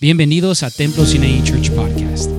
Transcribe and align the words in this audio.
Bienvenidos 0.00 0.62
a 0.62 0.70
Templo 0.70 1.04
Sinai 1.04 1.42
Church 1.42 1.70
Podcast. 1.72 2.30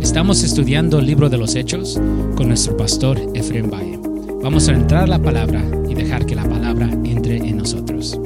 Estamos 0.00 0.42
estudiando 0.42 0.98
el 0.98 1.06
libro 1.06 1.28
de 1.28 1.38
los 1.38 1.54
Hechos 1.54 1.94
con 2.36 2.48
nuestro 2.48 2.76
pastor 2.76 3.18
Efraín 3.34 3.68
Valle. 3.70 3.98
Vamos 4.42 4.68
a 4.68 4.72
entrar 4.72 5.04
a 5.04 5.06
la 5.06 5.18
palabra 5.20 5.62
y 5.88 5.94
dejar 5.94 6.24
que 6.24 6.34
la 6.34 6.48
palabra 6.48 6.88
entre 7.04 7.36
en 7.38 7.56
nosotros. 7.58 8.16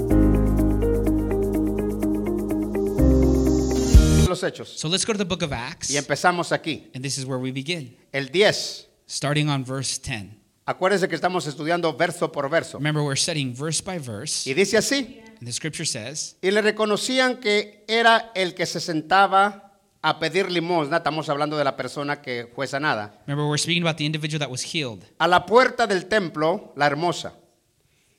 Los 4.29 4.43
hechos. 4.43 4.69
So 4.77 4.89
let's 4.89 5.07
go 5.07 5.13
to 5.13 5.19
the 5.19 5.25
book 5.25 5.43
of 5.43 5.53
Acts, 5.53 5.91
Y 5.91 5.97
empezamos 5.97 6.53
aquí. 6.53 6.91
and 6.95 7.03
this 7.03 7.19
is 7.19 7.25
where 7.25 7.39
we 7.41 7.53
begin, 7.53 7.97
El 8.13 8.31
10. 8.31 8.87
starting 9.07 9.49
on 9.49 9.65
verse 9.65 9.99
10. 9.99 10.39
Acuérdense 10.67 11.09
que 11.09 11.15
estamos 11.15 11.47
estudiando 11.47 11.95
verso 11.97 12.31
por 12.33 12.49
verso. 12.51 12.79
Remember, 12.79 13.03
we're 13.03 13.17
studying 13.21 13.55
verse 13.55 13.83
by 13.83 13.99
verse, 13.99 14.49
Y 14.49 14.55
dice 14.55 14.77
así. 14.79 15.21
The 15.47 15.53
scripture 15.53 15.87
says, 15.87 16.37
Y 16.43 16.51
le 16.51 16.63
reconocían 16.63 17.41
que 17.41 17.85
era 17.89 18.31
el 18.35 18.55
que 18.55 18.67
se 18.67 18.81
sentaba 18.81 19.73
a 20.03 20.19
pedir 20.19 20.51
limosna. 20.51 20.99
Estamos 20.99 21.29
hablando 21.29 21.57
de 21.57 21.65
la 21.65 21.77
persona 21.77 22.21
que 22.21 22.51
fue 22.55 22.67
sanada. 22.67 23.21
remember, 23.27 23.49
we're 23.49 23.59
speaking 23.59 23.83
about 23.83 23.97
the 23.97 24.05
individual 24.05 24.39
that 24.39 24.51
was 24.51 24.63
healed. 24.63 25.05
A 25.19 25.27
la 25.27 25.47
puerta 25.47 25.87
del 25.87 26.07
templo, 26.07 26.73
la 26.77 26.87
hermosa. 26.87 27.35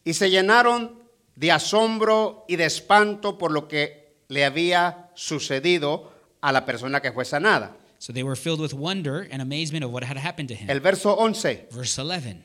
Y 0.03 0.13
se 0.13 0.29
llenaron 0.29 0.99
de 1.35 1.51
asombro 1.51 2.45
y 2.47 2.55
de 2.55 2.65
espanto 2.65 3.37
por 3.37 3.51
lo 3.51 3.67
que 3.67 4.15
le 4.29 4.45
había 4.45 5.11
sucedido 5.13 6.11
a 6.41 6.51
la 6.51 6.65
persona 6.65 7.01
que 7.01 7.11
fue 7.11 7.25
sanada. 7.25 7.77
So 7.99 8.13
they 8.13 8.23
were 8.23 8.35
filled 8.35 8.59
with 8.59 8.73
wonder 8.73 9.27
and 9.31 9.41
amazement 9.41 9.83
of 9.83 9.91
what 9.91 10.03
had 10.03 10.17
happened 10.17 10.49
to 10.49 10.55
him. 10.55 10.69
El 10.69 10.79
verso 10.79 11.15
11. 11.17 11.67
Verse 11.71 11.99
11. 11.99 12.43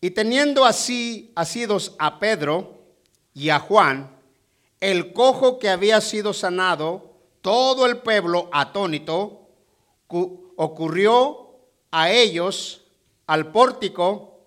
Y 0.00 0.10
teniendo 0.10 0.64
así 0.64 1.32
asidos 1.34 1.94
a 1.98 2.18
Pedro 2.18 2.82
y 3.34 3.50
a 3.50 3.58
Juan, 3.58 4.15
el 4.80 5.12
cojo 5.12 5.58
que 5.58 5.68
había 5.68 6.00
sido 6.00 6.32
sanado, 6.32 7.12
todo 7.40 7.86
el 7.86 7.98
pueblo 7.98 8.48
atónito, 8.52 9.48
cu- 10.06 10.52
ocurrió 10.56 11.58
a 11.90 12.10
ellos 12.10 12.82
al 13.26 13.52
pórtico 13.52 14.40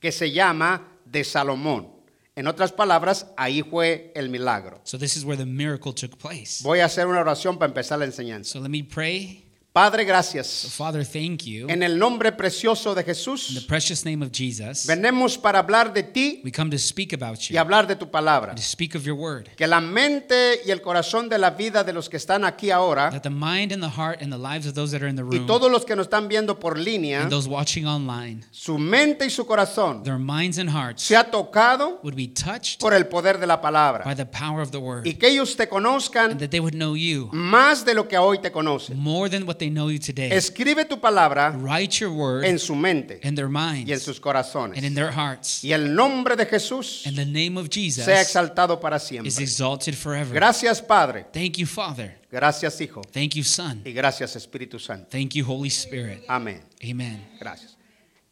que 0.00 0.12
se 0.12 0.32
llama 0.32 0.92
de 1.04 1.24
Salomón. 1.24 1.94
En 2.34 2.46
otras 2.46 2.70
palabras, 2.72 3.28
ahí 3.36 3.62
fue 3.62 4.12
el 4.14 4.28
milagro. 4.28 4.80
So 4.84 4.98
this 4.98 5.16
is 5.16 5.24
where 5.24 5.38
the 5.42 5.46
miracle 5.50 5.92
took 5.94 6.18
place. 6.18 6.62
Voy 6.62 6.80
a 6.80 6.84
hacer 6.84 7.06
una 7.06 7.20
oración 7.20 7.58
para 7.58 7.68
empezar 7.70 7.98
la 7.98 8.04
enseñanza. 8.04 8.52
So 8.52 8.60
let 8.60 8.68
me 8.68 8.84
pray. 8.84 9.45
Padre, 9.76 10.04
So 10.04 10.08
gracias. 10.08 10.66
Father, 10.74 11.04
thank 11.04 11.42
you. 11.42 11.66
En 11.68 11.82
el 11.82 11.98
nombre 11.98 12.32
precioso 12.32 12.94
de 12.94 13.02
In 13.02 13.04
the 13.04 13.12
Jesús, 13.12 13.66
precious 13.68 14.06
name 14.06 14.24
of 14.24 14.32
Jesus, 14.32 14.86
venimos 14.86 15.36
para 15.36 15.58
hablar 15.58 15.92
de 15.92 16.02
ti 16.02 16.40
we 16.42 16.50
come 16.50 16.70
to 16.70 16.78
speak 16.78 17.12
about 17.12 17.38
y 17.50 17.52
you, 17.52 17.60
hablar 17.60 17.86
de 17.86 17.94
tu 17.94 18.10
palabra. 18.10 18.54
to 18.54 18.62
speak 18.62 18.94
of 18.94 19.02
your 19.04 19.14
word. 19.14 19.50
Que 19.54 19.66
la 19.66 19.82
mente 19.82 20.62
y 20.64 20.70
el 20.70 20.80
corazón 20.80 21.28
de 21.28 21.36
la 21.36 21.50
vida 21.50 21.84
de 21.84 21.92
los 21.92 22.08
que 22.08 22.16
están 22.16 22.46
aquí 22.46 22.70
ahora 22.70 23.10
That 23.10 23.20
the 23.20 23.28
mind 23.28 23.70
and 23.70 23.82
the 23.82 23.90
heart 24.00 24.22
and 24.22 24.32
the 24.32 24.38
lives 24.38 24.66
of 24.66 24.72
those 24.72 24.92
that 24.92 25.02
are 25.02 25.10
in 25.10 25.16
the 25.16 25.22
y 25.22 25.36
room 25.36 25.46
todos 25.46 25.70
los 25.70 25.84
que 25.84 25.94
nos 25.94 26.06
están 26.06 26.26
viendo 26.26 26.58
por 26.58 26.78
línea, 26.78 27.20
and 27.20 27.30
those 27.30 27.46
watching 27.46 27.86
online, 27.86 28.44
su 28.50 28.78
mente 28.78 29.26
y 29.26 29.30
su 29.30 29.44
corazón 29.44 30.02
their 30.04 30.18
minds 30.18 30.56
and 30.58 30.70
hearts 30.70 31.02
se 31.02 31.14
ha 31.16 31.30
tocado 31.30 32.00
would 32.02 32.16
be 32.16 32.26
touched 32.28 32.80
por 32.80 32.94
el 32.94 33.04
poder 33.08 33.38
de 33.38 33.46
la 33.46 33.56
by 33.56 33.62
palabra. 33.70 34.14
the 34.16 34.24
power 34.24 34.62
of 34.62 34.70
the 34.70 34.78
word, 34.80 35.06
Y 35.06 35.16
que 35.18 35.28
ellos 35.28 35.54
te 35.54 35.64
and 35.64 35.70
conozcan 35.70 36.38
that 36.38 36.48
they 36.48 36.60
would 36.60 36.74
know 36.74 36.96
you 36.96 37.28
más 37.34 37.84
de 37.84 37.92
lo 37.92 38.08
que 38.08 38.16
hoy 38.16 38.38
te 38.38 38.50
conocen. 38.50 38.96
more 38.96 39.28
than 39.28 39.46
what 39.46 39.56
they 39.58 39.65
know 39.70 39.90
you 39.90 39.98
today. 39.98 40.30
Escribe 40.32 40.84
tu 40.88 40.98
palabra 41.00 41.50
Write 41.58 42.00
your 42.00 42.10
word 42.12 42.44
en 42.44 42.58
su 42.58 42.74
mente 42.74 43.20
in 43.22 43.34
their 43.34 43.48
minds 43.48 43.88
y 43.88 43.92
en 43.92 44.00
sus 44.00 44.18
corazones. 44.20 44.76
and 44.76 44.86
in 44.86 44.94
their 44.94 45.10
hearts. 45.12 45.62
Y 45.64 45.72
el 45.72 45.94
nombre 45.94 46.36
de 46.36 46.46
Jesús 46.46 47.06
And 47.06 47.16
the 47.16 47.24
name 47.24 47.58
of 47.58 47.68
Jesus 47.70 48.04
sea 48.04 48.20
exaltado 48.20 48.80
para 48.80 48.96
is 48.96 49.02
siempre. 49.04 49.30
exalted 49.42 49.94
forever. 49.94 50.34
Gracias 50.34 50.80
Padre, 50.82 51.26
Thank 51.32 51.56
you, 51.58 51.66
Father. 51.66 52.18
gracias 52.30 52.80
Hijo 52.80 53.02
Thank 53.12 53.34
you, 53.34 53.44
Son. 53.44 53.82
y 53.84 53.92
gracias 53.92 54.36
Espíritu 54.36 54.78
Santo. 54.78 55.08
Thank 55.10 55.34
you, 55.34 55.44
Holy 55.44 55.68
Spirit. 55.70 56.24
Amén. 56.28 56.62
Amen. 56.82 57.22
Gracias. 57.40 57.76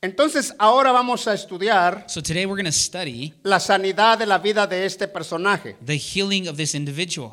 Entonces 0.02 0.52
ahora 0.58 0.92
vamos 0.92 1.26
a 1.26 1.32
estudiar 1.32 2.04
So 2.08 2.20
today 2.22 2.44
we're 2.44 2.60
going 2.62 2.66
to 2.66 2.72
study 2.72 3.32
la 3.42 3.58
sanidad 3.58 4.18
de 4.18 4.26
la 4.26 4.36
vida 4.38 4.66
de 4.66 4.84
este 4.84 5.08
personaje. 5.08 5.76
the 5.84 5.96
healing 5.96 6.46
of 6.46 6.56
this 6.58 6.74
individual. 6.74 7.32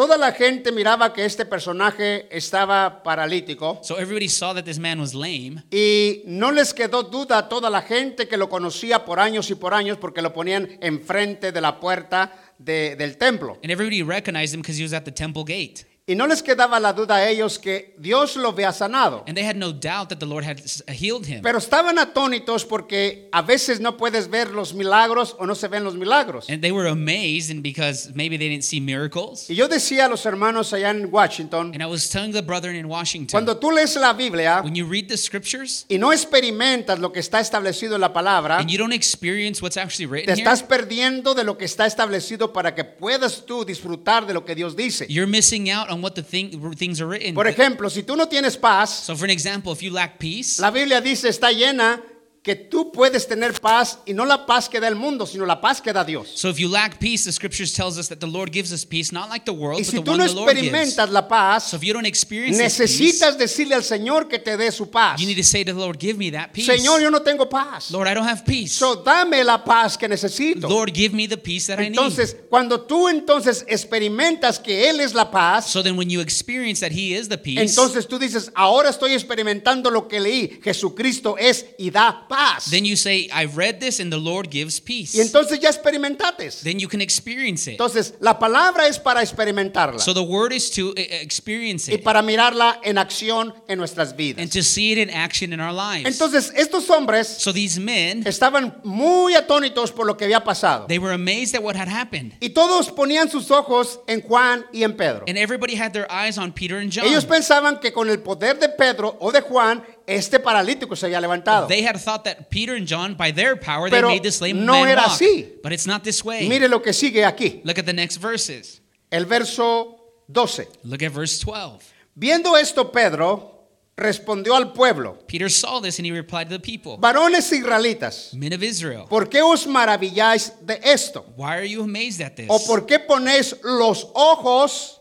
Toda 0.00 0.16
la 0.16 0.32
gente 0.32 0.72
miraba 0.72 1.12
que 1.12 1.26
este 1.26 1.44
personaje 1.44 2.26
estaba 2.34 3.02
paralítico 3.02 3.80
So 3.82 3.98
everybody 3.98 4.28
saw 4.28 4.54
that 4.54 4.64
this 4.64 4.78
man 4.78 4.98
was 4.98 5.12
lame, 5.12 5.62
y 5.70 6.22
no 6.24 6.50
les 6.52 6.72
quedó 6.72 7.02
duda 7.02 7.36
a 7.36 7.48
toda 7.50 7.68
la 7.68 7.82
gente 7.82 8.26
que 8.26 8.38
lo 8.38 8.48
conocía 8.48 9.04
por 9.04 9.20
años 9.20 9.50
y 9.50 9.56
por 9.56 9.74
años 9.74 9.98
porque 9.98 10.22
lo 10.22 10.32
ponían 10.32 10.78
enfrente 10.80 11.52
de 11.52 11.60
la 11.60 11.78
puerta 11.78 12.32
de- 12.56 12.96
del 12.96 13.18
templo. 13.18 13.58
and 13.62 13.70
everybody 13.70 14.02
recognized 14.02 14.54
him 14.54 14.62
because 14.62 14.78
he 14.80 14.82
was 14.82 14.94
at 14.94 15.04
the 15.04 15.12
temple 15.12 15.44
gate. 15.44 15.84
Y 16.10 16.16
no 16.16 16.26
les 16.26 16.42
quedaba 16.42 16.80
la 16.80 16.92
duda 16.92 17.14
a 17.14 17.28
ellos 17.28 17.56
que 17.60 17.94
Dios 17.96 18.34
lo 18.34 18.48
había 18.48 18.72
sanado. 18.72 19.22
And 19.28 19.36
they 19.36 19.46
had 19.46 19.54
no 19.54 19.70
doubt 19.72 20.08
that 20.08 20.18
the 20.18 20.26
Lord 20.26 20.44
had 20.44 20.58
healed 20.88 21.24
him. 21.24 21.40
Pero 21.40 21.58
estaban 21.58 22.00
atónitos 22.00 22.64
porque 22.64 23.28
a 23.30 23.42
veces 23.42 23.78
no 23.78 23.96
puedes 23.96 24.28
ver 24.28 24.50
los 24.50 24.74
milagros 24.74 25.36
o 25.38 25.46
no 25.46 25.54
se 25.54 25.68
ven 25.68 25.84
los 25.84 25.94
milagros. 25.94 26.50
And 26.50 26.62
they 26.62 26.72
were 26.72 26.88
amazed 26.88 27.52
and 27.52 27.62
because 27.62 28.10
maybe 28.12 28.36
they 28.36 28.48
didn't 28.48 28.64
see 28.64 28.80
miracles. 28.80 29.48
Y 29.48 29.54
yo 29.54 29.68
decía 29.68 30.06
a 30.06 30.08
los 30.08 30.26
hermanos 30.26 30.72
allá 30.72 30.90
en 30.90 31.12
Washington, 31.12 31.70
And 31.74 31.80
I 31.80 31.86
was 31.86 32.10
telling 32.10 32.32
the 32.32 32.42
brethren 32.42 32.74
in 32.74 32.86
Washington, 32.86 33.30
cuando 33.30 33.56
tú 33.58 33.70
lees 33.70 33.94
la 33.94 34.12
Biblia 34.12 34.62
when 34.64 34.74
you 34.74 34.86
read 34.86 35.06
the 35.06 35.16
scriptures 35.16 35.86
y 35.88 35.96
no 35.98 36.12
experimentas 36.12 36.98
lo 36.98 37.12
que 37.12 37.20
está 37.20 37.38
establecido 37.38 37.94
en 37.94 38.00
la 38.00 38.12
palabra, 38.12 38.58
and 38.58 38.68
you 38.68 38.78
don't 38.78 38.92
experience 38.92 39.62
what's 39.62 39.76
actually 39.76 40.06
te 40.06 40.12
written 40.12 40.34
here, 40.34 40.42
estás 40.42 40.64
perdiendo 40.64 41.36
de 41.36 41.44
lo 41.44 41.56
que 41.56 41.66
está 41.66 41.86
establecido 41.86 42.52
para 42.52 42.74
que 42.74 42.82
puedas 42.82 43.46
tú 43.46 43.64
disfrutar 43.64 44.26
de 44.26 44.34
lo 44.34 44.44
que 44.44 44.56
Dios 44.56 44.74
dice. 44.74 45.06
you're 45.08 45.30
missing 45.30 45.70
out 45.70 45.88
on 45.88 45.99
what 46.02 46.14
the 46.14 46.22
thing, 46.22 46.50
things 46.76 47.00
are 47.00 47.06
written. 47.08 47.34
Por 47.34 47.46
ejemplo, 47.46 47.90
si 47.90 48.02
tú 48.02 48.16
no 48.16 48.26
tienes 48.26 48.56
paz, 48.56 48.90
So 48.90 49.16
for 49.16 49.24
an 49.24 49.30
example, 49.30 49.72
if 49.72 49.82
you 49.82 49.90
lack 49.92 50.18
peace, 50.18 50.58
la 50.60 50.70
Biblia 50.70 51.00
dice 51.00 51.28
está 51.28 51.52
llena 51.52 52.02
que 52.42 52.54
tú 52.56 52.90
puedes 52.90 53.28
tener 53.28 53.52
paz 53.60 53.98
y 54.06 54.14
no 54.14 54.24
la 54.24 54.46
paz 54.46 54.66
que 54.66 54.80
da 54.80 54.88
el 54.88 54.94
mundo, 54.96 55.26
sino 55.26 55.44
la 55.44 55.60
paz 55.60 55.78
que 55.82 55.92
da 55.92 56.02
Dios. 56.04 56.30
so 56.34 56.48
if 56.48 56.58
you 56.58 56.68
lack 56.68 56.98
peace, 56.98 57.24
the 57.24 57.32
scriptures 57.32 57.72
tells 57.74 57.98
us 57.98 58.08
that 58.08 58.18
the 58.18 58.26
Lord 58.26 58.50
gives 58.50 58.72
us 58.72 58.82
peace, 58.82 59.12
not 59.12 59.28
like 59.28 59.44
the 59.44 59.52
world, 59.52 59.78
Y 59.78 59.82
but 59.84 59.90
si 59.90 59.96
the 59.98 60.02
tú 60.02 60.10
one 60.12 60.18
no 60.20 60.26
the 60.26 60.32
Lord 60.34 60.54
gives. 60.56 60.68
experimentas 60.68 61.10
la 61.10 61.28
paz, 61.28 61.64
So 61.70 61.76
if 61.76 61.84
you 61.84 61.92
don't 61.92 62.06
experience 62.06 62.56
this 62.56 62.78
peace, 62.78 62.88
necesitas 63.12 63.36
decirle 63.36 63.74
al 63.74 63.82
Señor 63.84 64.26
que 64.26 64.38
te 64.38 64.56
dé 64.56 64.72
su 64.72 64.86
paz. 64.90 65.20
you 65.20 65.26
need 65.26 65.36
to 65.36 65.44
say 65.44 65.62
to 65.64 65.72
the 65.74 65.78
Lord, 65.78 65.98
give 66.00 66.16
me 66.16 66.30
that 66.30 66.52
peace. 66.54 66.66
Señor, 66.66 67.02
yo 67.02 67.10
no 67.10 67.20
tengo 67.20 67.46
paz. 67.46 67.90
Lord, 67.90 68.08
I 68.08 68.14
don't 68.14 68.26
have 68.26 68.42
peace. 68.46 68.72
So 68.72 69.02
dame 69.04 69.44
la 69.44 69.62
paz 69.62 69.98
que 69.98 70.08
necesito. 70.08 70.66
Lord, 70.66 70.94
give 70.94 71.12
me 71.14 71.26
the 71.28 71.36
peace 71.36 71.66
that 71.66 71.78
I 71.78 71.90
need. 71.90 71.98
Entonces, 71.98 72.36
cuando 72.48 72.80
tú 72.86 73.08
entonces 73.10 73.66
experimentas 73.68 74.58
que 74.58 74.88
Él 74.88 75.00
es 75.00 75.12
la 75.12 75.30
paz, 75.30 75.66
So 75.70 75.82
then 75.82 75.96
when 75.98 76.08
you 76.08 76.20
experience 76.22 76.80
that 76.80 76.92
He 76.92 77.14
is 77.14 77.28
the 77.28 77.36
peace, 77.36 77.60
entonces 77.60 78.08
tú 78.08 78.18
dices, 78.18 78.50
ahora 78.54 78.88
estoy 78.88 79.12
experimentando 79.12 79.90
lo 79.90 80.08
que 80.08 80.20
leí. 80.20 80.58
Jesucristo 80.62 81.36
es 81.38 81.66
y 81.78 81.90
da 81.90 82.26
paz. 82.30 82.70
then 82.70 82.84
you 82.84 82.96
say, 82.96 83.28
I've 83.32 83.56
read 83.56 83.80
this 83.80 84.00
and 84.00 84.10
the 84.10 84.18
Lord 84.18 84.50
gives 84.50 84.80
peace. 84.80 85.14
Y 85.14 85.20
entonces 85.20 85.60
ya 85.60 85.68
experimentaste. 85.68 86.62
then 86.62 86.78
you 86.78 86.88
can 86.88 87.00
experience 87.00 87.66
it. 87.66 87.72
Entonces, 87.72 88.14
la 88.20 88.38
palabra 88.38 88.86
es 88.86 88.98
para 88.98 89.20
experimentarla 89.20 89.98
So 89.98 90.14
the 90.14 90.22
word 90.22 90.52
is 90.52 90.70
to 90.70 90.90
uh, 90.90 90.94
experience 90.96 91.90
y 91.90 91.96
it 91.96 92.04
para 92.04 92.22
mirarla 92.22 92.80
en 92.82 92.96
acción 92.96 93.52
en 93.68 93.78
nuestras 93.78 94.16
vidas. 94.16 94.40
and 94.40 94.50
to 94.50 94.62
see 94.62 94.92
it 94.92 94.98
in 94.98 95.10
action 95.10 95.52
in 95.52 95.60
our 95.60 95.72
lives. 95.72 96.06
Entonces, 96.06 96.52
estos 96.56 96.88
hombres 96.88 97.26
so 97.26 97.52
these 97.52 97.78
men, 97.78 98.22
estaban 98.26 98.80
muy 98.84 99.34
atónitos 99.34 99.92
por 99.92 100.06
lo 100.06 100.16
que 100.16 100.24
había 100.24 100.44
pasado. 100.44 100.86
they 100.86 100.98
were 100.98 101.12
amazed 101.12 101.54
at 101.54 101.62
what 101.62 101.76
had 101.76 101.88
happened. 101.88 102.32
Y 102.40 102.50
todos 102.50 102.90
ponían 102.90 103.28
sus 103.28 103.50
ojos 103.50 104.00
en 104.06 104.22
Juan 104.22 104.64
y 104.72 104.84
en 104.84 104.96
Pedro. 104.96 105.24
And 105.26 105.36
everybody 105.36 105.74
had 105.74 105.92
their 105.92 106.06
eyes 106.10 106.38
on 106.38 106.52
Peter 106.52 106.78
and 106.78 106.92
John. 106.92 107.04
Ellos 107.04 107.24
pensaban 107.24 107.80
que 107.80 107.92
con 107.92 108.08
el 108.08 108.20
poder 108.20 108.58
de 108.58 108.68
Pedro 108.68 109.16
o 109.20 109.32
de 109.32 109.40
Juan, 109.40 109.82
este 110.16 110.40
paralítico 110.40 110.96
se 110.96 111.06
había 111.06 111.20
levantado. 111.20 111.66
They 111.68 111.82
had 111.84 111.96
thought 111.98 112.24
that 112.24 112.50
Peter 112.50 112.74
and 112.74 112.86
John, 112.86 113.14
by 113.14 113.32
their 113.32 113.56
power, 113.56 113.88
Pero 113.90 114.08
they 114.08 114.16
made 114.16 114.22
this 114.22 114.40
lame 114.40 114.64
no 114.64 114.72
man 114.72 114.88
era 114.88 115.02
walk. 115.02 115.12
así. 115.12 115.60
But 115.62 115.72
it's 115.72 115.86
not 115.86 116.02
this 116.02 116.24
way. 116.24 116.48
Mire 116.48 116.68
lo 116.68 116.80
que 116.80 116.92
sigue 116.92 117.24
aquí. 117.24 117.60
Look 117.64 117.78
at 117.78 117.86
the 117.86 117.92
next 117.92 118.16
verses. 118.16 118.80
El 119.10 119.24
verso 119.26 119.96
12. 120.30 120.66
Look 120.84 121.02
at 121.02 121.12
verse 121.12 121.38
12. 121.40 121.82
Viendo 122.16 122.56
esto, 122.56 122.90
Pedro 122.90 123.56
respondió 123.96 124.54
al 124.56 124.72
pueblo, 124.72 125.18
Peter 125.26 125.50
saw 125.50 125.78
this 125.80 125.98
and 125.98 126.06
he 126.06 126.12
replied 126.12 126.48
to 126.48 126.56
the 126.56 126.60
people, 126.60 126.96
varones 126.98 127.52
israelitas, 127.52 128.32
Men 128.32 128.52
of 128.54 128.62
Israel, 128.62 129.06
¿por 129.08 129.26
qué 129.28 129.42
os 129.42 129.66
maravilláis 129.66 130.52
de 130.64 130.80
esto? 130.82 131.24
why 131.36 131.56
are 131.58 131.66
you 131.66 131.82
amazed 131.82 132.20
at 132.22 132.34
this? 132.34 132.46
¿O 132.48 132.58
por 132.66 132.86
qué 132.86 132.98
ponéis 132.98 133.54
los 133.62 134.06
ojos 134.14 135.00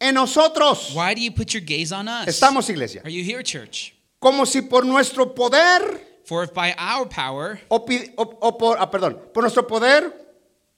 en 0.00 0.14
nosotros? 0.14 0.94
Why 0.94 1.14
do 1.14 1.20
you 1.20 1.32
put 1.32 1.52
your 1.52 1.62
gaze 1.62 1.92
on 1.92 2.06
us? 2.06 2.28
Estamos, 2.28 2.68
iglesia. 2.70 3.02
Are 3.04 3.10
you 3.10 3.24
here, 3.24 3.42
church? 3.42 3.94
Como 4.18 4.46
si 4.46 4.62
por 4.62 4.84
nuestro 4.84 5.34
poder, 5.34 6.20
For 6.24 6.44
if 6.44 6.52
by 6.52 6.74
our 6.78 7.08
power 7.08 7.60
o, 7.68 7.84
pi- 7.86 8.12
o- 8.16 8.38
o 8.40 8.58
por, 8.58 8.76
ah, 8.78 8.90
perdón, 8.90 9.18
por 9.32 9.42
nuestro 9.42 9.66
poder 9.66 10.04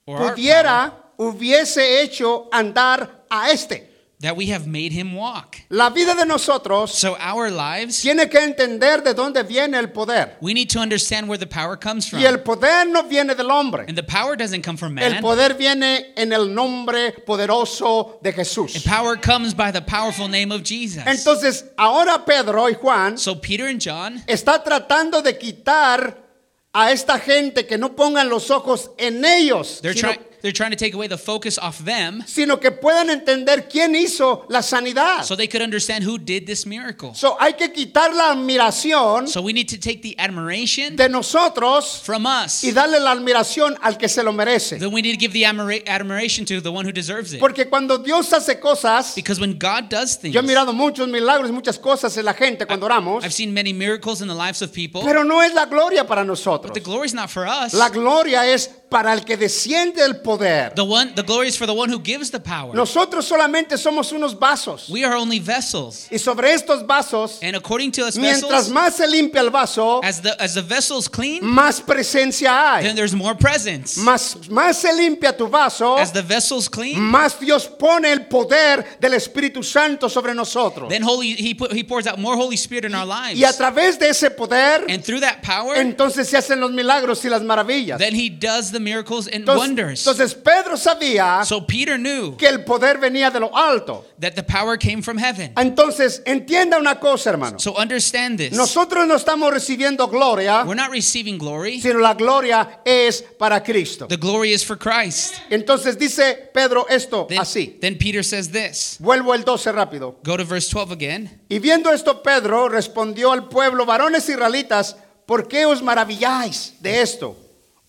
or 0.06 0.14
our 0.14 0.18
power, 0.18 0.34
pudiera, 0.34 1.12
hubiese 1.16 2.02
hecho 2.02 2.48
andar 2.52 3.24
a 3.28 3.50
este. 3.50 3.89
That 4.20 4.36
we 4.36 4.46
have 4.52 4.66
made 4.66 4.92
him 4.92 5.14
walk. 5.14 5.56
La 5.70 5.88
vida 5.90 6.14
de 6.14 6.26
nosotros 6.26 6.92
So 6.92 7.16
our 7.18 7.50
lives, 7.50 8.02
tiene 8.02 8.28
que 8.28 8.38
entender 8.38 9.02
de 9.02 9.14
dónde 9.14 9.42
viene 9.42 9.78
el 9.78 9.88
poder. 9.88 10.36
we 10.40 10.52
need 10.52 10.68
to 10.68 10.78
understand 10.78 11.28
where 11.28 11.38
the 11.38 11.46
power 11.46 11.76
comes 11.76 12.06
from. 12.08 12.20
Y 12.20 12.26
el 12.26 12.40
poder 12.40 12.86
no 12.86 13.02
viene 13.04 13.34
del 13.34 13.50
hombre. 13.50 13.84
And 13.88 13.96
the 13.96 14.02
power 14.02 14.36
doesn't 14.36 14.62
come 14.62 14.76
from 14.76 14.98
El 14.98 15.12
man. 15.14 15.22
poder 15.22 15.54
viene 15.54 16.12
en 16.16 16.32
el 16.32 16.54
nombre 16.54 17.12
poderoso 17.26 18.18
de 18.22 18.30
The 18.32 18.36
Jesús. 18.36 18.84
power 18.84 19.16
comes 19.16 19.54
by 19.54 19.72
the 19.72 19.80
powerful 19.82 20.28
name 20.28 20.52
of 20.52 20.62
Jesus. 20.62 21.02
Entonces, 21.06 21.64
ahora 21.76 22.24
Pedro 22.24 22.68
y 22.68 22.74
Juan 22.74 23.16
So 23.16 23.40
Peter 23.40 23.66
and 23.66 23.80
John, 23.80 24.22
está 24.26 24.62
tratando 24.62 25.22
de 25.22 25.38
quitar 25.38 26.28
a 26.72 26.92
esta 26.92 27.18
gente 27.18 27.66
que 27.66 27.78
no 27.78 27.96
pongan 27.96 28.28
los 28.28 28.50
ojos 28.50 28.90
en 28.98 29.24
ellos, 29.24 29.80
they're 29.82 29.94
sino, 29.94 30.12
they're 30.42 30.52
trying 30.52 30.70
to 30.70 30.76
take 30.76 30.94
away 30.94 31.06
the 31.06 31.18
focus 31.18 31.58
off 31.58 31.78
them 31.84 32.22
sino 32.26 32.58
que 32.58 32.70
puedan 32.70 33.10
entender 33.10 33.68
quién 33.68 33.94
hizo 33.94 34.46
la 34.48 34.62
sanidad. 34.62 35.24
so 35.24 35.36
they 35.36 35.46
could 35.46 35.62
understand 35.62 36.04
who 36.04 36.18
did 36.18 36.46
this 36.46 36.66
miracle. 36.66 37.14
So, 37.14 37.36
hay 37.38 37.54
que 37.54 37.72
quitar 37.72 38.14
la 38.14 38.32
admiración 38.32 39.28
So 39.28 39.42
we 39.42 39.52
need 39.52 39.68
to 39.68 39.78
take 39.78 40.02
the 40.02 40.18
admiration 40.18 40.96
de 40.96 41.08
nosotros 41.08 42.00
from 42.02 42.26
us. 42.26 42.64
y 42.64 42.72
darle 42.72 43.00
la 43.00 43.12
admiración 43.12 43.76
al 43.82 43.98
que 43.98 44.08
se 44.08 44.22
lo 44.22 44.32
merece. 44.32 44.78
Then 44.78 44.92
we 44.92 45.02
need 45.02 45.12
to 45.14 45.20
give 45.20 45.32
the 45.32 45.42
admira- 45.44 45.86
admiration 45.86 46.44
to 46.46 46.60
the 46.60 46.72
one 46.72 46.84
who 46.86 46.92
deserves 46.92 47.32
it. 47.32 47.40
Porque 47.40 47.68
cuando 47.68 47.98
Dios 47.98 48.32
hace 48.32 48.58
cosas, 48.58 49.14
Because 49.14 49.40
when 49.40 49.58
God 49.58 49.88
does 49.90 50.16
things, 50.16 50.34
yo 50.34 50.40
he 50.40 50.46
mirado 50.46 50.72
muchos 50.72 51.08
milagros 51.08 51.50
muchas 51.50 51.78
cosas 51.78 52.16
en 52.16 52.24
la 52.24 52.34
gente 52.34 52.66
cuando 52.66 52.86
oramos, 52.86 53.24
I've 53.24 53.34
seen 53.34 53.52
many 53.52 53.72
miracles 53.72 54.22
in 54.22 54.28
the 54.28 54.34
lives 54.34 54.62
of 54.62 54.72
people, 54.72 55.02
pero 55.04 55.22
no 55.22 55.40
es 55.42 55.54
la 55.54 55.66
gloria 55.66 56.06
para 56.06 56.24
but 56.24 56.74
the 56.74 56.80
glory 56.80 57.06
is 57.06 57.14
not 57.14 57.30
for 57.30 57.46
us. 57.46 57.74
La 57.74 57.88
gloria 57.88 58.46
es 58.46 58.70
para 58.90 59.12
el 59.14 59.24
que 59.24 59.36
desciende 59.36 60.04
el 60.04 60.20
poder. 60.20 60.74
The 60.74 60.82
one, 60.82 61.12
the 61.14 61.22
glory 61.22 61.48
is 61.48 61.56
for 61.56 61.66
the 61.66 61.72
one 61.72 61.88
who 61.90 62.00
gives 62.02 62.30
the 62.30 62.40
power. 62.40 62.74
Nosotros 62.74 63.24
solamente 63.24 63.78
somos 63.78 64.10
unos 64.12 64.36
vasos. 64.38 64.88
We 64.88 65.04
are 65.04 65.14
only 65.14 65.38
vessels, 65.38 66.08
Y 66.10 66.18
sobre 66.18 66.52
estos 66.52 66.84
vasos, 66.84 67.38
and 67.40 67.54
according 67.54 67.92
to 67.92 68.04
us 68.04 68.16
mientras 68.16 68.50
vessels, 68.50 68.68
más 68.70 68.96
se 68.96 69.06
limpia 69.06 69.40
el 69.40 69.50
vaso, 69.50 70.00
as 70.02 70.20
the 70.20 70.34
as 70.42 70.54
the 70.54 70.62
vessels 70.62 71.08
clean, 71.08 71.40
más 71.42 71.80
presencia 71.80 72.50
then 72.80 72.90
hay. 72.90 72.94
there's 72.96 73.14
more 73.14 73.34
presence. 73.36 73.96
Más, 74.00 74.36
más 74.48 74.76
se 74.76 74.92
limpia 74.92 75.36
tu 75.36 75.46
vaso, 75.46 75.96
As 75.96 76.12
the 76.12 76.22
vessels 76.22 76.68
clean, 76.68 77.00
más 77.00 77.38
Dios 77.38 77.68
pone 77.68 78.10
el 78.10 78.26
poder 78.26 78.98
del 78.98 79.14
Espíritu 79.14 79.62
Santo 79.62 80.08
sobre 80.08 80.34
nosotros. 80.34 80.88
then 80.88 81.02
holy 81.02 81.34
he 81.36 81.54
put, 81.54 81.72
he 81.72 81.84
pours 81.84 82.08
out 82.08 82.18
more 82.18 82.36
Holy 82.36 82.56
Spirit 82.56 82.86
in 82.86 82.94
our 82.96 83.06
lives, 83.06 83.38
Y 83.38 83.44
a 83.44 83.52
través 83.52 84.00
de 84.00 84.08
ese 84.08 84.30
poder, 84.30 84.84
and 84.88 85.04
through 85.04 85.20
that 85.20 85.42
power, 85.42 85.76
entonces 85.76 86.28
se 86.28 86.36
hacen 86.36 86.58
los 86.58 86.72
milagros 86.72 87.24
y 87.24 87.28
las 87.28 87.42
maravillas. 87.42 87.98
then 87.98 88.14
he 88.16 88.28
does 88.28 88.72
the 88.72 88.79
miracles 88.82 89.26
and 89.26 89.36
Entonces, 89.44 89.58
wonders. 89.68 90.00
entonces 90.06 90.34
Pedro 90.34 90.76
sabía 90.76 91.44
So 91.44 91.66
Peter 91.66 91.98
knew 91.98 92.36
que 92.36 92.46
el 92.48 92.64
poder 92.64 92.98
venía 92.98 93.30
de 93.30 93.40
lo 93.40 93.50
alto. 93.56 94.04
that 94.20 94.34
the 94.34 94.42
power 94.42 94.76
came 94.76 95.02
from 95.02 95.16
heaven. 95.18 95.52
Entonces, 95.56 96.22
entienda 96.26 96.78
una 96.78 96.98
cosa, 97.00 97.30
hermano. 97.30 97.58
So 97.58 97.74
understand 97.76 98.38
this. 98.38 98.52
Nosotros 98.52 99.06
no 99.06 99.14
estamos 99.16 99.50
recibiendo 99.52 100.08
gloria, 100.08 100.64
We're 100.66 100.74
not 100.74 100.90
receiving 100.90 101.38
glory. 101.38 101.80
sino 101.80 101.98
la 102.00 102.14
gloria 102.14 102.80
es 102.84 103.22
para 103.38 103.62
Cristo. 103.62 104.06
The 104.06 104.16
glory 104.16 104.52
is 104.52 104.64
for 104.64 104.76
Christ. 104.76 105.34
Entonces 105.50 105.98
dice 105.98 106.50
Pedro 106.52 106.86
esto 106.88 107.26
Then, 107.28 107.38
así. 107.38 107.78
then 107.80 107.96
Peter 107.98 108.22
says 108.24 108.50
this. 108.50 108.96
Vuelvo 109.00 109.34
el 109.34 109.44
12 109.44 109.72
rápido. 109.72 110.16
Go 110.22 110.36
to 110.36 110.44
verse 110.44 110.68
12 110.70 110.92
again. 110.92 111.40
Y 111.48 111.58
viendo 111.58 111.90
esto, 111.92 112.22
Pedro 112.22 112.68
respondió 112.68 113.32
al 113.32 113.48
pueblo, 113.48 113.84
varones 113.86 114.28
israelitas, 114.28 114.96
¿por 115.26 115.48
qué 115.48 115.64
os 115.66 115.82
maravilláis 115.82 116.74
de 116.80 117.00
esto? 117.02 117.36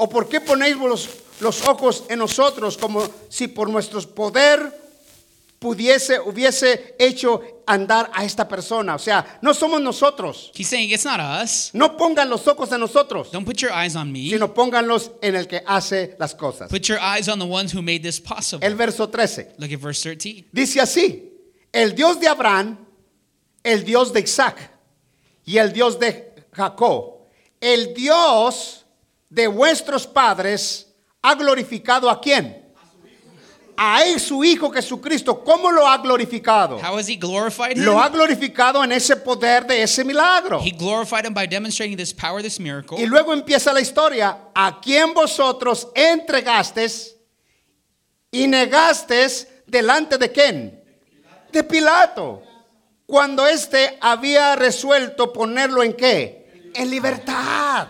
¿O 0.04 0.10
por 0.10 0.28
qué 0.28 0.42
ponéis 0.42 0.76
los, 0.78 1.08
los 1.42 1.62
ojos 1.68 2.06
en 2.10 2.18
nosotros 2.18 2.76
como 2.76 3.08
si 3.30 3.48
por 3.48 3.70
nuestro 3.70 4.02
poder 4.02 4.76
pudiese, 5.60 6.20
hubiese 6.20 6.96
hecho 6.98 7.40
andar 7.68 8.10
a 8.12 8.26
esta 8.26 8.48
persona? 8.48 8.96
O 8.96 8.98
sea, 8.98 9.38
no 9.44 9.54
somos 9.54 9.80
nosotros. 9.80 10.52
He's 10.56 10.68
saying 10.68 10.90
it's 10.90 11.06
not 11.06 11.20
us. 11.20 11.70
No 11.74 11.96
pongan 11.98 12.32
los 12.32 12.48
ojos 12.48 12.72
en 12.72 12.80
nosotros, 12.80 13.32
Don't 13.32 13.46
put 13.46 13.58
your 13.62 13.72
eyes 13.72 13.96
on 13.96 14.12
me. 14.12 14.28
sino 14.32 14.52
pónganlos 14.56 15.12
en 15.22 15.36
el 15.36 15.46
que 15.46 15.62
hace 15.68 16.16
las 16.18 16.34
cosas. 16.34 16.72
Put 16.72 16.88
your 16.88 16.98
eyes 17.00 17.30
on 17.30 17.38
the 17.38 17.46
ones 17.46 17.72
who 17.72 17.84
made 17.84 18.02
this 18.02 18.20
possible. 18.20 18.66
El 18.66 18.74
verso 18.74 19.08
13. 19.08 19.54
Look 19.60 19.72
at 19.72 19.80
verse 19.80 20.02
13. 20.02 20.46
Dice 20.52 20.82
así, 20.82 21.30
el 21.72 21.94
Dios 21.94 22.20
de 22.20 22.28
Abraham, 22.28 22.76
el 23.64 23.84
Dios 23.86 24.12
de 24.12 24.22
Isaac 24.22 24.58
y 25.46 25.58
el 25.60 25.72
Dios 25.72 26.00
de 26.00 26.34
Jacob, 26.54 27.20
el 27.62 27.94
Dios 27.94 28.81
de 29.32 29.48
vuestros 29.48 30.06
padres, 30.06 30.88
ha 31.22 31.34
glorificado 31.36 32.10
a 32.10 32.20
quién? 32.20 32.58
A 33.78 34.04
él, 34.04 34.20
su 34.20 34.44
Hijo 34.44 34.70
Jesucristo. 34.70 35.42
¿Cómo 35.42 35.72
lo 35.72 35.88
ha 35.88 35.98
glorificado? 35.98 36.78
How 36.78 36.98
has 36.98 37.08
he 37.08 37.16
glorified 37.16 37.78
him? 37.78 37.86
Lo 37.86 38.00
ha 38.00 38.10
glorificado 38.10 38.84
en 38.84 38.92
ese 38.92 39.16
poder 39.16 39.66
de 39.66 39.82
ese 39.82 40.04
milagro. 40.04 40.60
He 40.60 40.72
glorified 40.72 41.26
him 41.26 41.34
by 41.34 41.48
demonstrating 41.48 41.96
this 41.98 42.14
power, 42.14 42.44
this 42.44 42.60
miracle. 42.60 43.02
Y 43.02 43.08
luego 43.08 43.34
empieza 43.34 43.74
la 43.74 43.80
historia. 43.80 44.38
A 44.54 44.80
quien 44.82 45.14
vosotros 45.14 45.88
entregastes 45.96 47.16
y 48.30 48.46
negastes 48.48 49.48
delante 49.66 50.18
de 50.18 50.32
quién? 50.32 50.84
De 51.52 51.64
Pilato. 51.64 52.44
Cuando 53.08 53.48
éste 53.48 53.98
había 54.02 54.56
resuelto 54.58 55.32
ponerlo 55.32 55.82
en 55.82 55.94
qué? 55.94 56.72
En 56.76 56.90
libertad. 56.92 57.88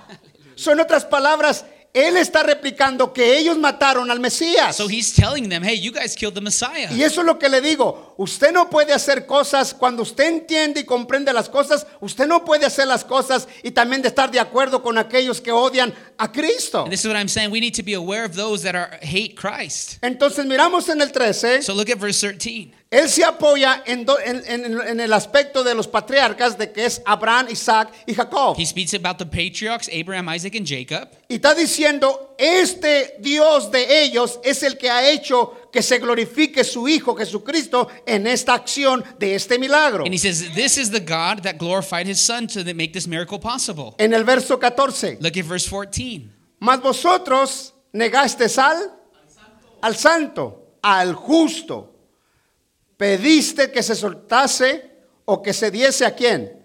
Son 0.61 0.79
otras 0.79 1.05
palabras, 1.05 1.65
él 1.91 2.17
está 2.17 2.43
replicando 2.43 3.11
que 3.13 3.39
ellos 3.39 3.57
mataron 3.57 4.11
al 4.11 4.19
Mesías. 4.19 4.75
So 4.75 4.87
he's 4.87 5.11
telling 5.11 5.49
them, 5.49 5.63
hey, 5.63 5.79
you 5.79 5.91
guys 5.91 6.15
killed 6.15 6.35
the 6.35 6.41
Messiah. 6.41 6.91
Y 6.91 7.01
eso 7.01 7.21
es 7.21 7.25
lo 7.25 7.39
que 7.39 7.49
le 7.49 7.61
digo. 7.61 8.10
Usted 8.21 8.51
no 8.51 8.69
puede 8.69 8.93
hacer 8.93 9.25
cosas 9.25 9.73
cuando 9.73 10.03
usted 10.03 10.25
entiende 10.25 10.81
y 10.81 10.83
comprende 10.83 11.33
las 11.33 11.49
cosas. 11.49 11.87
Usted 12.01 12.27
no 12.27 12.45
puede 12.45 12.67
hacer 12.67 12.85
las 12.85 13.03
cosas 13.03 13.47
y 13.63 13.71
también 13.71 14.03
de 14.03 14.09
estar 14.09 14.29
de 14.29 14.39
acuerdo 14.39 14.83
con 14.83 14.99
aquellos 14.99 15.41
que 15.41 15.51
odian 15.51 15.91
a 16.19 16.31
Cristo. 16.31 16.83
And 16.83 16.91
this 16.91 16.99
is 16.99 17.07
what 17.07 17.15
I'm 17.17 17.27
saying. 17.27 17.49
We 17.51 17.59
need 17.59 17.73
to 17.77 17.83
be 17.83 17.95
aware 17.95 18.23
of 18.23 18.35
those 18.35 18.61
that 18.61 18.75
are 18.75 18.99
hate 19.01 19.33
Christ. 19.35 19.97
Entonces 20.03 20.45
miramos 20.45 20.87
en 20.89 21.01
el 21.01 21.11
13. 21.11 21.63
So 21.63 21.73
look 21.73 21.89
at 21.89 21.97
verse 21.97 22.19
13. 22.21 22.71
Él 22.91 23.07
se 23.09 23.23
apoya 23.23 23.81
en, 23.87 24.03
do- 24.05 24.19
en- 24.19 24.43
en- 24.45 24.79
en 24.81 24.99
el 24.99 25.13
aspecto 25.13 25.63
de 25.63 25.73
los 25.73 25.87
patriarcas 25.87 26.57
de 26.59 26.71
que 26.73 26.85
es 26.85 27.01
Abraham, 27.05 27.47
Isaac 27.49 27.89
y 28.05 28.13
Jacob. 28.13 28.55
He 28.59 28.65
speaks 28.65 28.93
about 28.93 29.17
the 29.17 29.25
patriarchs, 29.25 29.89
Abraham, 29.91 30.27
Isaac, 30.29 30.53
and 30.55 30.67
Jacob. 30.67 31.07
Y 31.29 31.35
está 31.35 31.55
diciendo, 31.55 32.35
este 32.37 33.15
Dios 33.19 33.71
de 33.71 34.03
ellos 34.03 34.39
es 34.43 34.61
el 34.63 34.77
que 34.77 34.89
ha 34.89 35.09
hecho 35.09 35.55
que 35.71 35.81
se 35.81 35.99
glorifique 35.99 36.63
su 36.63 36.87
Hijo 36.87 37.15
Jesucristo 37.15 37.87
en 38.05 38.27
esta 38.27 38.53
acción 38.53 39.03
de 39.17 39.35
este 39.35 39.57
milagro. 39.57 40.03
And 40.03 40.13
he 40.13 40.17
says, 40.17 40.53
This 40.53 40.77
is 40.77 40.91
the 40.91 40.99
God 40.99 41.43
that 41.43 41.57
glorified 41.57 42.07
his 42.07 42.19
son 42.19 42.47
to 42.47 42.63
make 42.73 42.93
this 42.93 43.07
miracle 43.07 43.39
possible. 43.39 43.95
En 43.97 44.13
el 44.13 44.23
verso 44.23 44.59
14. 44.59 45.17
Look 45.21 45.37
at 45.37 45.45
verse 45.45 45.67
14. 45.67 46.29
Mas 46.59 46.81
vosotros 46.81 47.73
negasteis 47.93 48.57
al, 48.57 48.91
al 49.81 49.95
santo, 49.95 50.75
al 50.81 51.13
justo. 51.15 51.87
Pediste 52.97 53.71
que 53.71 53.81
se 53.81 53.95
soltase 53.95 54.91
o 55.25 55.41
que 55.41 55.53
se 55.53 55.71
diese 55.71 56.05
a 56.05 56.13
quién? 56.13 56.59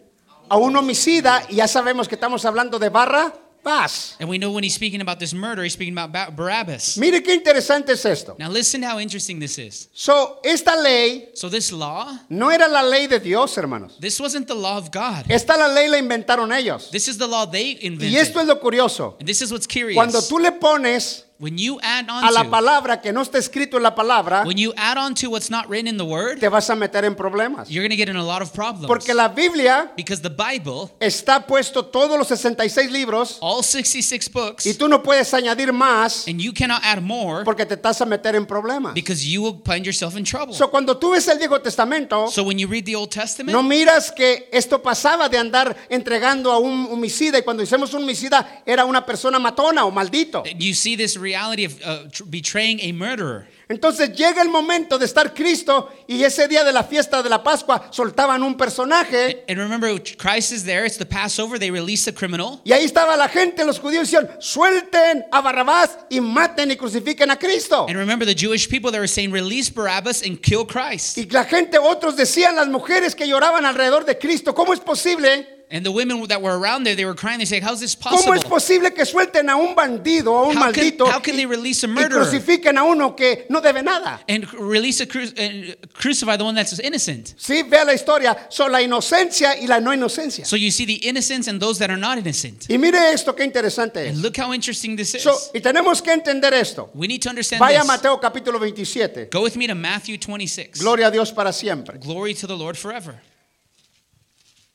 A 0.48 0.56
un 0.58 0.76
homicida, 0.76 1.42
y 1.48 1.56
ya 1.56 1.66
sabemos 1.66 2.08
que 2.08 2.14
estamos 2.14 2.44
hablando 2.44 2.78
de 2.78 2.88
barra, 2.88 3.32
paz. 3.66 4.16
And 4.20 4.28
we 4.28 4.38
know 4.38 4.52
when 4.52 4.62
he's 4.62 4.74
speaking 4.74 5.00
about 5.00 5.18
this 5.18 5.34
murder, 5.34 5.62
he's 5.64 5.72
speaking 5.72 5.98
about 5.98 6.36
Barabbas. 6.36 6.96
Mire 6.96 7.20
qué 7.20 7.34
interesante 7.34 7.90
es 7.90 8.04
esto. 8.04 8.36
Now 8.38 8.48
listen 8.48 8.82
how 8.82 8.98
interesting 9.00 9.40
this 9.40 9.58
is. 9.58 9.88
So, 9.92 10.38
esta 10.44 10.76
ley 10.76 11.30
So 11.34 11.48
this 11.48 11.72
law, 11.72 12.16
no 12.30 12.48
era 12.48 12.68
la 12.68 12.82
ley 12.82 13.08
de 13.08 13.18
Dios, 13.18 13.56
hermanos. 13.56 13.98
this 14.00 14.20
wasn't 14.20 14.46
the 14.46 14.54
law 14.54 14.78
of 14.78 14.90
God. 14.90 15.26
Esta 15.28 15.56
la 15.56 15.66
ley 15.66 15.88
la 15.88 15.98
inventaron 15.98 16.52
ellos. 16.52 16.90
This 16.90 17.08
is 17.08 17.18
the 17.18 17.26
law 17.26 17.44
they 17.44 17.72
Y 17.72 18.16
esto 18.16 18.40
invented. 18.40 18.40
es 18.40 18.46
lo 18.46 18.60
curioso. 18.60 19.16
And 19.18 19.28
this 19.28 19.42
is 19.42 19.50
what's 19.50 19.66
curious. 19.66 19.96
Cuando 19.96 20.20
tú 20.20 20.38
le 20.38 20.52
pones 20.52 21.24
When 21.38 21.58
you 21.58 21.78
add 21.82 22.06
a 22.08 22.30
la 22.30 22.40
on 22.40 22.46
to, 22.46 22.50
palabra 22.50 23.00
que 23.02 23.12
no 23.12 23.20
está 23.20 23.36
escrito 23.38 23.76
en 23.76 23.82
la 23.82 23.94
palabra, 23.94 24.44
when 24.46 24.56
you 24.56 24.72
add 24.76 24.96
on 24.96 25.14
to 25.16 25.28
what's 25.28 25.50
not 25.50 25.68
written 25.68 25.86
in 25.86 25.98
the 25.98 26.04
word, 26.04 26.40
te 26.40 26.48
vas 26.48 26.70
a 26.70 26.74
meter 26.76 27.04
en 27.04 27.14
problemas. 27.14 27.68
you're 27.68 27.82
going 27.82 27.90
to 27.90 27.96
get 27.96 28.08
in 28.08 28.16
a 28.16 28.24
lot 28.24 28.40
of 28.40 28.54
problems. 28.54 28.86
Porque 28.86 29.12
la 29.12 29.28
Biblia 29.28 29.90
Because 29.96 30.22
the 30.22 30.30
Bible, 30.30 30.90
está 30.98 31.46
puesto 31.46 31.84
todos 31.84 32.18
los 32.18 32.28
66 32.28 32.90
libros 32.90 33.38
all 33.42 33.62
66 33.62 34.32
books, 34.32 34.64
y 34.64 34.74
tú 34.74 34.88
no 34.88 35.02
puedes 35.02 35.34
añadir 35.34 35.72
más 35.74 36.26
and 36.26 36.40
you 36.40 36.52
cannot 36.54 36.82
add 36.82 37.02
more 37.02 37.44
porque 37.44 37.66
te 37.66 37.76
a 37.86 38.06
meter 38.06 38.34
en 38.34 38.46
problemas. 38.46 38.94
because 38.94 39.26
you 39.26 39.42
will 39.42 39.60
find 39.64 39.84
yourself 39.84 40.16
in 40.16 40.24
trouble. 40.24 40.54
So, 40.54 40.70
cuando 40.70 40.96
tú 40.96 41.10
ves 41.10 41.28
el 41.28 41.38
Viejo 41.38 41.60
Testamento, 41.60 42.28
So 42.30 42.44
when 42.44 42.58
you 42.58 42.66
read 42.66 42.86
the 42.86 42.96
Old 42.96 43.10
Testament, 43.10 43.52
no 43.52 43.62
miras 43.62 44.10
que 44.10 44.48
esto 44.50 44.80
pasaba 44.82 45.28
de 45.28 45.36
andar 45.36 45.76
entregando 45.90 46.50
a 46.50 46.58
un 46.58 46.88
homicida 46.90 47.38
y 47.38 47.42
cuando 47.42 47.60
decimos 47.62 47.92
un 47.92 48.04
homicida 48.04 48.62
era 48.64 48.86
una 48.86 49.04
persona 49.04 49.38
matona 49.38 49.84
o 49.84 49.90
maldito. 49.90 50.42
you 50.58 50.72
see 50.72 50.96
this 50.96 51.16
reality 51.26 51.64
of 51.64 51.74
uh, 51.84 52.08
tr- 52.10 52.24
betraying 52.24 52.80
a 52.80 52.92
murderer. 52.92 53.46
Entonces 53.68 54.12
llega 54.16 54.42
el 54.42 54.48
momento 54.48 54.96
de 54.96 55.06
estar 55.06 55.34
Cristo 55.34 55.90
y 56.06 56.22
ese 56.22 56.46
día 56.46 56.62
de 56.62 56.72
la 56.72 56.84
fiesta 56.84 57.20
de 57.20 57.28
la 57.28 57.42
Pascua 57.42 57.88
soltaban 57.90 58.44
un 58.44 58.56
personaje 58.56 59.44
And 59.48 59.58
remember, 59.58 59.90
Christ 60.16 60.52
is 60.52 60.62
there. 60.64 60.86
It's 60.86 60.98
the 60.98 61.04
Passover. 61.04 61.58
They 61.58 61.72
release 61.72 62.06
a 62.08 62.12
criminal. 62.12 62.60
y 62.64 62.70
ahí 62.72 62.84
estaba 62.84 63.16
la 63.16 63.28
gente, 63.28 63.64
los 63.64 63.80
judíos 63.80 64.08
decían, 64.08 64.28
suelten 64.38 65.24
a 65.32 65.40
Barrabás 65.40 65.98
y 66.08 66.20
maten 66.20 66.70
y 66.70 66.76
crucifiquen 66.76 67.28
a 67.32 67.36
Cristo. 67.38 67.86
And 67.88 67.96
remember, 67.96 68.24
the 68.24 68.34
Jewish 68.36 68.68
people, 68.68 68.92
they 68.92 69.00
were 69.00 69.08
saying, 69.08 69.32
release 69.32 69.68
Barabbas 69.68 70.22
and 70.22 70.40
kill 70.40 70.64
Christ. 70.64 71.18
Y 71.18 71.26
la 71.30 71.44
gente, 71.44 71.76
otros 71.78 72.16
decían, 72.16 72.54
las 72.54 72.68
mujeres 72.68 73.16
que 73.16 73.26
lloraban 73.26 73.66
alrededor 73.66 74.04
de 74.04 74.16
Cristo, 74.16 74.54
¿cómo 74.54 74.74
es 74.74 74.80
posible? 74.80 75.55
And 75.68 75.84
the 75.84 75.90
women 75.90 76.22
that 76.28 76.40
were 76.40 76.56
around 76.56 76.84
there, 76.84 76.94
they 76.94 77.04
were 77.04 77.16
crying. 77.16 77.40
They 77.40 77.44
say, 77.44 77.58
how's 77.58 77.80
this 77.80 77.96
possible? 77.96 78.22
¿Cómo 78.22 78.36
es 78.36 78.44
possible? 78.44 78.90
posible 78.90 78.94
que 78.94 79.04
suelten 79.04 79.50
a 79.50 79.56
un 79.56 79.74
bandido 79.74 80.36
a 80.36 80.42
un 80.48 80.56
How 80.56 80.70
can- 80.70 80.72
maldito 80.72 81.06
how 81.10 81.18
can 81.18 81.34
y, 81.34 81.38
they 81.38 81.46
release 81.46 81.82
a 81.82 81.88
y 81.88 81.90
murderer? 81.90 82.22
crucifiquen 82.22 82.78
a 82.78 82.84
uno 82.84 83.16
que 83.16 83.46
no 83.50 83.60
debe 83.60 83.82
nada? 83.82 84.20
And 84.28 84.46
release 84.60 85.00
a 85.00 85.06
cru- 85.06 85.24
uh, 85.36 85.74
crucify 85.92 86.36
the 86.36 86.44
one 86.44 86.54
that's 86.54 86.78
innocent. 86.78 87.34
Sí, 87.36 87.64
vea 87.68 87.84
la 87.84 87.94
historia, 87.94 88.46
son 88.48 88.70
la 88.70 88.80
inocencia 88.80 89.56
y 89.60 89.66
la 89.66 89.80
no 89.80 89.92
inocencia. 89.92 90.44
So 90.46 90.54
you 90.54 90.70
see 90.70 90.84
the 90.86 91.04
innocents 91.08 91.48
and 91.48 91.60
those 91.60 91.80
that 91.80 91.90
are 91.90 91.98
not 91.98 92.16
innocent. 92.16 92.66
Y 92.68 92.78
mire 92.78 93.12
esto, 93.12 93.34
qué 93.34 93.42
interesante 93.44 94.08
And 94.08 94.22
look 94.22 94.36
how 94.38 94.52
interesting 94.52 94.94
this 94.94 95.16
is. 95.16 95.22
So, 95.22 95.36
y 95.52 95.60
tenemos 95.60 96.00
que 96.00 96.12
entender 96.12 96.54
esto. 96.54 96.90
We 96.94 97.08
need 97.08 97.22
to 97.22 97.28
understand 97.28 97.58
Vaya 97.58 97.80
a. 97.80 97.84
Mateo 97.84 98.20
capítulo 98.20 98.60
27. 98.60 99.30
Go 99.32 99.42
with 99.42 99.56
me 99.56 99.66
to 99.66 99.74
Matthew 99.74 100.16
26. 100.16 100.80
Gloria 100.80 101.08
a 101.08 101.10
Dios 101.10 101.32
para 101.32 101.52
siempre. 101.52 101.98
Glory 101.98 102.34
to 102.34 102.46
the 102.46 102.56
Lord 102.56 102.76
forever. 102.76 103.20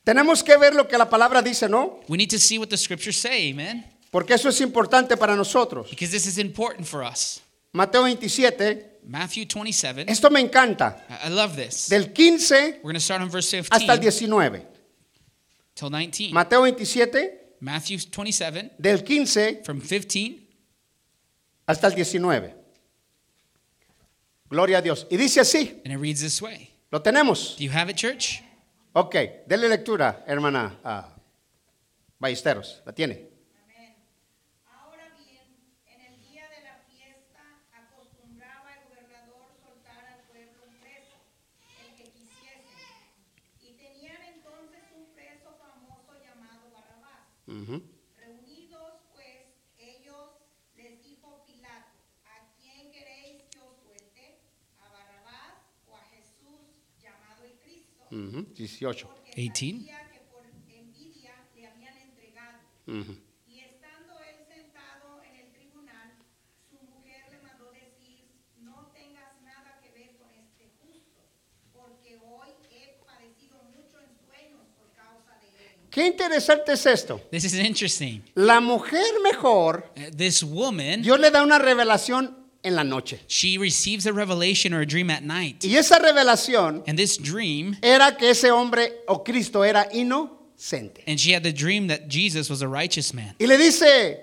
Tenemos 0.04 0.42
que 0.42 0.56
ver 0.56 0.74
lo 0.74 0.88
que 0.88 0.98
la 0.98 1.08
palabra 1.08 1.42
dice, 1.42 1.68
¿no? 1.68 2.00
We 2.08 2.16
need 2.16 2.30
to 2.30 2.38
see 2.38 2.58
what 2.58 2.68
the 2.68 2.76
scriptures 2.76 3.16
say, 3.18 3.50
amen? 3.50 3.84
Porque 4.10 4.34
eso 4.34 4.48
es 4.48 4.60
importante 4.60 5.16
para 5.16 5.36
nosotros. 5.36 5.88
Because 5.90 6.10
this 6.10 6.26
is 6.26 6.38
important 6.38 6.86
for 6.86 7.02
us. 7.02 7.40
Mateo 7.72 8.02
27, 8.02 9.00
Matthew 9.06 9.46
27. 9.46 10.10
esto 10.10 10.28
me 10.28 10.40
encanta. 10.40 11.02
I 11.24 11.30
love 11.30 11.56
this. 11.56 11.88
Del 11.88 12.12
15 12.12 12.80
We're 12.82 12.82
going 12.82 12.94
to 12.94 13.00
start 13.00 13.22
on 13.22 13.30
verse 13.30 13.50
15 13.50 13.68
hasta 13.72 13.92
el 13.92 13.98
19. 14.00 14.66
till 15.74 15.88
19. 15.90 16.32
Mateo 16.34 16.60
27, 16.66 17.38
Matthew 17.60 17.98
27 17.98 18.72
del 18.78 18.98
15 19.02 19.62
from 19.64 19.80
15 19.80 20.48
hasta 21.66 21.86
el 21.86 21.94
19. 21.94 22.54
Gloria 24.50 24.78
a 24.78 24.82
Dios. 24.82 25.06
Y 25.10 25.16
dice 25.16 25.40
así, 25.40 25.80
and 25.84 25.94
it 25.94 25.98
reads 25.98 26.20
this 26.20 26.42
way. 26.42 26.70
lo 26.90 27.00
tenemos. 27.00 27.56
Do 27.56 27.64
you 27.64 27.70
have 27.70 27.88
it, 27.88 27.96
church? 27.96 28.42
Ok, 28.94 29.16
denle 29.46 29.70
lectura, 29.70 30.22
hermana 30.26 30.78
ah, 30.84 31.16
Ballesteros. 32.18 32.82
¿La 32.84 32.92
tiene? 32.92 33.26
Amén. 33.64 33.96
Ahora 34.66 35.08
bien, 35.16 35.48
en 35.86 36.00
el 36.12 36.20
día 36.20 36.44
de 36.52 36.60
la 36.62 36.76
fiesta 36.84 37.40
acostumbraba 37.72 38.68
el 38.76 38.84
gobernador 38.92 39.48
soltar 39.64 40.04
al 40.04 40.20
pueblo 40.28 40.68
un 40.68 40.76
preso, 40.76 41.16
el 41.80 41.96
que 41.96 42.04
quisiesen. 42.04 42.84
Y 43.64 43.72
tenían 43.80 44.20
entonces 44.28 44.84
un 44.94 45.14
preso 45.14 45.56
famoso 45.56 46.12
llamado 46.20 46.68
Barrabás 46.68 47.32
pues 49.14 49.56
ellos 49.78 50.36
les 50.76 51.02
dijo 51.02 51.42
Pilato, 51.46 51.96
¿a 52.28 52.44
quién 52.60 52.92
queréis 52.92 53.44
que 53.48 53.58
os 53.58 53.72
suelte? 53.80 54.36
¿A 54.84 54.92
Barrabás 54.92 55.64
o 55.88 55.96
a 55.96 56.04
Jesús 56.12 56.76
llamado 57.00 57.46
Cristo? 58.12 58.38
Ujú, 58.38 58.46
18. 58.54 59.08
Porque 59.08 59.32
18. 59.40 59.78
sabía 59.86 60.10
que 60.12 60.20
por 60.30 60.44
envidia 60.68 61.34
le 61.56 61.66
habían 61.66 61.96
entregado. 61.98 62.58
Ujú. 62.86 63.16
Y 63.48 63.60
estando 63.60 64.12
él 64.20 64.36
sentado 64.46 65.22
en 65.22 65.34
el 65.40 65.52
tribunal, 65.52 66.12
su 66.70 66.76
mujer 66.92 67.22
le 67.30 67.38
mandó 67.40 67.70
decir, 67.72 68.26
no 68.60 68.90
tengas 68.94 69.40
nada 69.42 69.78
que 69.82 69.90
ver 69.98 70.16
con 70.18 70.28
este 70.34 70.68
justo, 70.82 71.20
porque 71.72 72.16
hoy 72.16 72.48
he 72.70 73.00
padecido 73.06 73.56
mucho 73.74 73.96
en 74.00 74.12
sueños 74.26 74.66
por 74.76 74.92
causa 74.94 75.38
de 75.40 75.48
él. 75.66 75.72
Qué 75.90 76.06
interesante 76.06 76.72
es 76.72 76.84
esto. 76.86 77.18
This 77.30 77.44
is 77.44 77.54
interesting. 77.54 78.22
La 78.34 78.60
mujer 78.60 79.04
mejor, 79.22 79.90
Uh, 79.96 80.10
This 80.16 80.42
woman, 80.42 81.02
Dios 81.02 81.18
le 81.18 81.30
da 81.30 81.42
una 81.42 81.58
revelación 81.58 82.41
en 82.64 82.74
la 82.76 82.82
noche. 82.84 83.20
she 83.26 83.58
receives 83.58 84.06
a 84.06 84.12
revelation 84.12 84.72
or 84.72 84.80
a 84.80 84.86
dream 84.86 85.10
at 85.10 85.22
night. 85.22 85.64
Y 85.64 85.76
esa 85.76 85.98
revelación 85.98 86.82
And 86.86 86.98
this 86.98 87.16
dream, 87.16 87.76
era 87.82 88.16
que 88.16 88.30
ese 88.30 88.50
hombre 88.50 88.92
o 89.08 89.22
Cristo 89.24 89.62
era 89.62 89.88
inocente. 89.92 91.02
and 91.06 91.18
she 91.18 91.32
had 91.32 91.42
the 91.42 91.52
dream 91.52 91.88
that 91.88 92.08
Jesus 92.08 92.48
was 92.48 92.62
a 92.62 92.68
righteous 92.68 93.12
man. 93.12 93.34
Y 93.40 93.46
le 93.46 93.56
dice, 93.58 94.18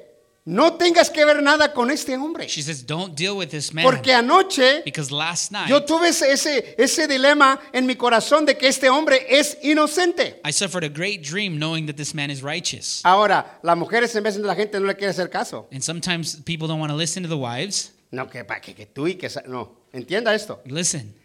no 0.45 0.77
tengas 0.77 1.11
que 1.11 1.23
ver 1.25 1.43
nada 1.43 1.73
con 1.73 1.91
este 1.91 2.15
hombre. 2.17 2.47
She 2.47 2.61
says, 2.61 2.81
Don't 2.81 3.13
deal 3.15 3.37
with 3.37 3.49
this 3.51 3.71
man. 3.71 3.83
Porque 3.83 4.11
anoche 4.11 4.83
Because 4.83 5.11
last 5.11 5.51
night, 5.51 5.69
yo 5.69 5.81
tuve 5.81 6.07
ese, 6.07 6.31
ese, 6.31 6.75
ese 6.77 7.07
dilema 7.07 7.59
en 7.71 7.85
mi 7.85 7.95
corazón 7.95 8.45
de 8.45 8.55
que 8.55 8.67
este 8.67 8.89
hombre 8.89 9.25
es 9.29 9.57
inocente. 9.61 10.39
I 10.43 10.51
suffered 10.51 10.83
a 10.83 10.89
great 10.89 11.21
dream 11.23 11.59
knowing 11.59 11.85
that 11.87 11.97
this 11.97 12.15
man 12.15 12.31
is 12.31 12.41
righteous. 12.41 13.01
Ahora, 13.03 13.45
las 13.61 13.77
mujeres 13.77 14.15
en 14.15 14.23
vez 14.23 14.37
de 14.37 14.41
la 14.43 14.55
gente 14.55 14.79
no 14.79 14.87
le 14.87 14.95
quiere 14.95 15.11
hacer 15.11 15.29
caso. 15.29 15.67
And 15.71 15.83
sometimes 15.83 16.37
people 16.45 16.67
don't 16.67 16.79
want 16.79 16.91
to 16.91 16.97
listen 16.97 17.21
to 17.21 17.29
the 17.29 17.37
wives. 17.37 17.91
No, 18.11 18.27
que, 18.27 18.45
que, 18.61 18.75
que 18.75 18.85
tú 18.87 19.07
y 19.07 19.15
que... 19.15 19.29
No, 19.47 19.85
entienda 19.93 20.33
esto. 20.33 20.61
Listen, 20.65 21.15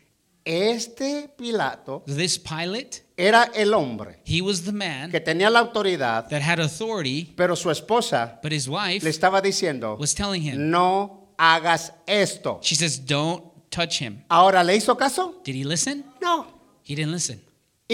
Este 0.44 1.30
Pilato 1.38 2.02
this 2.06 2.38
Pilate, 2.38 3.02
era 3.16 3.50
el 3.54 3.72
hombre 3.72 4.20
he 4.26 4.42
was 4.42 4.62
the 4.62 4.72
man 4.72 5.10
que 5.10 5.18
tenía 5.18 5.48
la 5.48 5.60
autoridad, 5.60 6.28
that 6.28 6.42
had 6.42 6.60
authority, 6.60 7.32
pero 7.34 7.56
su 7.56 7.70
esposa 7.70 8.38
but 8.42 8.52
his 8.52 8.68
wife 8.68 9.02
le 9.02 9.08
estaba 9.08 9.40
diciendo, 9.40 9.96
was 9.98 10.14
telling 10.14 10.42
him, 10.42 10.70
no 10.70 11.34
hagas 11.38 11.92
esto. 12.06 12.60
She 12.62 12.74
says, 12.74 12.98
Don't 12.98 13.42
touch 13.70 14.00
him. 14.00 14.22
Ahora, 14.28 14.62
¿le 14.62 14.76
hizo 14.76 14.96
caso? 14.96 15.40
Did 15.44 15.54
he 15.56 15.64
listen? 15.64 16.04
No. 16.20 16.46
He 16.84 16.94
didn't 16.94 17.12
listen. 17.12 17.40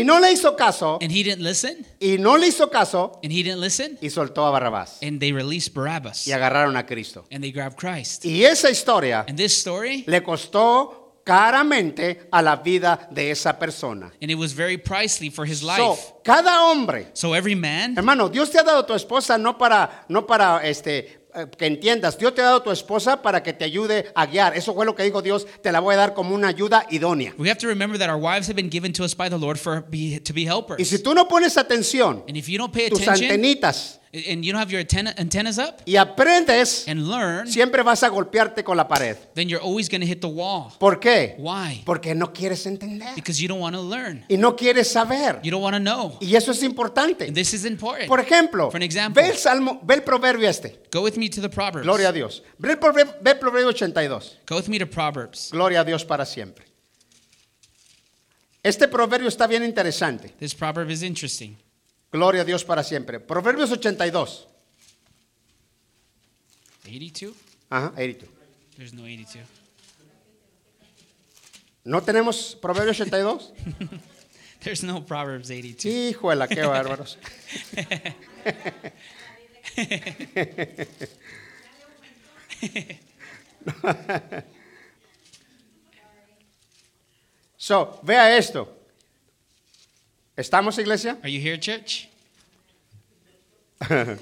Y 0.00 0.04
no 0.04 0.19
le 0.21 0.33
hizo 0.33 0.57
caso, 0.57 0.99
And 1.02 1.11
he 1.12 1.23
didn't 1.23 1.42
listen? 1.42 1.87
y 2.00 2.16
no 2.19 2.37
le 2.37 2.49
hizo 2.49 2.71
caso, 2.71 3.19
And 3.23 3.33
he 3.33 3.42
didn't 3.42 3.61
listen? 3.61 3.99
y 4.00 4.09
soltó 4.11 4.47
a 4.47 4.50
Barrabás. 4.50 4.99
And 5.02 5.21
they 5.21 5.33
released 5.33 5.75
Barabbas. 5.75 6.26
Y 6.26 6.33
agarraron 6.33 6.76
a 6.76 6.87
Cristo. 6.87 7.25
And 7.30 7.42
they 7.42 7.52
grabbed 7.52 7.76
Christ. 7.76 8.25
Y 8.25 8.45
esa 8.45 8.69
historia 8.71 9.25
And 9.28 9.37
this 9.37 9.57
story, 9.59 10.04
le 10.07 10.23
costó 10.23 10.97
caramente 11.25 12.28
a 12.33 12.42
la 12.42 12.57
vida 12.57 13.09
de 13.11 13.30
esa 13.30 13.59
persona. 13.59 14.11
and 14.21 14.30
it 14.30 14.37
was 14.37 14.52
very 14.52 14.76
pricely 14.78 15.30
for 15.30 15.45
his 15.45 15.61
So, 15.61 15.66
life. 15.66 16.12
cada 16.25 16.62
hombre, 16.62 17.09
So 17.12 17.35
every 17.35 17.54
man, 17.54 17.95
hermano, 17.97 18.28
Dios 18.28 18.50
te 18.50 18.59
ha 18.59 18.62
dado 18.62 18.85
tu 18.85 18.95
esposa 18.95 19.38
no 19.38 19.57
para, 19.59 20.04
no 20.09 20.26
para 20.26 20.61
este, 20.66 21.19
que 21.56 21.66
entiendas, 21.66 22.18
Dios 22.18 22.34
te 22.34 22.40
ha 22.40 22.44
dado 22.44 22.62
tu 22.62 22.70
esposa 22.70 23.22
para 23.22 23.42
que 23.42 23.52
te 23.52 23.64
ayude 23.64 24.06
a 24.14 24.26
guiar. 24.26 24.56
Eso 24.56 24.75
fue 24.75 24.84
lo 24.84 24.94
que 24.94 25.02
dijo 25.02 25.22
Dios, 25.22 25.46
te 25.62 25.70
la 25.72 25.80
voy 25.80 25.94
a 25.94 25.99
dar 25.99 26.14
como 26.14 26.34
una 26.34 26.49
ayuda 26.49 26.87
idónea. 26.90 27.34
we 27.38 27.49
have 27.49 27.58
to 27.58 27.68
remember 27.68 27.99
that 27.99 28.08
our 28.10 28.18
wives 28.20 28.49
have 28.49 28.56
been 28.56 28.70
given 28.70 28.92
to 28.92 29.04
us 29.04 29.14
by 29.14 29.28
the 29.28 29.38
Lord 29.38 29.58
for 29.58 29.82
be, 29.88 30.20
to 30.20 30.32
be 30.32 30.42
Y 30.42 30.46
helpers. 30.46 30.88
si 30.88 30.99
tú 30.99 31.14
no 31.14 31.28
pones 31.28 31.56
atención, 31.56 32.25
And 32.28 32.37
if 32.37 32.49
you 32.49 32.58
don't 32.58 32.72
pay 32.72 32.88
tus 32.90 33.06
antenitas, 33.06 34.00
and 34.12 34.45
you 34.45 34.52
don't 34.52 34.59
have 34.59 34.73
your 34.73 34.81
antenna, 34.81 35.14
antennas 35.17 35.57
up 35.57 35.83
y 35.87 35.95
aprendes, 35.97 36.85
and 36.88 37.07
learn, 37.09 37.47
siempre 37.47 37.83
vas 37.85 38.02
a 38.02 38.09
golpearte 38.09 38.64
con 38.64 38.76
la 38.76 38.88
pared. 38.88 39.17
then 39.35 39.49
you're 39.49 39.62
always 39.62 39.88
going 39.88 40.00
to 40.00 40.07
hit 40.07 40.21
the 40.21 40.29
wall. 40.29 40.73
¿Por 40.81 40.99
qué? 40.99 41.37
Why? 41.38 41.83
Porque 41.87 42.14
no 42.14 42.33
quieres 42.33 42.67
entender 42.67 43.14
Because 43.14 43.40
you 43.40 43.47
don't 43.47 43.61
want 43.61 43.76
to 43.76 43.81
learn. 43.81 44.25
y 44.29 44.37
no 44.37 44.57
quieres 44.57 44.90
saber. 44.90 45.38
You 45.45 45.52
don't 45.52 45.62
want 45.62 45.75
to 45.75 45.81
know. 45.81 46.19
Y 46.21 46.35
eso 46.35 46.50
es 46.50 46.62
importante. 46.64 47.26
And 47.29 47.37
this 47.37 47.55
is 47.55 47.64
important. 47.64 48.09
Por 48.09 48.19
ejemplo, 48.19 48.71
For 48.71 48.76
an 48.79 48.83
example. 48.83 49.23
ve 49.23 49.29
el, 49.29 49.37
salmo, 49.37 49.81
ve 49.85 49.95
el 49.95 50.02
proverbio 50.02 50.49
este. 50.49 50.81
Go 50.90 51.02
with 51.02 51.17
me 51.17 51.29
to 51.29 51.40
the 51.40 51.49
Proverbs. 51.49 51.85
Gloria 51.85 52.09
a 52.09 52.12
Dios. 52.12 52.43
Ve 52.59 52.73
el 52.73 52.79
proverbio, 52.79 53.14
ve 53.23 53.31
el 53.31 53.38
proverbio 53.38 53.69
82. 53.69 54.38
Go 54.47 54.57
with 54.57 54.69
me 54.69 54.79
to 54.81 54.87
Proverbs. 54.87 55.50
Gloria 55.52 55.83
a 55.83 55.85
Dios 55.85 56.05
para 56.05 56.26
siempre. 56.26 56.64
Este 58.62 58.88
proverbio 58.88 59.29
está 59.29 59.47
bien 59.47 59.62
interesante. 59.64 60.35
This 60.38 60.55
proverb 60.55 60.90
is 60.90 61.02
interesting. 61.02 61.57
Gloria 62.12 62.43
a 62.43 62.45
Dios 62.45 62.64
para 62.64 62.83
siempre. 62.83 63.21
Proverbios 63.21 63.71
82. 63.71 64.49
82? 66.85 67.37
Ajá, 67.69 67.93
82. 67.95 68.29
There's 68.76 68.93
no 68.93 69.05
82. 69.05 69.47
¿No 71.85 72.02
tenemos 72.02 72.59
Proverbios 72.61 72.99
82? 73.00 73.52
There's 74.61 74.83
no 74.83 75.07
Proverbs 75.07 75.50
82. 75.50 75.85
Híjole, 75.87 76.49
qué 76.49 76.62
bárbaros. 76.62 77.17
So, 87.61 88.00
vea 88.02 88.38
esto. 88.38 88.79
¿Estamos, 90.40 90.78
iglesia? 90.78 91.18
Are 91.23 91.30
you 91.30 91.38
here, 91.38 91.61
church? 91.61 92.09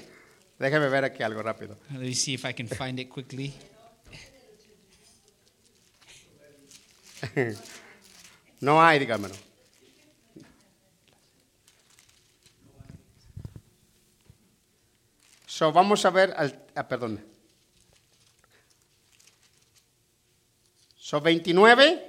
Déjeme 0.59 0.89
ver 0.89 1.05
aquí 1.05 1.23
algo 1.23 1.41
rápido. 1.41 1.77
Let 1.93 2.01
me 2.01 2.13
see 2.13 2.33
if 2.33 2.43
I 2.43 2.51
can 2.51 2.67
find 2.67 2.99
it 2.99 3.09
quickly. 3.09 3.53
No 8.61 8.85
hay, 8.85 8.99
dígamelo. 8.99 9.33
So, 15.47 15.71
vamos 15.71 16.03
a 16.03 16.09
ver, 16.09 16.33
al, 16.35 16.67
ah, 16.75 16.85
perdón. 16.85 17.23
Son 20.97 21.23
29. 21.23 22.08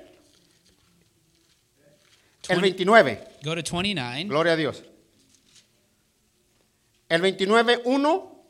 El 2.51 2.61
29. 2.61 3.25
Go 3.43 3.55
to 3.55 3.63
29. 3.63 4.25
Gloria 4.25 4.53
a 4.53 4.57
Dios. 4.57 4.85
El 7.09 7.23
29, 7.23 7.83
1. 7.85 8.45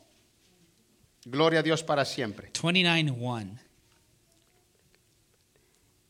Gloria 1.25 1.59
a 1.59 1.63
Dios 1.63 1.83
para 1.83 2.05
siempre. 2.05 2.51
29 2.61 3.11
1. 3.11 3.59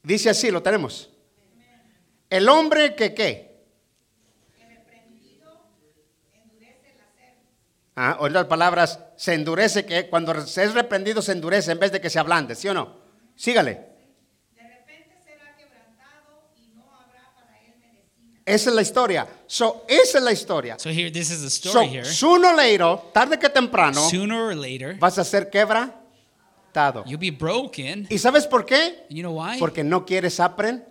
Dice 0.04 0.30
así, 0.30 0.50
lo 0.50 0.64
tenemos. 0.64 1.10
El 2.30 2.48
hombre 2.50 2.96
que 2.96 3.14
qué. 3.14 3.52
Ah, 7.96 8.18
o 8.20 8.26
en 8.26 8.32
otras 8.32 8.46
palabras, 8.46 9.00
se 9.18 9.34
endurece 9.34 9.86
que 9.86 10.10
cuando 10.10 10.48
se 10.48 10.64
es 10.64 10.74
reprendido 10.74 11.22
se 11.22 11.34
endurece 11.34 11.74
en 11.74 11.80
vez 11.80 11.92
de 11.92 12.00
que 12.00 12.10
se 12.10 12.20
ablande, 12.20 12.56
¿sí 12.56 12.68
o 12.70 12.74
no? 12.74 12.98
Sígale. 13.36 13.74
De 14.56 14.64
repente 14.64 15.18
será 15.24 15.56
quebrantado 15.58 16.50
y 16.56 16.74
no 16.74 16.90
habrá 16.90 17.34
para 17.36 17.60
él 17.62 17.76
medicina. 17.80 18.41
Esa 18.54 18.70
es 18.70 18.76
la 18.76 18.82
historia. 18.82 19.28
So, 19.48 19.86
esa 19.88 20.18
es 20.18 20.24
la 20.24 20.32
historia. 20.32 20.76
So 20.80 20.90
here, 20.90 21.10
this 21.12 21.32
is 21.32 21.42
the 21.42 21.50
So, 21.50 21.70
story 21.70 21.88
here. 21.90 22.06
sooner 22.06 22.50
or 22.50 22.56
later, 22.56 22.98
tarde 23.14 23.38
que 23.40 23.50
temprano, 23.50 24.02
Sooner 24.10 24.48
or 24.48 24.56
later, 24.56 24.96
vas 25.00 25.18
a 25.18 25.24
ser 25.24 25.50
quebrantado. 25.50 27.04
you'll 27.06 27.18
be 27.20 27.32
broken. 27.32 28.08
¿Y 28.10 28.18
sabes 28.18 28.46
por 28.48 28.66
qué? 28.66 29.06
And 29.10 29.18
you 29.18 29.24
know 29.24 29.32
why? 29.34 29.58
Porque 29.60 29.84
no 29.84 30.06
quieres 30.06 30.40
aprender. 30.40 30.91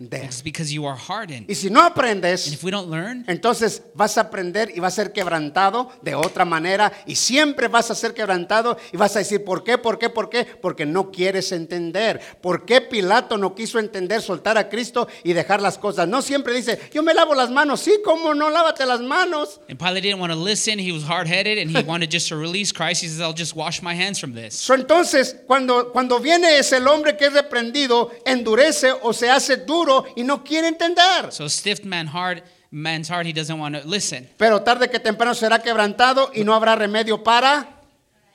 It's 0.00 0.42
because 0.42 0.72
you 0.72 0.86
are 0.86 0.96
hardened. 0.96 1.50
Y 1.50 1.54
si 1.54 1.68
no 1.68 1.80
And 1.80 1.90
aprendes, 1.92 2.50
if 2.50 2.64
we 2.64 2.70
don't 2.70 2.90
learn, 2.90 3.24
entonces 3.28 3.82
vas 3.94 4.16
a 4.16 4.22
aprender 4.22 4.72
y 4.74 4.80
vas 4.80 4.94
a 4.94 5.04
ser 5.04 5.12
quebrantado 5.12 5.90
de 6.00 6.14
otra 6.14 6.46
manera 6.46 6.90
y 7.06 7.16
siempre 7.16 7.68
vas 7.68 7.90
a 7.90 7.94
ser 7.94 8.14
quebrantado 8.14 8.78
y 8.92 8.96
vas 8.96 9.14
a 9.16 9.18
decir, 9.18 9.44
¿por 9.44 9.62
qué? 9.62 9.76
¿Por 9.76 9.98
qué? 9.98 10.08
¿Por 10.08 10.30
qué? 10.30 10.46
Porque 10.46 10.86
no 10.86 11.10
quieres 11.10 11.52
entender. 11.52 12.18
¿Por 12.40 12.64
qué 12.64 12.80
Pilato 12.80 13.36
no 13.36 13.54
quiso 13.54 13.78
entender, 13.78 14.22
soltar 14.22 14.56
a 14.56 14.70
Cristo 14.70 15.06
y 15.22 15.34
dejar 15.34 15.60
las 15.60 15.76
cosas? 15.76 16.08
No 16.08 16.22
siempre 16.22 16.54
dice, 16.54 16.78
yo 16.94 17.02
me 17.02 17.12
lavo 17.12 17.34
las 17.34 17.50
manos. 17.50 17.80
Sí, 17.80 18.00
¿cómo 18.02 18.32
no? 18.32 18.48
Lávate 18.48 18.86
las 18.86 19.00
manos. 19.00 19.60
and 19.68 19.78
Pilate 19.78 20.00
didn't 20.02 20.20
want 20.20 20.32
to 20.32 20.38
listen, 20.38 20.78
he 20.78 20.92
was 20.92 21.02
hard 21.02 21.26
headed, 21.26 21.58
and 21.58 21.70
he 21.70 21.82
wanted 21.86 22.10
just 22.10 22.28
to 22.28 22.36
release 22.36 22.72
Christ. 22.72 23.02
He 23.02 23.08
says, 23.08 23.20
I'll 23.20 23.34
just 23.36 23.54
wash 23.54 23.82
my 23.82 23.94
hands 23.94 24.18
from 24.18 24.32
this. 24.32 24.54
So, 24.54 24.74
entonces, 24.74 25.36
cuando, 25.46 25.92
cuando 25.92 26.18
viene 26.18 26.56
ese 26.58 26.78
el 26.78 26.88
hombre 26.88 27.16
que 27.18 27.26
es 27.26 27.32
reprendido, 27.34 28.10
endurece 28.24 28.92
o 29.02 29.12
se 29.12 29.28
hace 29.28 29.58
duro 29.58 29.89
y 30.16 30.22
no 30.22 30.42
quiere 30.42 30.68
entender. 30.68 31.30
So, 31.30 31.48
stiff 31.48 31.84
man 31.84 32.06
hard 32.06 32.42
man's 32.70 33.08
heart, 33.08 33.26
he 33.26 33.32
doesn't 33.32 33.58
want 33.58 33.74
to 33.74 33.86
listen. 33.86 34.28
Pero 34.36 34.62
tarde 34.62 34.88
que 34.88 34.98
temprano 34.98 35.34
será 35.34 35.60
quebrantado 35.60 36.30
y 36.34 36.44
no 36.44 36.54
habrá 36.54 36.76
remedio 36.76 37.22
para 37.22 37.68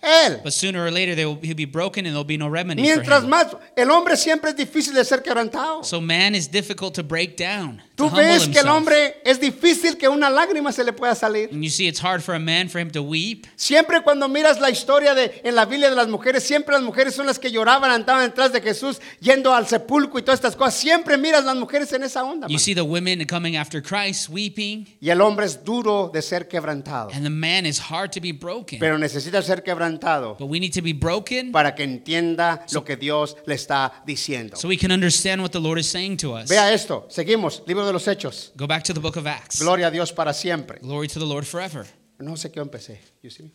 él. 0.01 0.41
But 0.43 0.53
sooner 0.53 0.85
or 0.85 0.91
later, 0.91 1.15
they 1.15 1.25
will, 1.25 1.39
he'll 1.41 1.55
be 1.55 1.65
broken 1.65 2.05
and 2.05 2.13
there'll 2.13 2.23
be 2.23 2.37
no 2.37 2.47
remedy 2.47 2.81
for 2.81 2.87
Mientras 2.87 3.23
him. 3.23 3.29
más, 3.29 3.55
el 3.75 3.89
hombre 3.89 4.15
siempre 4.17 4.51
es 4.51 4.55
difícil 4.55 4.93
de 4.93 5.03
ser 5.03 5.21
quebrantado. 5.23 5.83
So, 5.83 5.99
man 6.01 6.35
is 6.35 6.47
difficult 6.47 6.93
to 6.95 7.03
break 7.03 7.37
down. 7.37 7.81
Tú 7.95 8.09
ves 8.09 8.49
que 8.49 8.59
el 8.59 8.67
hombre 8.67 9.21
es 9.23 9.39
difícil 9.39 9.97
que 9.97 10.09
una 10.09 10.29
lágrima 10.29 10.71
se 10.73 10.83
le 10.83 10.91
pueda 10.91 11.15
salir. 11.15 11.49
And 11.51 11.63
you 11.63 11.69
see, 11.69 11.87
it's 11.87 12.03
hard 12.03 12.21
for 12.21 12.35
a 12.35 12.39
man 12.39 12.67
for 12.67 12.81
him 12.81 12.91
to 12.91 13.01
weep. 13.01 13.45
Siempre 13.55 14.01
cuando 14.01 14.27
miras 14.27 14.59
la 14.59 14.69
historia 14.69 15.13
de 15.15 15.41
en 15.43 15.55
la 15.55 15.65
Biblia 15.65 15.89
de 15.89 15.95
las 15.95 16.09
mujeres, 16.09 16.43
siempre 16.43 16.73
las 16.73 16.83
mujeres 16.83 17.15
son 17.15 17.25
las 17.25 17.39
que 17.39 17.49
lloraban, 17.51 17.89
andaban 17.91 18.27
detrás 18.27 18.51
de 18.51 18.59
Jesús, 18.61 18.99
yendo 19.21 19.53
al 19.53 19.65
sepulcro 19.67 20.19
y 20.19 20.23
todas 20.23 20.39
estas 20.39 20.55
cosas. 20.57 20.75
Siempre 20.75 21.17
miras 21.17 21.45
las 21.45 21.55
mujeres 21.55 21.91
en 21.93 22.03
esa 22.03 22.23
onda. 22.25 22.47
You 22.47 22.55
man. 22.55 22.59
see 22.59 22.73
the 22.75 22.81
women 22.83 23.25
coming 23.25 23.55
after 23.55 23.81
Christ 23.81 24.27
weeping, 24.29 24.85
Y 24.99 25.09
el 25.09 25.21
hombre 25.21 25.45
es 25.45 25.63
duro 25.63 26.11
de 26.13 26.21
ser 26.21 26.49
quebrantado, 26.49 27.11
and 27.13 27.23
the 27.23 27.29
man 27.29 27.65
is 27.65 27.79
hard 27.79 28.11
to 28.11 28.19
be 28.19 28.33
broken. 28.33 28.77
pero 28.77 28.97
necesita 28.97 29.41
ser 29.41 29.63
quebrantado 29.63 30.35
But 30.37 30.49
we 30.49 30.59
need 30.59 30.73
to 30.73 30.81
be 30.81 30.93
broken 30.93 31.51
para 31.53 31.73
que 31.75 31.83
entienda 31.83 32.65
lo 32.73 32.83
que 32.83 32.97
Dios 32.97 33.37
le 33.45 33.55
está 33.55 34.03
diciendo. 34.05 34.57
so 34.57 34.67
we 34.67 34.77
can 34.77 34.91
understand 34.91 35.41
what 35.41 35.51
the 35.51 35.61
Lord 35.61 35.79
is 35.79 35.87
saying 35.87 36.17
to 36.17 36.33
us. 36.35 36.49
Vea 36.49 36.73
esto, 36.73 37.05
seguimos, 37.09 37.63
libro 37.65 37.84
de 37.85 37.93
los 37.93 38.07
Hechos. 38.07 38.51
Go 38.55 38.67
back 38.67 38.83
to 38.83 38.93
the 38.93 38.99
book 38.99 39.17
of 39.17 39.25
Acts. 39.27 39.59
Gloria 39.59 39.87
a 39.87 39.91
Dios 39.91 40.11
para 40.11 40.33
siempre. 40.33 40.79
Glory 40.81 41.07
to 41.07 41.19
the 41.19 41.25
Lord 41.25 41.45
forever. 41.45 41.85
No 42.19 42.33
sé 42.35 42.51
qué 42.51 42.61
empecé. 42.61 42.99
You 43.21 43.29
see 43.29 43.43
me? 43.43 43.51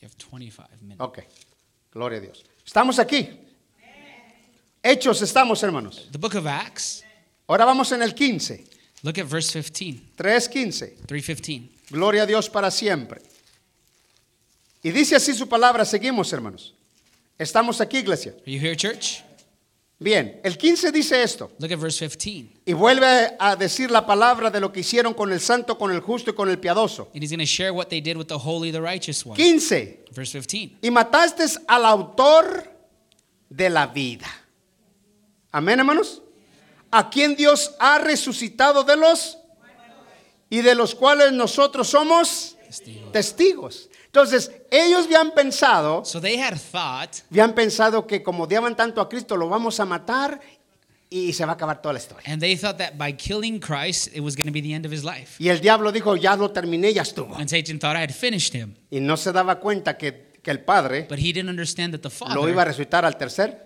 You 0.00 0.08
have 0.08 0.16
25 0.18 0.82
minutes. 0.82 1.00
Ok, 1.00 1.18
gloria 1.92 2.18
a 2.18 2.20
Dios. 2.20 2.44
Estamos 2.64 2.98
aquí. 2.98 3.28
Hechos 4.82 5.20
estamos, 5.22 5.62
hermanos. 5.62 6.08
The 6.12 6.18
book 6.18 6.36
of 6.36 6.46
Acts, 6.46 7.02
Ahora 7.48 7.64
vamos 7.64 7.90
en 7.92 8.02
el 8.02 8.14
15. 8.14 8.64
look 9.02 9.18
at 9.18 9.26
verse 9.26 9.52
15, 9.52 10.00
3.15. 10.16 11.06
315. 11.06 11.70
Gloria 11.90 12.22
a 12.22 12.26
Dios 12.26 12.48
para 12.48 12.70
siempre. 12.70 13.20
Y 14.82 14.90
dice 14.90 15.16
así 15.16 15.34
su 15.34 15.48
palabra, 15.48 15.84
seguimos 15.84 16.32
hermanos. 16.32 16.74
Estamos 17.38 17.80
aquí, 17.80 17.98
iglesia. 17.98 18.32
Are 18.32 18.52
you 18.52 18.60
here, 18.60 18.76
church? 18.76 19.22
Bien, 19.98 20.40
el 20.44 20.58
15 20.58 20.92
dice 20.92 21.22
esto. 21.22 21.50
Look 21.58 21.72
at 21.72 21.78
verse 21.78 22.06
15. 22.06 22.60
Y 22.66 22.72
vuelve 22.74 23.34
a 23.38 23.56
decir 23.56 23.90
la 23.90 24.04
palabra 24.04 24.50
de 24.50 24.60
lo 24.60 24.70
que 24.70 24.80
hicieron 24.80 25.14
con 25.14 25.32
el 25.32 25.40
santo, 25.40 25.78
con 25.78 25.90
el 25.90 26.00
justo 26.00 26.30
y 26.30 26.34
con 26.34 26.50
el 26.50 26.58
piadoso. 26.58 27.08
And 27.14 27.22
he's 27.22 27.30
going 27.30 27.38
to 27.40 27.46
share 27.46 27.72
what 27.72 27.86
they 27.88 28.02
did 28.02 28.16
with 28.18 28.26
the 28.26 28.38
holy, 28.38 28.70
the 28.70 28.80
righteous 28.82 29.24
one. 29.24 29.36
15. 29.36 30.04
Verse 30.12 30.32
15. 30.32 30.78
Y 30.82 30.90
mataste 30.90 31.44
al 31.66 31.86
autor 31.86 32.70
de 33.48 33.70
la 33.70 33.86
vida. 33.86 34.26
Amén, 35.50 35.78
hermanos. 35.78 36.20
A 36.90 37.08
quien 37.08 37.34
Dios 37.34 37.74
ha 37.78 37.98
resucitado 37.98 38.84
de 38.84 38.96
los 38.96 39.38
y 40.50 40.60
de 40.60 40.74
los 40.74 40.94
cuales 40.94 41.32
nosotros 41.32 41.88
somos 41.88 42.56
Testigos. 42.66 43.12
testigos. 43.12 43.90
Entonces, 44.16 44.50
ellos 44.70 45.04
habían 45.04 45.32
pensado, 45.32 46.02
So 46.06 46.22
they 46.22 46.40
had 46.40 46.56
thought 46.58 47.16
habían 47.30 47.54
pensado 47.54 48.06
que 48.06 48.22
como 48.22 48.44
odiaban 48.44 48.74
tanto 48.74 49.02
a 49.02 49.10
Cristo, 49.10 49.36
lo 49.36 49.50
vamos 49.50 49.78
a 49.78 49.84
matar 49.84 50.40
y 51.10 51.34
se 51.34 51.44
va 51.44 51.52
a 51.52 51.54
acabar 51.54 51.82
toda 51.82 51.92
la 51.92 51.98
historia. 51.98 52.32
And 52.32 52.40
they 52.40 52.56
thought 52.56 52.78
that 52.78 52.96
by 52.96 53.12
killing 53.12 53.60
Christ, 53.60 54.08
it 54.14 54.20
was 54.20 54.34
going 54.34 54.46
to 54.46 54.52
be 54.52 54.62
the 54.62 54.72
end 54.72 54.86
of 54.86 54.92
his 54.92 55.04
life. 55.04 55.36
Y 55.38 55.50
el 55.50 55.60
diablo 55.60 55.92
dijo, 55.92 56.16
ya 56.16 56.34
lo 56.34 56.50
terminé, 56.50 56.94
ya 56.94 57.02
estuvo. 57.02 57.36
And 57.36 57.46
Satan 57.46 57.78
thought 57.78 57.94
I 57.94 58.04
had 58.04 58.14
finished 58.14 58.54
him. 58.54 58.74
Y 58.90 59.00
no 59.00 59.18
se 59.18 59.32
daba 59.32 59.60
cuenta 59.60 59.98
que, 59.98 60.32
que 60.42 60.50
el 60.50 60.60
Padre 60.60 61.06
But 61.06 61.18
he 61.18 61.34
didn't 61.34 61.50
understand 61.50 61.92
that 61.92 62.00
the 62.00 62.34
lo 62.34 62.48
iba 62.48 62.62
a 62.62 62.64
Father 62.64 62.68
resucitar 62.68 63.04
al 63.04 63.18
tercer. 63.18 63.65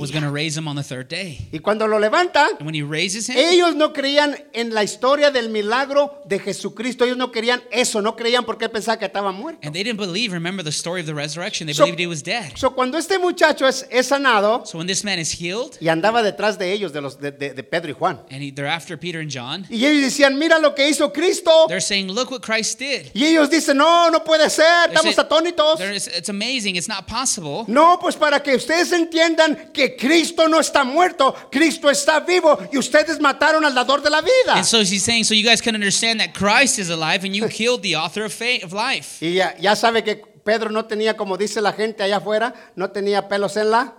Was 0.00 0.10
going 0.10 0.24
to 0.24 0.30
raise 0.30 0.56
him 0.56 0.66
on 0.68 0.76
the 0.76 0.82
third 0.82 1.08
day. 1.08 1.38
Y 1.52 1.58
cuando 1.60 1.86
lo 1.86 1.98
levanta, 1.98 2.48
And 2.58 2.66
when 2.66 2.74
he 2.74 2.82
raises 2.82 3.28
him, 3.28 3.36
ellos 3.36 3.74
no 3.74 3.92
creían 3.92 4.36
en 4.52 4.74
la 4.74 4.82
historia 4.82 5.30
del 5.30 5.48
milagro 5.50 6.22
de 6.26 6.38
Jesucristo. 6.38 7.04
Ellos 7.04 7.16
no 7.16 7.30
creían 7.30 7.62
eso, 7.70 8.00
no 8.02 8.16
creían 8.16 8.44
porque 8.44 8.64
él 8.66 8.70
pensaba 8.70 8.98
que 8.98 9.06
estaba 9.06 9.32
muerto. 9.32 9.60
and 9.62 9.74
they 9.74 9.82
didn't 9.82 9.98
believe, 9.98 10.32
remember 10.32 10.62
the 10.64 10.72
story 10.72 11.00
of 11.00 11.06
the 11.06 11.14
resurrection, 11.14 11.66
they 11.66 11.74
So- 11.74 11.84
believed 11.84 12.00
he 12.00 12.06
was 12.06 12.22
dead. 12.22 12.52
So, 12.56 12.70
cuando 12.74 12.98
este 12.98 13.18
muchacho 13.18 13.66
es, 13.66 13.86
es 13.90 14.06
sanado 14.08 14.64
So 14.66 14.78
when 14.78 14.86
this 14.86 15.04
man 15.04 15.18
is 15.18 15.30
healed, 15.32 15.76
y 15.80 15.88
andaba 15.88 16.22
detrás 16.22 16.58
de 16.58 16.72
ellos, 16.72 16.92
de, 16.92 17.00
los, 17.00 17.18
de, 17.20 17.30
de- 17.30 17.54
de 17.54 17.62
Pedro 17.62 17.90
y 17.90 17.94
Juan, 17.94 18.20
and 18.30 18.42
he, 18.42 18.50
they're 18.50 18.66
after 18.70 18.96
Peter 18.98 19.20
and 19.20 19.30
John, 19.30 19.66
y 19.70 19.84
ellos 19.86 20.02
decían, 20.02 20.38
mira 20.38 20.58
lo 20.58 20.74
que 20.74 20.88
hizo 20.88 21.12
Cristo. 21.12 21.66
they're 21.68 21.80
saying, 21.80 22.08
Look 22.10 22.30
what 22.30 22.42
Christ 22.42 22.78
did. 22.78 23.10
Y 23.14 23.24
ellos 23.24 23.50
dicen, 23.50 23.76
no, 23.76 24.10
no 24.10 24.24
puede 24.24 24.48
ser, 24.50 24.90
estamos 24.90 25.16
atónitos. 25.18 25.78
they're- 25.78 25.94
it's, 25.94 26.06
it's 26.08 26.28
amazing, 26.28 26.76
it's 26.76 26.88
not 26.88 27.06
possible. 27.06 27.64
No, 27.68 27.98
pues 28.00 28.16
para 28.16 28.40
que 28.42 28.54
ustedes 28.56 28.92
entiendan 28.92 29.70
que 29.72 29.83
Cristo 29.90 30.48
no 30.48 30.60
está 30.60 30.84
muerto, 30.84 31.34
Cristo 31.50 31.90
está 31.90 32.20
vivo 32.20 32.58
y 32.72 32.78
ustedes 32.78 33.20
mataron 33.20 33.64
al 33.64 33.74
dador 33.74 34.02
de 34.02 34.10
la 34.10 34.20
vida. 34.20 34.54
And 34.54 34.64
so 34.64 34.80
he's 34.80 35.02
saying, 35.02 35.24
So 35.24 35.34
you 35.34 35.44
guys 35.44 35.60
can 35.60 35.74
understand 35.74 36.20
that 36.20 36.32
Christ 36.34 36.78
is 36.78 36.90
alive 36.90 37.24
and 37.24 37.34
you 37.34 37.48
killed 37.48 37.82
the 37.82 37.96
author 37.96 38.24
of, 38.24 38.32
fate, 38.32 38.64
of 38.64 38.72
life. 38.72 39.18
Y 39.20 39.34
ya, 39.34 39.54
ya 39.58 39.76
sabe 39.76 40.02
que 40.02 40.16
Pedro 40.44 40.70
no 40.70 40.84
tenía, 40.86 41.16
como 41.16 41.36
dice 41.36 41.60
la 41.60 41.72
gente 41.72 42.02
allá 42.02 42.18
afuera, 42.18 42.54
no 42.76 42.90
tenía 42.90 43.28
pelos 43.28 43.56
en 43.56 43.70
la 43.70 43.94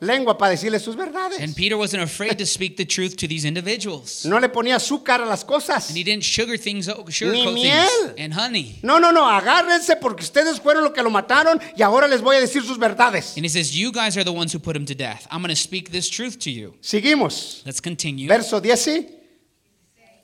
lengua 0.00 0.36
para 0.36 0.50
decirle 0.50 0.78
sus 0.78 0.96
verdades. 0.96 1.40
And 1.40 1.54
Peter 1.54 1.76
wasn't 1.76 2.02
afraid 2.02 2.36
to 2.38 2.46
speak 2.46 2.76
the 2.76 2.84
truth 2.84 3.16
to 3.16 3.26
these 3.26 3.46
individuals. 3.46 4.24
No 4.24 4.38
le 4.38 4.48
ponía 4.48 4.76
azúcar 4.76 5.20
a 5.20 5.24
las 5.26 5.44
cosas. 5.44 5.88
And 5.88 5.96
he 5.96 6.04
didn't 6.04 6.24
sugar 6.24 6.58
things, 6.58 6.86
sugarcoat 6.86 7.32
Ni 7.32 7.44
things. 7.44 7.54
miel. 7.54 8.14
And 8.18 8.34
honey. 8.34 8.78
No, 8.82 8.98
no, 8.98 9.10
no, 9.12 9.26
agárrense 9.28 9.96
porque 9.96 10.22
ustedes 10.22 10.60
fueron 10.60 10.84
los 10.84 10.92
que 10.92 11.02
lo 11.02 11.10
mataron 11.10 11.60
y 11.76 11.82
ahora 11.82 12.08
les 12.08 12.20
voy 12.20 12.36
a 12.36 12.40
decir 12.40 12.62
sus 12.62 12.78
verdades. 12.78 13.36
And 13.36 13.44
he 13.44 13.48
says, 13.48 13.76
You 13.76 13.92
guys 13.92 14.16
are 14.16 14.24
the 14.24 14.32
ones 14.32 14.52
who 14.54 14.58
put 14.58 14.76
him 14.76 14.84
to 14.86 14.94
death. 14.94 15.26
I'm 15.30 15.40
going 15.40 15.54
to 15.54 15.60
speak 15.60 15.90
this 15.90 16.08
truth 16.08 16.38
to 16.40 16.50
you. 16.50 16.74
Seguimos. 16.80 17.62
Let's 17.64 17.80
continue. 17.80 18.28
Verso 18.28 18.60
10 18.60 18.86
y 18.88 19.06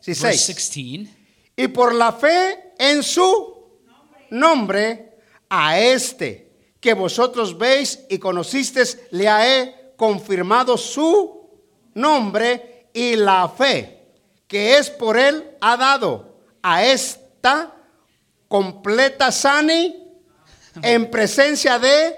Verse 0.04 0.36
16. 0.36 0.46
16. 0.46 1.08
Y 1.56 1.68
por 1.68 1.94
la 1.94 2.12
fe 2.12 2.72
en 2.78 3.02
su 3.02 3.54
nombre, 4.30 5.10
a 5.48 5.78
este 5.78 6.41
que 6.82 6.92
vosotros 6.92 7.56
veis 7.56 8.00
y 8.10 8.18
conocisteis, 8.18 8.98
le 9.12 9.24
he 9.24 9.94
confirmado 9.96 10.76
su 10.76 11.48
nombre 11.94 12.88
y 12.92 13.16
la 13.16 13.48
fe 13.48 14.02
que 14.52 14.76
es 14.76 14.90
por 14.90 15.16
él 15.16 15.42
ha 15.62 15.78
dado 15.78 16.36
a 16.60 16.84
esta 16.84 17.74
completa 18.48 19.32
sani 19.32 19.96
en 20.82 21.10
presencia 21.10 21.78
de 21.78 22.14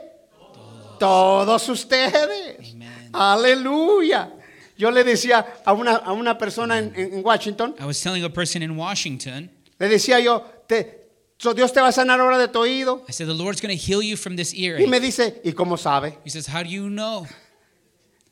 todos 0.99 1.69
ustedes. 1.69 2.73
Amen. 2.73 3.11
Aleluya. 3.13 4.33
Yo 4.77 4.91
le 4.91 5.05
decía 5.05 5.47
a 5.65 5.73
una, 5.73 5.95
a 5.95 6.13
una 6.13 6.37
persona 6.37 6.79
en 6.79 7.25
Washington, 7.25 7.77
I 7.79 7.85
was 7.85 8.01
telling 8.03 8.25
a 8.25 8.29
person 8.29 8.65
in 8.65 8.77
Washington, 8.77 9.49
le 9.79 9.89
decía 9.89 10.19
yo, 10.19 10.41
te, 10.67 11.04
so 11.45 11.53
Dios 11.55 11.73
te 11.73 11.81
va 11.81 11.89
a 11.89 11.93
sanar 11.93 12.19
ahora 12.21 12.39
de 12.39 12.49
tu 12.49 12.59
oído. 12.61 13.05
I 13.09 13.13
said, 13.13 13.27
The 13.29 13.35
Lord's 13.35 13.61
going 13.61 13.77
to 13.77 13.81
heal 13.81 14.03
you 14.03 14.17
from 14.17 14.35
this 14.37 14.53
Y 14.55 14.65
earache. 14.65 14.89
me 14.89 14.99
dice, 14.99 15.41
¿y 15.45 15.53
cómo 15.53 15.77
sabe? 15.77 16.19
He 16.25 16.31
says, 16.31 16.49
How 16.49 16.63
do 16.63 16.71
you 16.71 16.89
know? 16.89 17.27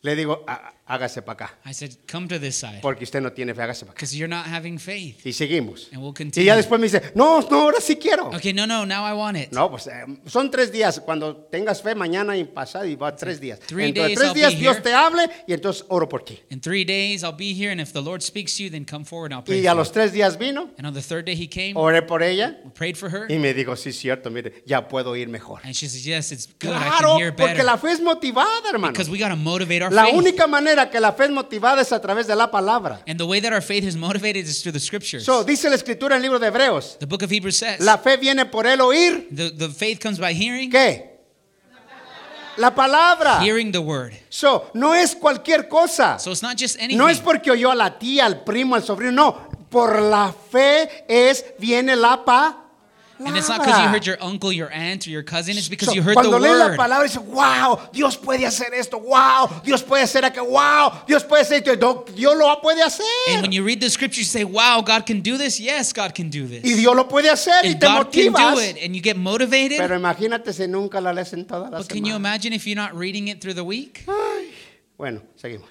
Le 0.02 0.16
digo, 0.16 0.42
"Há- 0.48 0.72
hágase 0.92 1.22
para 1.22 1.46
acá. 1.46 1.58
I 1.64 1.72
said, 1.72 1.92
come 2.10 2.28
to 2.28 2.38
this 2.38 2.56
side 2.56 2.80
Porque 2.82 3.04
usted 3.04 3.20
no 3.20 3.32
tiene 3.32 3.54
fe, 3.54 3.62
hágase 3.62 3.84
para 3.86 3.92
acá. 3.92 3.96
because 4.00 4.16
you're 4.16 4.28
not 4.28 4.46
having 4.46 4.78
faith. 4.78 5.24
Y 5.24 5.32
seguimos. 5.32 5.88
And 5.92 6.02
we'll 6.02 6.12
Y 6.36 6.44
ya 6.44 6.56
después 6.56 6.78
me 6.80 6.86
dice, 6.86 7.12
no, 7.14 7.40
no, 7.40 7.62
ahora 7.62 7.80
sí 7.80 7.96
quiero. 7.96 8.28
Okay, 8.28 8.52
no, 8.52 8.66
no, 8.66 8.84
now 8.84 9.04
I 9.04 9.12
want 9.14 9.36
it. 9.36 9.52
No, 9.52 9.70
pues 9.70 9.86
eh, 9.86 10.04
son 10.26 10.50
tres 10.50 10.70
días. 10.72 11.00
Cuando 11.00 11.36
tengas 11.50 11.82
fe, 11.82 11.94
mañana 11.94 12.36
y 12.36 12.44
pasado, 12.44 12.84
y 12.86 12.94
va 12.96 13.14
tres 13.16 13.40
días. 13.40 13.58
Three 13.60 13.92
de 13.92 14.00
days 14.00 14.18
tres 14.18 14.28
I'll 14.28 14.34
días 14.34 14.52
be 14.54 14.58
Dios 14.60 14.74
here. 14.76 14.82
te 14.82 14.92
hable 14.94 15.28
y 15.46 15.52
entonces 15.52 15.84
oro 15.88 16.08
por 16.08 16.22
ti. 16.24 16.38
In 16.50 16.60
three 16.60 16.84
days, 16.84 17.22
I'll 17.24 17.32
be 17.36 17.52
here, 17.54 17.70
and 17.72 17.80
if 17.80 17.92
the 17.92 18.02
Lord 18.02 18.22
speaks 18.22 18.56
to 18.56 18.64
you, 18.64 18.70
then 18.70 18.84
come 18.84 19.04
forward 19.04 19.32
and 19.32 19.38
I'll 19.40 19.44
pray 19.44 19.60
Y 19.62 19.66
a 19.66 19.70
for 19.70 19.76
los 19.78 19.88
you. 19.88 19.94
tres 19.94 20.12
días 20.12 20.36
vino, 20.38 20.70
And 20.78 20.86
on 20.86 20.94
the 20.94 21.02
third 21.02 21.24
day, 21.24 21.34
he 21.34 21.46
came, 21.48 21.74
oré 21.76 22.02
por 22.06 22.22
ella 22.22 22.56
prayed 22.74 22.96
for 22.96 23.08
her, 23.10 23.26
y 23.30 23.38
me 23.38 23.54
dijo, 23.54 23.74
sí, 23.76 23.92
cierto, 23.92 24.30
mire, 24.30 24.62
ya 24.66 24.88
puedo 24.88 25.16
ir 25.16 25.28
mejor. 25.28 25.60
and 25.64 25.74
she 25.74 25.86
says, 25.86 26.04
yes, 26.06 26.32
it's 26.32 26.46
good, 26.58 26.70
I 26.72 26.78
Claro, 26.98 27.08
can 27.12 27.18
hear 27.18 27.32
porque 27.32 27.52
better. 27.54 27.64
la 27.64 27.76
fe 27.78 27.92
es 27.92 28.00
motivada, 28.00 28.68
hermano. 28.70 28.92
Because 28.92 29.08
we 29.10 29.18
got 29.18 29.28
to 29.28 29.36
motivate 29.36 29.82
our 29.82 29.92
La 29.92 30.04
faith. 30.06 30.14
única 30.16 30.46
manera 30.82 30.90
que 30.90 31.00
la 31.00 31.12
fe 31.12 31.24
es 31.24 31.30
motivada 31.30 31.82
es 31.82 31.92
a 31.92 32.00
través 32.00 32.26
de 32.26 32.36
la 32.36 32.50
palabra. 32.50 33.02
And 33.06 33.18
the 33.18 33.24
way 33.24 33.40
that 33.40 33.52
our 33.52 33.62
faith 33.62 33.84
is 33.84 33.96
motivated 33.96 34.46
is 34.46 34.62
through 34.62 34.72
the 34.72 34.80
scriptures. 34.80 35.24
So, 35.24 35.44
dice 35.44 35.68
la 35.68 35.76
escritura 35.76 36.16
en 36.16 36.18
el 36.18 36.22
libro 36.22 36.38
de 36.38 36.48
Hebreos, 36.48 36.98
the 36.98 37.06
book 37.06 37.22
of 37.22 37.30
Hebrews 37.30 37.56
says, 37.56 37.80
la 37.80 37.98
fe 37.98 38.16
viene 38.16 38.46
por 38.46 38.66
el 38.66 38.80
oír, 38.80 39.28
the, 39.30 39.50
the 39.50 39.68
faith 39.68 40.00
comes 40.00 40.18
by 40.18 40.32
hearing, 40.32 40.70
¿qué? 40.70 41.10
La 42.58 42.74
palabra. 42.74 43.40
hearing 43.40 43.72
the 43.72 43.80
word. 43.80 44.12
So, 44.28 44.70
no 44.74 44.94
es 44.94 45.14
cualquier 45.14 45.68
cosa. 45.68 46.18
So 46.18 46.32
it's 46.32 46.42
not 46.42 46.58
just 46.58 46.76
anything. 46.76 46.98
No 46.98 47.08
es 47.08 47.18
porque 47.18 47.50
oyó 47.50 47.70
a 47.70 47.74
la 47.74 47.98
tía, 47.98 48.26
al 48.26 48.44
primo, 48.44 48.74
al 48.74 48.82
sobrino, 48.82 49.12
no. 49.12 49.48
Por 49.70 50.02
la 50.02 50.34
fe 50.50 51.06
es, 51.08 51.46
viene 51.58 51.96
la 51.96 52.22
palabra. 52.24 52.61
And 53.28 53.36
it's 53.36 53.48
not 53.48 53.60
because 53.60 53.80
you 53.80 53.88
heard 53.88 54.06
your 54.06 54.16
uncle, 54.20 54.52
your 54.52 54.70
aunt, 54.70 55.06
or 55.06 55.10
your 55.10 55.22
cousin. 55.22 55.56
It's 55.56 55.68
because 55.68 55.88
So, 55.88 55.94
you 55.94 56.02
heard 56.02 56.16
the 56.16 56.22
cuando 56.22 56.38
lees 56.38 56.58
la 56.58 56.66
word. 56.68 56.78
palabra 56.78 57.02
dice, 57.04 57.18
wow, 57.18 57.88
Dios 57.92 58.16
puede 58.16 58.44
hacer 58.44 58.72
esto, 58.74 58.98
wow, 58.98 59.60
Dios 59.64 59.82
puede 59.82 60.02
hacer 60.02 60.22
aquello, 60.24 60.50
wow, 60.50 61.02
Dios 61.06 61.24
puede 61.24 61.42
hacer 61.42 61.58
esto, 61.66 61.76
No, 61.76 62.04
Dios 62.14 62.36
lo 62.36 62.60
puede 62.60 62.82
hacer. 62.82 63.04
And 63.28 63.42
when 63.42 63.52
you 63.52 63.64
read 63.64 63.80
the 63.80 63.90
scripture, 63.90 64.20
you 64.20 64.26
say, 64.26 64.44
wow, 64.44 64.80
God 64.80 65.06
can 65.06 65.20
do 65.20 65.36
this. 65.36 65.58
Yes, 65.60 65.92
God 65.92 66.14
can 66.14 66.30
do 66.30 66.46
this. 66.46 66.64
Y 66.64 66.74
Dios 66.74 66.94
lo 66.94 67.08
puede 67.08 67.30
hacer 67.30 67.64
y 67.64 67.68
and 67.72 67.80
te 67.80 67.86
God 67.86 68.12
can 68.12 68.32
do 68.32 68.58
it. 68.60 68.76
And 68.82 68.94
you 68.94 69.02
get 69.02 69.16
motivated. 69.16 69.78
Pero 69.78 69.96
imagínate 69.96 70.52
si 70.52 70.66
nunca 70.66 71.00
la 71.00 71.12
lees 71.12 71.32
en 71.32 71.44
toda 71.46 71.70
la 71.70 71.78
but 71.78 71.88
can 71.88 72.04
you 72.04 72.14
imagine 72.16 72.52
if 72.52 72.66
you're 72.66 72.76
not 72.76 72.94
reading 72.94 73.28
it 73.28 73.40
through 73.40 73.54
the 73.54 73.64
week? 73.64 74.04
Bueno, 74.96 75.22
seguimos. 75.36 75.68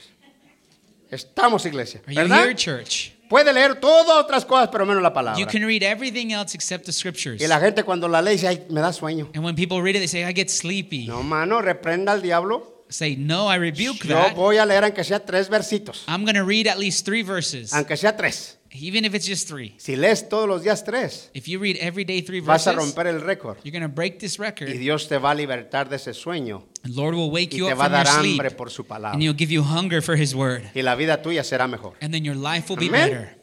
Estamos, 1.12 1.66
iglesia. 1.66 2.02
Are 2.08 2.14
you 2.14 2.22
¿Verdad? 2.22 2.44
here, 2.44 2.54
church? 2.54 3.12
Puede 3.32 3.54
leer 3.54 3.80
todas 3.80 4.18
otras 4.22 4.44
cosas, 4.44 4.68
pero 4.70 4.86
menos 4.86 5.02
la 5.02 5.14
palabra. 5.14 5.40
You 5.40 5.48
can 5.48 5.66
read 5.66 5.84
everything 5.84 6.34
else 6.34 6.54
except 6.54 6.86
the 6.86 6.92
scriptures. 6.92 7.42
Y 7.42 7.48
la 7.48 7.62
gente 7.62 7.86
cuando 7.86 8.10
la 8.10 8.22
lee 8.22 8.32
dice, 8.34 8.50
ay, 8.50 8.66
me 8.70 8.82
da 8.82 8.92
sueño. 8.92 9.30
And 9.34 9.46
when 9.46 9.56
people 9.56 9.82
read 9.82 9.96
it, 9.96 10.00
they 10.00 10.08
say, 10.08 10.26
I 10.26 10.34
get 10.34 10.50
sleepy. 10.50 11.08
No, 11.08 11.24
mano, 11.24 11.62
reprenda 11.62 12.12
al 12.12 12.22
diablo. 12.22 12.84
Say, 12.90 13.16
no, 13.16 13.48
I 13.50 13.56
rebuke 13.58 14.04
Yo 14.04 14.16
that. 14.16 14.36
voy 14.36 14.58
a 14.58 14.66
leer 14.66 14.84
aunque 14.84 15.06
sea 15.06 15.20
tres 15.26 15.48
versitos. 15.50 16.04
I'm 16.10 16.26
going 16.26 16.36
to 16.36 16.44
read 16.44 16.68
at 16.68 16.78
least 16.78 17.06
three 17.06 17.22
verses, 17.24 17.72
Aunque 17.74 17.96
sea 17.96 18.18
tres. 18.18 18.58
Even 18.74 19.04
if 19.06 19.14
it's 19.14 19.26
just 19.28 19.48
three. 19.48 19.74
Si 19.78 19.96
lees 19.96 20.30
todos 20.30 20.48
los 20.48 20.64
días 20.64 20.84
tres, 20.84 21.30
If 21.34 21.48
you 21.48 21.60
read 21.60 21.78
every 21.80 22.04
day 22.06 22.22
three 22.22 22.40
vas 22.40 22.66
a 22.68 22.72
verses, 22.74 22.86
romper 22.96 23.08
el 23.08 23.22
récord. 23.22 23.58
you're 23.64 23.72
going 23.72 23.82
to 23.82 23.94
break 23.94 24.20
this 24.20 24.38
Y 24.40 24.44
record. 24.46 24.68
Dios 24.78 25.08
te 25.08 25.18
va 25.18 25.32
a 25.32 25.36
libertar 25.36 25.90
de 25.90 25.98
ese 25.98 26.14
sueño. 26.14 26.68
And 26.84 26.96
Lord 26.96 27.16
will 27.16 27.30
wake 27.32 27.54
Y 27.54 27.58
you 27.58 27.66
te 27.68 27.74
up 27.74 27.80
va 27.80 27.86
a 27.86 27.90
from 27.90 27.98
your 27.98 28.04
dar 28.06 28.20
sleep. 28.22 28.32
hambre 28.40 28.52
por 28.52 28.70
su 28.70 28.84
palabra. 28.86 29.14
And 29.14 29.22
he'll 29.22 29.36
give 29.38 29.52
you 29.52 29.62
hunger 29.64 30.02
for 30.02 30.16
his 30.16 30.34
word. 30.34 30.64
Y 30.74 30.82
la 30.82 30.96
vida 30.96 31.22
tuya 31.22 31.44
será 31.44 31.68
mejor. 31.70 31.94
And 32.02 32.14
then 32.14 32.24
your 32.24 32.36
life 32.36 32.70
will 32.70 32.78
be 32.80 32.88
Amén. 32.88 33.10
better. 33.10 33.38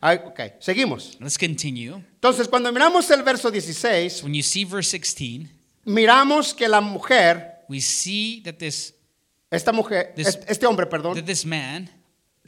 Ay, 0.00 0.16
ok, 0.26 0.54
seguimos. 0.58 1.16
Let's 1.20 1.38
continue. 1.38 1.94
Entonces, 2.14 2.48
cuando 2.48 2.72
miramos 2.72 3.08
el 3.12 3.22
verso 3.22 3.50
16, 3.52 4.24
When 4.24 4.34
you 4.34 4.42
see 4.42 4.64
verse 4.64 4.90
16, 4.90 5.48
miramos 5.84 6.54
que 6.54 6.66
la 6.68 6.80
mujer, 6.80 7.60
we 7.68 7.80
see 7.80 8.40
that 8.44 8.58
this 8.58 8.94
esta 9.50 9.70
mujer, 9.72 10.12
This- 10.16 10.38
este, 10.48 10.66
hombre, 10.66 10.86
perdón, 10.86 11.14
that 11.14 11.24
this 11.24 11.44
man, 11.46 11.88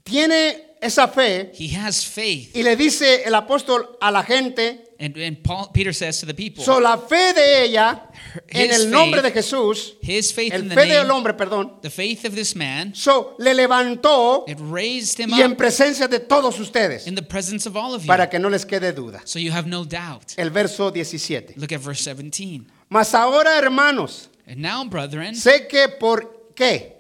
tiene 0.03 0.64
esa 0.85 1.09
fe 1.09 1.51
he 1.59 1.69
has 1.77 2.05
faith. 2.05 2.55
y 2.55 2.63
le 2.63 2.77
dice 2.77 3.25
el 3.25 3.35
apóstol 3.35 3.97
a 4.01 4.11
la 4.11 4.23
gente, 4.23 4.81
And, 5.01 5.17
and 5.19 5.43
Paul, 5.43 5.71
Peter 5.73 5.93
says 5.93 6.21
to 6.21 6.27
the 6.27 6.33
people, 6.35 6.63
so 6.65 6.79
la 6.79 6.97
fe 6.97 7.33
de 7.35 7.65
ella 7.65 8.09
en 8.49 8.71
el 8.71 8.89
nombre 8.91 9.21
faith- 9.21 9.35
de 9.35 9.43
Jesús, 9.43 9.95
his 10.01 10.33
faith 10.33 10.53
el 10.55 10.63
in 10.63 10.69
the 10.69 10.75
fe 10.77 10.87
del 10.87 11.03
name, 11.03 11.11
hombre, 11.11 11.35
perdón, 11.35 11.81
the 11.83 11.91
faith 11.91 12.25
of 12.25 12.35
this 12.37 12.55
man, 12.55 12.95
so 12.95 13.35
le 13.39 13.53
levantó 13.55 14.45
it 14.47 14.57
raised 14.61 15.19
him 15.19 15.31
y 15.35 15.43
en 15.43 15.57
presencia 15.57 16.07
de 16.09 16.21
todos 16.21 16.59
ustedes, 16.61 17.07
in 17.09 17.15
the 17.17 17.23
presence 17.23 17.67
of 17.69 17.77
all 17.77 17.93
of 17.95 18.03
you. 18.03 18.07
para 18.07 18.31
que 18.31 18.39
no 18.39 18.49
les 18.49 18.65
quede 18.65 18.93
duda. 18.95 19.21
So 19.25 19.39
you 19.41 19.51
have 19.53 19.67
no 19.67 19.85
doubt. 19.85 20.33
El 20.39 20.51
verso 20.51 20.91
17. 20.93 21.55
Look 21.57 21.73
at 21.73 21.81
verse 21.81 22.03
17. 22.05 22.65
Mas 22.89 23.15
ahora, 23.15 23.59
hermanos, 23.59 24.29
And 24.47 24.59
now, 24.59 24.85
brethren, 24.85 25.35
sé 25.35 25.67
que 25.69 25.89
por 25.89 26.53
qué? 26.55 26.93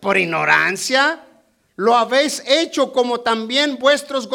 Por 0.00 0.16
ignorancia 0.16 1.20
lo 1.78 1.94
habéis 1.94 2.42
hecho 2.46 2.92
como 2.92 3.20
también 3.20 3.78
vuestros 3.78 4.26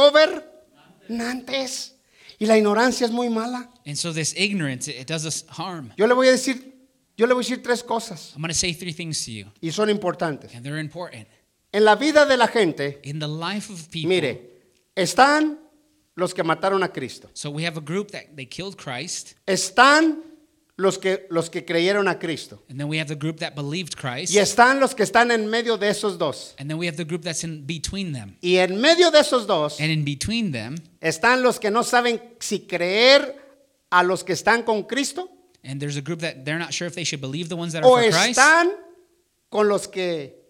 gobernantes. 1.08 1.96
Y 2.40 2.46
la 2.46 2.58
ignorancia 2.58 3.06
es 3.06 3.12
muy 3.12 3.30
mala. 3.30 3.70
and 3.86 3.96
so 3.98 4.12
this 4.14 4.34
ignorance, 4.36 4.88
it, 4.88 5.06
does 5.08 5.26
us 5.26 5.44
harm. 5.50 5.92
Yo 5.98 6.08
le 6.08 6.14
voy 6.14 6.28
a 6.28 6.32
decir, 6.32 6.74
yo 7.18 7.28
le 7.28 7.34
voy 7.34 7.42
a 7.44 7.46
decir 7.48 7.62
tres 7.62 7.84
cosas 7.84 8.32
I'm 8.36 8.42
going 8.42 8.50
to 8.50 8.54
say 8.58 8.74
three 8.74 8.94
things 8.94 9.24
to 9.26 9.32
you, 9.32 9.46
y 9.62 9.70
son 9.72 9.90
importantes. 9.90 10.54
and 10.56 10.64
they're 10.66 10.80
important. 10.80 11.28
En 11.72 11.84
la 11.86 11.96
vida 11.96 12.26
de 12.26 12.38
la 12.38 12.48
gente, 12.48 13.00
In 13.04 13.20
the 13.20 13.28
life 13.28 13.70
of 13.72 13.90
people, 13.92 14.10
mire, 14.10 14.40
están 14.96 15.58
los 16.16 16.34
que 16.34 16.44
mataron 16.44 16.84
a 16.84 16.90
Cristo. 16.90 17.30
so 17.34 17.50
we 17.50 17.64
have 17.66 17.78
a 17.78 17.82
group 17.82 18.12
that 18.12 18.36
they 18.36 18.46
killed 18.46 18.78
Christ, 18.78 19.36
Están 19.48 20.22
los 20.76 20.98
que 20.98 21.28
los 21.30 21.50
que 21.50 21.66
creyeron 21.66 22.08
a 22.08 22.18
Cristo. 22.18 22.64
and 22.70 22.80
then 22.80 22.88
we 22.88 22.98
have 23.00 23.08
the 23.08 23.16
group 23.16 23.40
that 23.40 23.54
believed 23.56 23.96
Christ, 23.96 24.34
Y 24.34 24.40
están 24.40 24.80
los 24.80 24.96
que 24.96 25.04
están 25.04 25.32
en 25.32 25.48
medio 25.48 25.78
de 25.78 25.90
esos 25.90 26.18
dos. 26.18 26.56
and 26.58 26.70
then 26.70 26.78
we 26.78 26.88
have 26.88 26.98
the 26.98 27.06
group 27.06 27.22
that's 27.22 27.44
in 27.44 27.66
between 27.66 28.12
them. 28.14 28.36
Y 28.42 28.58
en 28.58 28.80
medio 28.82 29.12
de 29.12 29.20
esos 29.20 29.46
dos 29.46 29.80
And 29.80 29.92
in 29.92 30.04
between 30.04 30.52
them, 30.52 30.76
están 31.02 31.44
los 31.44 31.60
que 31.60 31.70
no 31.70 31.84
saben 31.84 32.22
si 32.40 32.62
creer 32.68 33.36
a 33.92 34.04
los 34.04 34.24
que 34.24 34.34
están 34.34 34.64
con 34.64 34.84
Cristo 34.84 35.30
and 35.64 35.80
there's 35.80 35.98
a 35.98 36.02
group 36.02 36.20
that 36.22 36.44
they're 36.44 36.60
not 36.60 36.74
sure 36.74 36.88
if 36.88 36.96
they 36.96 37.06
should 37.06 37.22
believe 37.22 37.50
the 37.50 37.56
ones 37.56 37.74
that 37.74 37.84
o 37.86 37.96
are 37.96 38.04
for 38.04 38.12
Christ, 38.12 38.38
están 38.40 38.72
con 39.50 39.68
los 39.70 39.88
que 39.88 40.43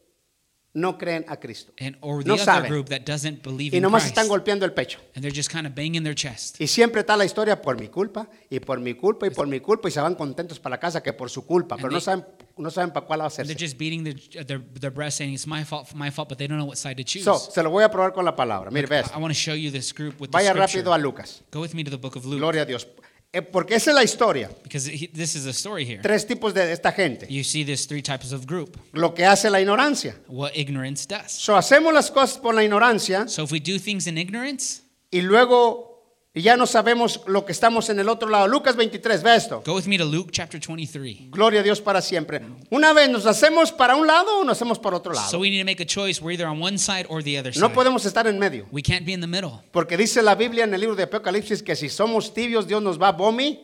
no 0.76 0.98
creen 0.98 1.24
a 1.28 1.38
Cristo. 1.38 1.72
and 1.80 1.96
or 2.02 2.24
the 2.24 2.28
no 2.30 2.34
other 2.34 2.44
saben. 2.44 2.68
group 2.68 2.90
that 2.90 3.02
doesn't 3.06 3.44
believe 3.44 3.74
Y 3.74 3.78
in 3.78 3.84
nomás 3.84 4.04
Christ, 4.04 4.18
están 4.18 4.28
golpeando 4.28 4.66
el 4.66 4.74
pecho. 4.74 5.00
and 5.16 5.24
they're 5.24 5.36
just 5.36 5.52
kind 5.52 5.68
of 5.68 5.76
banging 5.76 6.04
their 6.04 6.16
chest. 6.16 6.60
Y 6.60 6.68
siempre 6.68 7.02
está 7.02 7.16
la 7.16 7.26
historia 7.26 7.62
por 7.62 7.80
mi 7.80 7.88
culpa 7.90 8.28
y 8.50 8.60
por 8.60 8.80
mi 8.80 8.96
culpa 8.96 9.28
y 9.28 9.30
por 9.30 9.48
mi 9.48 9.60
culpa 9.60 9.88
y 9.88 9.92
se 9.92 10.02
van 10.02 10.16
contentos 10.16 10.60
para 10.60 10.76
la 10.76 10.80
casa 10.80 11.04
que 11.04 11.14
por 11.14 11.30
su 11.30 11.46
culpa, 11.46 11.78
pero 11.78 11.92
no 11.92 12.00
saben 12.00 12.26
no 12.58 12.70
saben 12.70 12.92
para 12.92 13.06
cuál 13.06 13.22
va 13.22 13.26
a 13.26 13.28
And 13.38 13.48
they're 13.48 13.56
just 13.56 13.78
beating 13.78 14.04
their, 14.04 14.46
their, 14.46 14.60
their 14.80 14.92
breast 14.92 15.18
saying 15.18 15.34
it's 15.34 15.48
my 15.48 15.64
fault, 15.64 15.94
my 15.96 16.12
fault, 16.12 16.30
but 16.30 16.38
they 16.38 16.48
don't 16.48 16.58
know 16.58 16.68
what 16.68 16.78
side 16.78 16.98
to 16.98 17.04
choose. 17.04 17.24
So, 17.24 17.38
se 17.38 17.62
lo 17.64 17.70
voy 17.70 17.84
a 17.84 17.90
probar 17.90 18.14
con 18.14 18.26
la 18.26 18.36
palabra. 18.36 18.70
Mire, 18.72 18.88
ve 18.88 19.00
I, 19.00 19.18
want 19.20 19.30
to 19.34 19.40
show 19.40 19.54
you 19.56 19.72
this 19.72 19.92
group 19.94 20.20
with 20.20 20.32
Vaya 20.32 20.52
scripture. 20.52 20.80
rápido 20.82 20.94
a 20.94 20.98
Lucas. 20.98 21.42
Go 21.52 21.62
with 21.62 21.74
me 21.74 21.84
to 21.84 21.90
the 21.92 21.98
book 21.98 22.16
of 22.16 22.26
Luke 22.26 22.40
Gloria 22.40 22.62
a 22.64 22.66
Dios. 22.66 22.88
Eh, 23.36 23.42
Porque 23.42 23.74
esa 23.76 23.90
es 23.90 23.96
la 23.96 24.04
historia. 24.04 24.50
because 24.64 24.86
he, 24.86 25.08
this 25.08 25.36
is 25.36 25.48
a 25.48 25.54
story 25.54 25.86
here. 25.86 26.00
Tres 26.04 26.26
tipos 26.26 26.54
de 26.54 26.72
esta 26.72 26.92
gente. 26.92 27.26
You 27.28 27.44
see 27.44 27.64
this 27.66 27.88
three 27.88 28.04
types 28.04 28.32
of 28.32 28.46
group. 28.46 28.78
Lo 28.94 29.14
que 29.16 29.26
hace 29.26 29.50
la 29.50 29.60
ignorancia. 29.60 30.16
What 30.28 30.52
ignorance 30.56 31.08
does. 31.08 31.32
So, 31.32 31.56
hacemos 31.56 31.94
las 31.94 32.12
cosas 32.12 32.38
por 32.38 32.54
la 32.54 32.64
ignorancia 32.64 33.28
So 33.28 33.44
if 33.44 33.52
we 33.52 33.60
do 33.60 33.80
things 33.80 34.06
in 34.06 34.18
ignorance, 34.20 34.84
y 35.12 35.22
luego 35.22 35.93
ya 36.42 36.58
no 36.58 36.66
sabemos 36.66 37.22
lo 37.28 37.46
que 37.46 37.52
estamos 37.52 37.90
en 37.90 38.00
el 38.00 38.10
otro 38.10 38.28
lado. 38.28 38.48
Lucas 38.48 38.76
23, 38.76 39.22
ve 39.22 39.36
esto. 39.36 39.62
go 39.64 39.76
with 39.76 39.86
me 39.86 39.98
to 40.00 40.04
Luke 40.06 40.32
chapter 40.32 40.60
23. 40.60 41.30
Gloria 41.30 41.60
a 41.60 41.64
Dios 41.64 41.80
para 41.80 42.02
siempre. 42.02 42.42
Una 42.72 42.92
vez 42.92 43.08
nos 43.10 43.26
hacemos 43.28 43.72
para 43.72 43.96
un 43.96 44.08
lado 44.08 44.40
o 44.40 44.44
nos 44.44 44.58
hacemos 44.58 44.80
para 44.80 44.98
otro 44.98 45.14
So 45.14 45.22
lado. 45.22 45.40
we 45.40 45.52
need 45.52 45.60
to 45.60 45.66
make 45.66 45.80
a 45.80 45.86
choice. 45.86 46.20
We're 46.22 46.34
either 46.34 46.48
on 46.48 46.60
one 46.60 46.80
side 46.80 47.06
or 47.08 47.22
the 47.22 47.38
other 47.38 47.52
No 47.56 47.68
side. 47.68 47.76
podemos 47.76 48.06
estar 48.06 48.26
en 48.26 48.40
medio. 48.40 48.66
We 48.72 48.82
can't 48.82 49.06
be 49.06 49.14
in 49.14 49.22
the 49.22 49.28
middle 49.28 49.62
Porque 49.72 49.96
dice 49.96 50.24
la 50.24 50.34
Biblia 50.34 50.64
en 50.64 50.74
el 50.74 50.80
libro 50.82 50.96
de 50.96 51.04
Apocalipsis 51.04 51.62
que 51.62 51.76
si 51.76 51.88
somos 51.90 52.34
tibios, 52.34 52.66
Dios 52.68 52.82
nos 52.82 52.98
va 53.00 53.10
a 53.10 53.12
vomitar. 53.12 53.62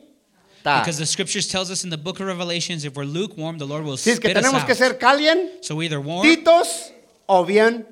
because 0.84 0.98
the 1.00 1.06
scriptures 1.08 1.48
tells 1.48 1.72
us 1.72 1.84
in 1.84 1.90
the 1.90 1.98
book 1.98 2.20
of 2.20 2.28
Revelations 2.28 2.86
if 2.86 2.96
we're 2.96 3.06
lukewarm, 3.06 3.58
the 3.58 3.66
Lord 3.66 3.84
will 3.84 3.98
Si 3.98 4.12
es 4.12 4.20
que 4.20 4.30
spit 4.30 4.38
us 4.38 4.44
tenemos 4.44 4.64
que 4.66 4.74
out. 4.74 4.78
ser 4.78 4.98
calien, 5.00 5.54
So 5.62 5.82
either 5.82 6.00
warm 6.00 6.28
o 7.26 7.46
bien 7.46 7.88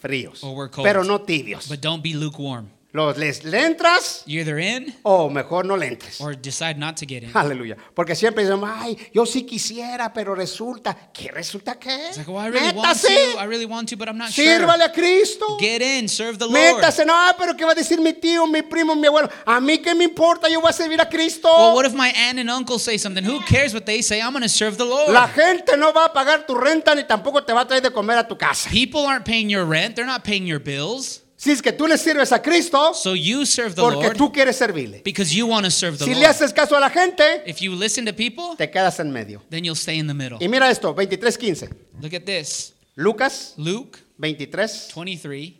fríos. 0.00 0.42
Or 0.42 0.54
we're 0.54 0.70
cold. 0.70 0.86
Pero 0.86 1.02
no 1.04 1.20
tibios. 1.20 1.68
but 1.68 1.80
don't 1.82 2.02
be 2.02 2.14
lukewarm. 2.14 2.70
Los, 2.94 3.18
les, 3.18 3.42
¿Le 3.42 3.58
entras 3.58 4.22
either 4.24 4.56
in 4.60 4.94
o 5.02 5.28
mejor 5.28 5.64
no 5.64 5.76
le 5.76 5.88
entres? 5.88 6.20
or 6.20 6.32
decide 6.36 6.78
not 6.78 6.96
to 6.96 7.04
get 7.04 7.24
in. 7.24 7.30
Aleluya. 7.34 7.76
Porque 7.92 8.14
siempre 8.14 8.44
dicen, 8.44 8.60
ay, 8.64 8.96
yo 9.12 9.26
sí 9.26 9.42
quisiera, 9.42 10.12
pero 10.12 10.32
resulta. 10.36 10.96
¿Qué 11.12 11.32
resulta 11.32 11.74
qué? 11.74 12.10
It's 12.10 12.18
like, 12.18 12.30
well, 12.30 12.38
I 12.38 12.50
really 12.50 12.72
want 12.72 12.86
Métase. 12.86 13.32
to. 13.32 13.40
I 13.40 13.46
really 13.46 13.66
want 13.66 13.88
to, 13.88 13.96
but 13.96 14.08
I'm 14.08 14.16
not 14.16 14.30
sure. 14.30 14.44
Sírvale 14.44 14.84
a 14.84 14.92
Cristo. 14.92 15.56
Get 15.58 15.82
in, 15.82 16.08
serve 16.08 16.38
the 16.38 16.46
Lord. 16.46 16.54
Métase, 16.56 17.04
no, 17.04 17.14
pero 17.36 17.54
¿qué 17.56 17.64
va 17.64 17.72
a 17.72 17.74
decir 17.74 17.98
mi 18.00 18.12
tío, 18.12 18.46
mi 18.46 18.62
primo, 18.62 18.94
mi 18.94 19.08
abuelo? 19.08 19.28
A 19.44 19.58
mí 19.60 19.78
qué 19.78 19.92
me 19.96 20.04
importa, 20.04 20.48
yo 20.48 20.60
voy 20.60 20.70
a 20.70 20.72
servir 20.72 21.00
a 21.00 21.08
Cristo. 21.08 21.48
Well, 21.48 21.74
what 21.74 21.86
if 21.86 21.94
my 21.94 22.10
aunt 22.10 22.38
and 22.38 22.48
uncle 22.48 22.78
say 22.78 22.96
something? 22.96 23.24
Who 23.24 23.40
cares 23.40 23.74
what 23.74 23.86
they 23.86 24.02
say? 24.02 24.20
I'm 24.22 24.30
going 24.30 24.42
to 24.44 24.48
serve 24.48 24.76
the 24.78 24.84
Lord. 24.84 25.10
La 25.12 25.26
gente 25.26 25.76
no 25.76 25.92
va 25.92 26.04
a 26.04 26.12
pagar 26.12 26.46
tu 26.46 26.54
renta 26.54 26.94
ni 26.94 27.02
tampoco 27.02 27.44
te 27.44 27.52
va 27.52 27.62
a 27.62 27.66
traer 27.66 27.82
de 27.82 27.90
comer 27.90 28.18
a 28.18 28.28
tu 28.28 28.36
casa. 28.36 28.70
People 28.70 29.04
aren't 29.04 29.24
paying 29.24 29.50
your 29.50 29.64
rent. 29.64 29.96
They're 29.96 30.06
not 30.06 30.22
paying 30.22 30.46
your 30.46 30.60
bills. 30.60 31.22
Si 31.44 31.50
es 31.50 31.60
que 31.60 31.72
tú 31.72 31.86
le 31.86 31.98
sirves 31.98 32.32
a 32.32 32.40
Cristo 32.40 32.94
So 32.94 33.14
you 33.14 33.44
serve 33.44 33.74
the 33.74 33.82
porque 33.82 34.04
Lord 34.06 34.16
tú 34.16 34.32
quieres 34.32 34.56
servirle. 34.56 35.02
because 35.04 35.30
you 35.36 35.46
want 35.46 35.66
to 35.66 35.70
serve 35.70 35.98
the 35.98 36.06
Si 36.06 36.14
le 36.14 36.24
haces 36.24 36.54
caso 36.54 36.74
a 36.74 36.80
la 36.80 36.88
gente, 36.88 37.42
If 37.46 37.58
you 37.60 37.74
listen 37.76 38.06
to 38.06 38.14
people, 38.14 38.56
te 38.56 38.70
quedas 38.70 38.98
en 38.98 39.12
medio. 39.12 39.42
then 39.50 39.62
you'll 39.62 39.76
stay 39.76 39.98
in 39.98 40.06
the 40.06 40.14
middle. 40.14 40.38
Y 40.40 40.48
mira 40.48 40.70
esto, 40.70 40.94
23:15. 40.94 41.68
Look 42.00 42.14
at 42.14 42.24
this. 42.24 42.72
Lucas 42.96 43.52
Luke 43.58 43.98
23, 44.16 44.90
23, 44.94 45.54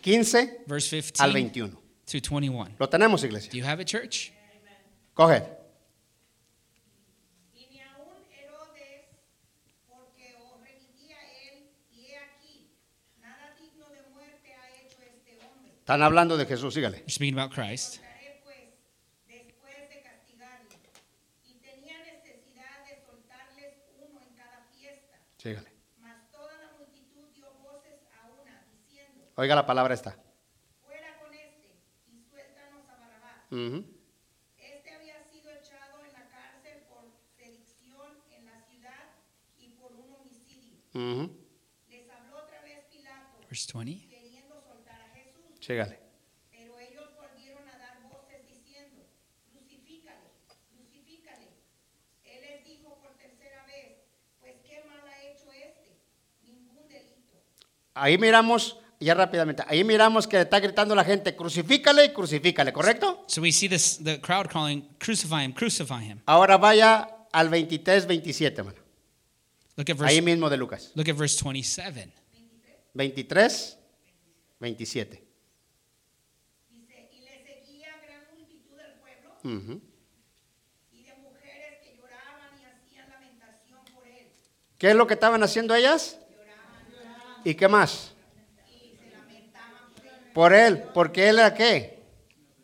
15 0.00 0.58
verse 0.68 0.94
al 1.18 1.32
15 1.32 1.32
21. 1.32 1.70
to 2.06 2.20
21. 2.20 2.76
Lo 2.78 2.86
tenemos, 2.88 3.24
iglesia. 3.24 3.50
Do 3.50 3.58
you 3.58 3.64
have 3.64 3.80
it, 3.80 3.88
church? 3.88 4.30
Coge. 5.14 5.42
Y 7.54 7.66
ni 7.72 7.80
aun 7.80 8.22
Herodes, 8.30 9.08
porque 9.88 10.36
os 10.38 10.60
remití 10.62 11.10
a 11.10 11.22
él, 11.50 11.66
y 11.90 12.10
he 12.12 12.16
aquí, 12.18 12.68
nada 13.22 13.56
digno 13.58 13.86
de 13.88 14.02
muerte 14.14 14.52
ha 14.52 14.68
hecho 14.76 14.98
este 15.02 15.38
hombre. 15.42 15.72
Están 15.86 16.02
hablando 16.02 16.36
de 16.36 16.46
Jesús, 16.46 16.74
sígale. 16.74 16.96
We're 16.98 17.10
speaking 17.12 17.38
about 17.38 17.54
Christ. 17.54 18.00
Pues, 18.42 18.58
después 19.28 19.88
de 19.88 20.02
castigarle. 20.02 20.74
Y 21.44 21.54
tenía 21.60 21.96
necesidad 22.02 22.84
de 22.88 23.06
soltarles 23.06 23.74
uno 23.96 24.20
en 24.20 24.34
cada 24.34 24.66
fiesta. 24.74 25.20
Sígale. 25.38 25.70
Mas 26.00 26.28
toda 26.32 26.58
la 26.58 26.72
multitud 26.76 27.28
dio 27.32 27.52
voces 27.62 28.00
a 28.20 28.26
una, 28.42 28.66
diciendo, 28.72 29.30
Oiga 29.36 29.54
la 29.54 29.64
palabra 29.64 29.94
esta. 29.94 30.18
fuera 30.84 31.16
con 31.20 31.32
este, 31.32 31.76
y 32.08 32.20
suéltanos 32.28 32.88
a 32.88 32.96
Barrabás. 32.96 33.52
Ujú. 33.52 33.86
Este 34.58 34.90
había 34.90 35.22
sido 35.30 35.52
echado 35.52 36.04
en 36.04 36.12
la 36.14 36.26
cárcel 36.28 36.82
por 36.88 37.12
sedición 37.38 38.10
en 38.32 38.44
la 38.46 38.60
ciudad 38.66 39.14
y 39.56 39.68
por 39.78 39.92
un 39.92 40.12
homicidio. 40.16 40.80
Ujú. 40.94 41.46
Les 41.88 42.10
habló 42.10 42.38
otra 42.42 42.60
vez 42.62 42.86
Pilato, 42.90 43.38
Verse 43.48 43.72
20. 43.72 44.15
Queriendo 45.66 45.90
soltar 45.90 45.90
a 45.90 45.90
Jesús. 45.90 45.96
Sígale. 45.96 45.98
Pero 46.50 46.78
ellos 46.78 47.08
volvieron 47.16 47.68
a 47.68 47.78
dar 47.78 48.02
voces 48.10 48.40
diciendo, 48.46 49.02
crucifícale, 49.52 50.30
crucifícale. 50.74 51.46
Él 52.24 52.40
les 52.42 52.64
dijo 52.64 52.98
por 53.00 53.16
tercera 53.16 53.64
vez, 53.66 53.98
pues 54.40 54.54
qué 54.64 54.82
mal 54.88 55.02
ha 55.06 55.22
hecho 55.22 55.50
este, 55.52 55.96
ningún 56.44 56.88
delito. 56.88 57.34
Ahí 57.94 58.16
miramos, 58.18 58.78
ya 59.00 59.14
rápidamente, 59.14 59.62
ahí 59.66 59.82
miramos 59.84 60.26
que 60.26 60.40
está 60.40 60.60
gritando 60.60 60.94
la 60.94 61.04
gente, 61.04 61.34
crucifícale 61.34 62.04
y 62.06 62.12
crucifícale, 62.12 62.72
¿correcto? 62.72 63.24
So 63.28 63.40
we 63.42 63.52
see 63.52 63.68
this 63.68 63.98
the 64.02 64.20
crowd 64.20 64.48
calling, 64.48 64.82
Crucify 64.98 65.44
him, 65.44 65.52
crucify 65.52 66.02
him. 66.04 66.20
Ahora 66.26 66.56
vaya 66.56 67.08
al 67.32 67.48
23, 67.48 68.06
27, 68.06 68.60
hermano. 68.60 68.78
Look 69.76 69.90
at 69.90 69.96
Ahí 70.00 70.16
verse, 70.16 70.22
mismo 70.22 70.48
de 70.48 70.56
Lucas. 70.56 70.92
look 70.94 71.08
at 71.08 71.16
verse 71.16 71.36
27. 71.44 72.10
23, 72.94 73.78
27. 74.58 75.22
Dice, 76.70 77.08
y 77.12 77.20
le 77.20 77.44
seguía 77.44 77.88
gran 78.06 78.24
multitud 78.34 78.78
pueblo 79.46 79.72
Ujú. 79.72 79.80
y 80.92 81.02
de 81.02 81.14
mujeres 81.14 81.78
que 81.82 81.96
lloraban 81.96 82.50
y 82.60 82.64
hacían 82.64 83.08
lamentación 83.10 83.80
por 83.94 84.06
él. 84.06 84.26
¿Qué 84.78 84.90
es 84.90 84.96
lo 84.96 85.06
que 85.06 85.14
estaban 85.14 85.42
haciendo 85.42 85.74
ellas? 85.74 86.18
¿Y 87.44 87.54
qué 87.54 87.68
más? 87.68 88.12
Por 90.34 90.52
él, 90.52 90.82
porque 90.92 91.28
él 91.28 91.38
era 91.38 91.54
qué? 91.54 92.02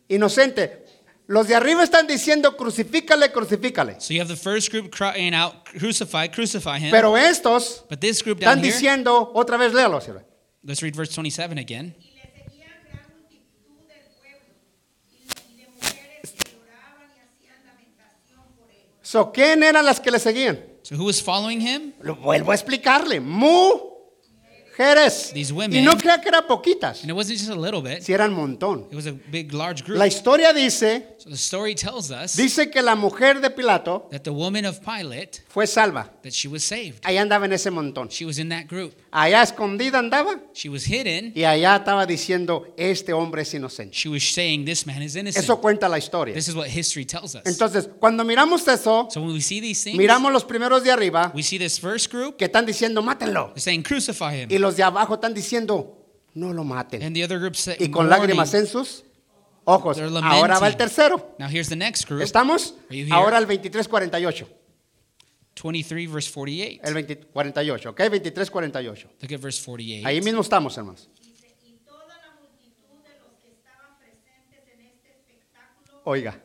Inocente. 0.09 0.85
Los 1.27 1.49
de 1.49 1.55
arriba 1.55 1.83
están 1.83 2.07
diciendo 2.07 2.55
crucifícale, 2.57 3.33
crucifícale. 3.33 3.99
So 4.01 4.13
you 4.13 4.21
have 4.21 4.29
the 4.29 4.37
first 4.37 4.71
group 4.71 4.91
crying 4.91 5.33
out, 5.35 5.55
Crucify, 5.79 6.29
crucify 6.29 6.79
him. 6.79 6.91
Pero 6.91 7.17
estos 7.17 7.85
but 7.89 8.01
this 8.01 8.23
group 8.23 8.41
están 8.41 8.57
down 8.57 8.65
here, 8.65 8.73
diciendo, 8.75 9.31
otra 9.33 9.57
vez 9.57 9.73
léalo. 9.73 10.01
let's 10.65 10.83
read 10.83 10.95
verse 10.95 11.15
27 11.15 11.59
again. 11.59 11.95
Y 11.99 12.11
le 12.13 12.45
seguían 12.45 12.85
gran 12.91 13.09
multitud 13.17 13.89
del 13.89 14.05
pueblo 14.21 14.55
y, 15.11 15.53
y 15.53 15.57
de 15.57 15.69
mujeres 15.69 16.33
que 16.33 16.51
lloraban 16.53 17.09
y 17.17 17.21
hacían 17.21 17.65
lamentación 17.65 18.45
por 18.59 18.69
él. 18.71 18.92
So, 19.03 19.33
¿Quién 19.33 19.63
eran 19.63 19.85
las 19.85 20.01
que 20.01 20.11
le 20.11 20.19
seguían? 20.19 20.59
So 20.83 20.97
who 20.97 21.05
was 21.05 21.23
following 21.23 21.61
him? 21.61 21.93
Lo 22.03 22.17
vuelvo 22.17 22.53
a 22.53 22.55
explicarle. 22.55 23.21
Mujeres. 23.21 25.33
These 25.33 25.53
women. 25.53 25.77
Y 25.77 25.83
no 25.83 25.97
crea 25.97 26.21
que 26.21 26.29
eran 26.29 26.47
poquitas. 26.47 27.03
And 27.03 27.11
it 27.11 27.15
wasn't 27.15 27.39
just 27.39 27.51
a 27.51 27.55
little 27.55 27.81
bit, 27.83 28.03
Si 28.03 28.13
eran 28.13 28.33
montón. 28.33 28.87
it 28.91 28.95
was 28.97 29.07
a 29.07 29.13
big, 29.13 29.53
large 29.53 29.85
group. 29.85 29.99
La 29.99 30.07
historia 30.07 30.53
dice, 30.53 31.15
So 31.19 31.31
the 31.31 31.37
story 31.37 31.75
tells 31.75 32.11
us 32.11 32.37
dice 32.37 32.71
que 32.71 32.83
la 32.83 32.95
mujer 32.97 33.41
de 33.41 33.51
Pilato 33.51 34.09
that 34.11 34.23
the 34.25 34.33
woman 34.33 34.65
of 34.65 34.81
Pilate, 34.81 35.43
fue 35.49 35.67
salva. 35.67 36.11
that 36.23 36.33
she 36.33 36.49
was 36.49 36.65
saved. 36.65 37.01
Allá 37.05 37.23
andaba 37.23 37.45
en 37.47 37.53
ese 37.53 37.71
montón. 37.71 38.11
She 38.11 38.25
was 38.25 38.39
in 38.39 38.49
that 38.49 38.67
group. 38.67 38.95
Allá 39.15 39.43
escondida 39.43 39.99
andaba 39.99 40.41
She 40.55 40.71
was 40.71 40.87
hidden. 40.87 41.33
y 41.35 41.45
allá 41.45 41.77
estaba 41.77 42.07
diciendo, 42.07 42.67
este 42.79 43.13
hombre 43.13 43.43
es 43.43 43.53
inocente. 43.53 43.95
She 43.95 44.09
was 44.09 44.23
saying, 44.33 44.65
This 44.65 44.87
man 44.87 45.03
is 45.03 45.15
innocent. 45.17 45.45
Eso 45.45 45.61
cuenta 45.61 45.87
la 45.87 45.99
historia. 45.99 46.35
This 46.35 46.49
is 46.49 46.55
what 46.55 46.67
history 46.67 47.05
tells 47.05 47.35
us. 47.35 47.43
Entonces, 47.45 47.91
cuando 48.01 48.25
miramos 48.25 48.67
eso, 48.67 49.09
So 49.11 49.21
when 49.21 49.35
we 49.35 49.43
see 49.43 49.61
these 49.61 49.85
things, 49.85 49.99
miramos 49.99 50.33
los 50.33 50.45
primeros 50.45 50.83
de 50.83 50.91
arriba 50.91 51.31
we 51.35 51.43
see 51.43 51.59
this 51.59 51.79
first 51.79 52.11
group, 52.11 52.39
que 52.39 52.47
están 52.47 52.65
diciendo, 52.65 53.03
mátenlo. 53.03 53.49
they're 53.49 53.61
saying, 53.61 53.83
Crucify 53.83 54.35
him. 54.45 54.49
Y 54.51 54.57
los 54.57 54.77
de 54.79 54.83
abajo 54.83 55.15
están 55.15 55.35
diciendo, 55.35 55.99
no 56.33 56.55
lo 56.55 56.65
maten. 56.65 57.03
And 57.03 57.15
the 57.15 57.23
other 57.23 57.39
group 57.39 57.55
say, 57.55 57.77
Y 57.79 57.91
con 57.91 58.09
lágrimas 58.09 58.55
en 58.55 58.67
sus 58.67 59.05
ojos. 59.65 59.99
Ahora 60.23 60.59
va 60.59 60.69
el 60.69 60.77
tercero. 60.79 61.35
Now 61.39 61.49
here's 61.49 61.69
the 61.69 61.77
next 61.77 62.09
group, 62.09 62.23
¿Estamos? 62.23 62.77
Are 62.89 62.97
you 62.97 63.05
here? 63.05 63.15
Ahora 63.15 63.37
el 63.37 63.45
2348. 63.45 64.62
23 65.55 66.13
verse 66.13 66.33
48. 66.33 66.81
El 66.85 66.95
20 66.95 67.17
48, 67.27 67.91
¿ok? 67.91 67.99
2348. 67.99 69.09
Look 69.21 69.35
at 69.35 69.41
verse 69.41 69.65
48. 69.65 70.09
Ahí 70.09 70.21
mismo 70.21 70.41
estamos, 70.41 70.77
hermanos. 70.77 71.09
Este 71.21 71.33
Oiga. 76.05 76.43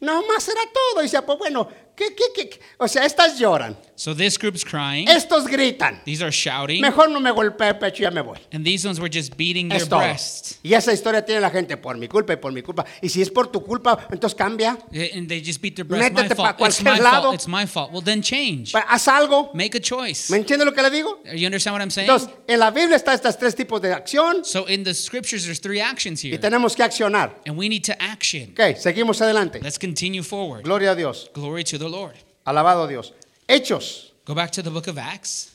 No 0.00 0.26
más 0.26 0.48
era 0.48 0.62
todo. 0.72 1.00
Y 1.00 1.04
decía, 1.04 1.24
pues 1.24 1.38
bueno, 1.38 1.68
¿qué, 1.94 2.14
qué, 2.14 2.24
qué? 2.34 2.48
qué? 2.48 2.60
O 2.78 2.88
sea, 2.88 3.04
estas 3.04 3.38
lloran. 3.38 3.76
So 4.00 4.14
this 4.14 4.38
group's 4.38 4.64
crying. 4.64 5.06
Estos 5.08 5.46
gritan. 5.46 6.02
These 6.06 6.22
are 6.22 6.32
shouting. 6.32 6.80
Mejor 6.80 7.10
no 7.10 7.20
me 7.20 7.30
golpee 7.32 7.68
el 7.68 7.74
pecho 7.74 7.98
y 7.98 8.04
ya 8.04 8.10
me 8.10 8.22
voy. 8.22 8.38
And 8.50 8.64
these 8.64 8.86
ones 8.86 8.98
were 8.98 9.10
just 9.10 9.36
beating 9.36 9.68
their 9.68 9.82
Es 9.82 9.90
todo. 9.90 10.00
breasts. 10.00 10.58
Y 10.62 10.72
esa 10.72 10.90
historia 10.94 11.22
tiene 11.22 11.42
la 11.42 11.50
gente 11.50 11.76
por 11.76 11.98
mi 11.98 12.08
culpa 12.08 12.32
y 12.32 12.36
por 12.36 12.50
mi 12.50 12.62
culpa. 12.62 12.86
Y 13.02 13.10
si 13.10 13.20
es 13.20 13.28
por 13.28 13.48
tu 13.48 13.62
culpa, 13.62 14.06
entonces 14.10 14.34
cambia. 14.34 14.78
And 15.14 15.28
they 15.28 15.42
just 15.44 15.60
beat 15.60 15.76
their 15.76 15.84
breasts. 15.84 16.14
Métete 16.14 16.34
pa' 16.34 16.54
fault. 16.54 16.60
It's 16.60 16.80
cualquier 16.80 16.94
my 16.94 16.98
lado. 16.98 17.22
fault. 17.24 17.34
It's 17.34 17.46
my 17.46 17.66
fault. 17.66 17.92
Well, 17.92 18.00
then 18.00 18.22
change. 18.22 18.72
Pues, 18.72 18.84
Haz 18.88 19.06
algo. 19.08 19.50
Make 19.52 19.74
a 19.74 19.80
choice. 19.80 20.30
¿Me 20.30 20.38
entiende 20.38 20.64
lo 20.64 20.72
que 20.72 20.80
le 20.80 20.88
digo? 20.88 21.18
You 21.34 21.44
understand 21.44 21.74
what 21.74 21.82
I'm 21.82 21.90
saying? 21.90 22.08
Entonces, 22.08 22.30
en 22.48 22.58
la 22.58 22.70
Biblia 22.70 22.96
están 22.96 23.16
estos 23.16 23.36
tres 23.36 23.54
tipos 23.54 23.82
de 23.82 23.92
acción 23.92 24.46
So 24.46 24.64
in 24.66 24.82
the 24.82 24.94
scriptures, 24.94 25.44
there's 25.44 25.60
three 25.60 25.82
actions 25.82 26.24
y 26.24 26.30
here. 26.30 26.38
tenemos 26.38 26.74
que 26.74 26.82
accionar. 26.82 27.34
And 27.44 27.54
we 27.58 27.68
need 27.68 27.84
to 27.84 27.92
action. 28.02 28.54
Ok, 28.58 28.78
seguimos 28.78 29.20
adelante. 29.20 29.60
Let's 29.62 29.78
continue 29.78 30.22
forward. 30.22 30.62
Gloria 30.64 30.92
a 30.92 30.94
Dios. 30.94 31.28
Glory 31.34 31.64
to 31.64 31.76
the 31.76 31.90
Lord. 31.90 32.14
Alabado 32.46 32.88
Dios. 32.88 33.12
Hechos. 33.50 34.12
Go 34.24 34.32
back 34.34 34.52
to 34.52 34.62
the 34.62 34.70
book 34.70 34.86
of 34.86 34.96
Acts. 34.96 35.50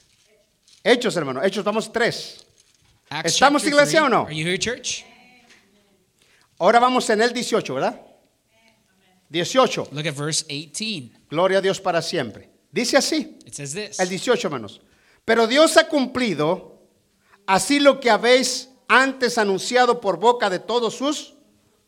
Hechos, 0.83 1.15
hermano. 1.15 1.41
Hechos, 1.41 1.63
vamos 1.63 1.89
tres. 1.91 2.43
Acts 3.09 3.33
¿Estamos, 3.33 3.65
iglesia, 3.65 4.01
three. 4.01 4.07
o 4.07 4.09
no? 4.09 4.25
Are 4.25 4.35
you 4.35 4.45
here, 4.45 4.57
church? 4.57 5.05
Ahora 6.59 6.79
vamos 6.79 7.09
en 7.09 7.21
el 7.21 7.31
18, 7.31 7.73
¿verdad? 7.73 8.01
18. 9.29 9.89
Look 9.93 10.07
at 10.07 10.13
verse 10.13 10.43
18. 10.47 11.11
Gloria 11.29 11.59
a 11.59 11.61
Dios 11.61 11.79
para 11.79 12.01
siempre. 12.01 12.49
Dice 12.69 12.97
así. 12.97 13.39
It 13.45 13.53
says 13.53 13.73
this. 13.73 13.99
El 13.99 14.09
18, 14.09 14.47
hermanos. 14.47 14.81
Pero 15.23 15.47
Dios 15.47 15.77
ha 15.77 15.87
cumplido 15.87 16.81
así 17.47 17.79
lo 17.79 18.01
que 18.01 18.09
habéis 18.09 18.69
antes 18.89 19.37
anunciado 19.37 20.01
por 20.01 20.19
boca 20.19 20.49
de 20.49 20.59
todos 20.59 20.95
sus 20.95 21.35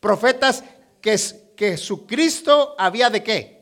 profetas, 0.00 0.64
que, 1.02 1.16
que 1.54 1.76
su 1.76 2.06
Cristo 2.06 2.74
había 2.78 3.10
de 3.10 3.22
qué. 3.22 3.57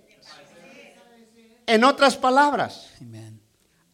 En 1.66 1.82
otras 1.84 2.16
palabras, 2.16 2.90
Amen. 3.00 3.40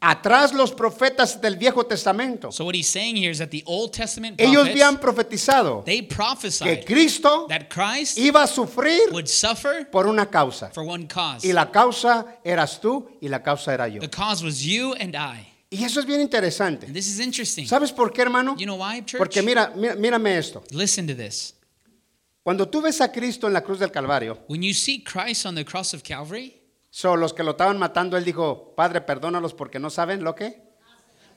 atrás 0.00 0.52
los 0.52 0.72
profetas 0.72 1.40
del 1.40 1.56
Viejo 1.56 1.84
Testamento, 1.86 2.50
So 2.52 2.64
what 2.64 2.74
he's 2.74 2.88
saying 2.88 3.16
here 3.16 3.30
is 3.30 3.38
that 3.38 3.50
the 3.50 3.62
Old 3.66 3.92
Testament 3.92 4.38
ellos 4.40 4.54
prophets, 4.64 4.70
habían 4.72 5.00
profetizado 5.00 5.82
they 5.84 6.00
que 6.02 6.14
prophesied 6.16 6.84
Cristo 6.84 7.46
that 7.48 7.68
Christ 7.70 8.18
iba 8.18 8.42
a 8.42 8.46
sufrir 8.46 9.10
would 9.12 9.26
suffer 9.28 9.88
por 9.90 10.06
una 10.06 10.26
causa. 10.26 10.70
for 10.74 10.84
one 10.84 11.06
cause. 11.06 11.44
Y 11.46 11.52
la 11.52 11.70
causa 11.70 12.38
eras 12.44 12.80
tú 12.80 13.08
y 13.20 13.28
la 13.28 13.42
causa 13.42 13.72
era 13.72 13.88
yo. 13.88 14.00
The 14.00 14.10
cause 14.10 14.44
was 14.44 14.60
you 14.62 14.92
and 15.00 15.14
I. 15.16 15.48
Y 15.70 15.82
eso 15.84 16.00
es 16.00 16.04
bien 16.06 16.20
interesante. 16.20 16.84
And 16.84 16.94
this 16.94 17.06
is 17.08 17.18
interesting. 17.18 17.66
¿Sabes 17.66 17.92
por 17.92 18.12
qué, 18.12 18.20
hermano? 18.22 18.54
You 18.58 18.66
know 18.66 18.76
why, 18.76 19.00
church? 19.06 19.18
Porque 19.18 19.40
mira, 19.40 19.72
mira- 19.74 19.94
mírame 19.94 20.36
esto. 20.36 20.62
Listen 20.70 21.06
to 21.06 21.14
this. 21.14 21.54
Cuando 22.42 22.68
tú 22.68 22.82
ves 22.82 23.00
a 23.00 23.10
Cristo 23.10 23.46
en 23.46 23.54
la 23.54 23.62
cruz 23.62 23.78
del 23.78 23.90
Calvario, 23.90 24.40
When 24.48 24.62
you 24.62 24.74
see 24.74 24.98
Christ 25.02 25.46
on 25.46 25.54
the 25.54 25.64
cross 25.64 25.94
of 25.94 26.02
Calvary, 26.02 26.60
son 26.94 27.20
los 27.20 27.32
que 27.32 27.42
lo 27.42 27.52
estaban 27.52 27.78
matando, 27.78 28.18
él 28.18 28.24
dijo, 28.24 28.74
Padre, 28.76 29.00
perdónalos 29.00 29.54
porque 29.54 29.78
no 29.78 29.88
saben 29.88 30.22
lo 30.22 30.34
que. 30.34 30.70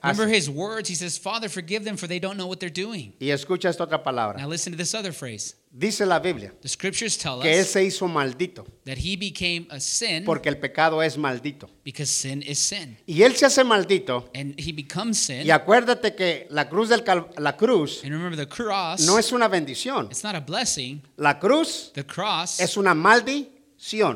remember 0.03 0.27
hacen". 0.27 0.35
his 0.35 0.49
words. 0.49 0.89
He 0.89 0.95
says, 0.95 1.17
Father, 1.17 1.49
forgive 1.49 1.85
them 1.85 1.95
for 1.97 2.07
they 2.07 2.19
don't 2.19 2.35
know 2.35 2.45
what 2.45 2.57
they're 2.59 2.69
doing. 2.69 3.15
Y 3.19 3.29
escucha 3.31 3.69
esta 3.69 3.85
otra 3.85 4.03
palabra. 4.03 4.37
Now 4.37 4.49
listen 4.49 4.73
to 4.73 4.77
this 4.77 4.93
other 4.93 5.13
phrase. 5.13 5.55
Dice 5.71 6.05
la 6.05 6.19
Biblia 6.19 6.53
The 6.61 6.69
scriptures 6.69 7.17
tell 7.17 7.41
que 7.41 7.53
él 7.53 7.61
us 7.63 7.69
se 7.71 7.83
hizo 7.83 8.07
maldito 8.07 8.65
that 8.85 8.97
he 8.97 9.17
became 9.17 9.67
a 9.69 9.79
sin 9.81 10.23
porque 10.23 10.47
el 10.47 10.57
pecado 10.57 11.01
es 11.01 11.17
maldito. 11.17 11.69
because 11.83 12.09
sin 12.11 12.41
is 12.43 12.59
sin. 12.59 12.97
Y 13.07 13.23
él 13.23 13.35
se 13.35 13.45
hace 13.45 13.63
maldito. 13.63 14.29
And 14.35 14.53
he 14.59 14.71
becomes 14.73 15.17
sin. 15.17 15.45
Y 15.45 15.51
acuérdate 15.51 16.13
que 16.15 16.47
la 16.49 16.67
cruz 16.69 16.89
del 16.89 17.03
Cal- 17.03 17.29
la 17.37 17.55
cruz 17.57 18.01
And 18.03 18.11
remember, 18.11 18.35
the 18.37 18.47
cross, 18.47 19.01
no 19.05 19.17
es 19.17 19.31
una 19.31 19.47
bendición. 19.47 20.07
it's 20.11 20.23
not 20.23 20.35
a 20.35 20.41
blessing. 20.41 21.01
La 21.17 21.39
cruz 21.39 21.91
The 21.93 22.05
cross 22.05 22.59
es 22.59 22.75
una 22.77 22.93
maldición. 22.93 23.54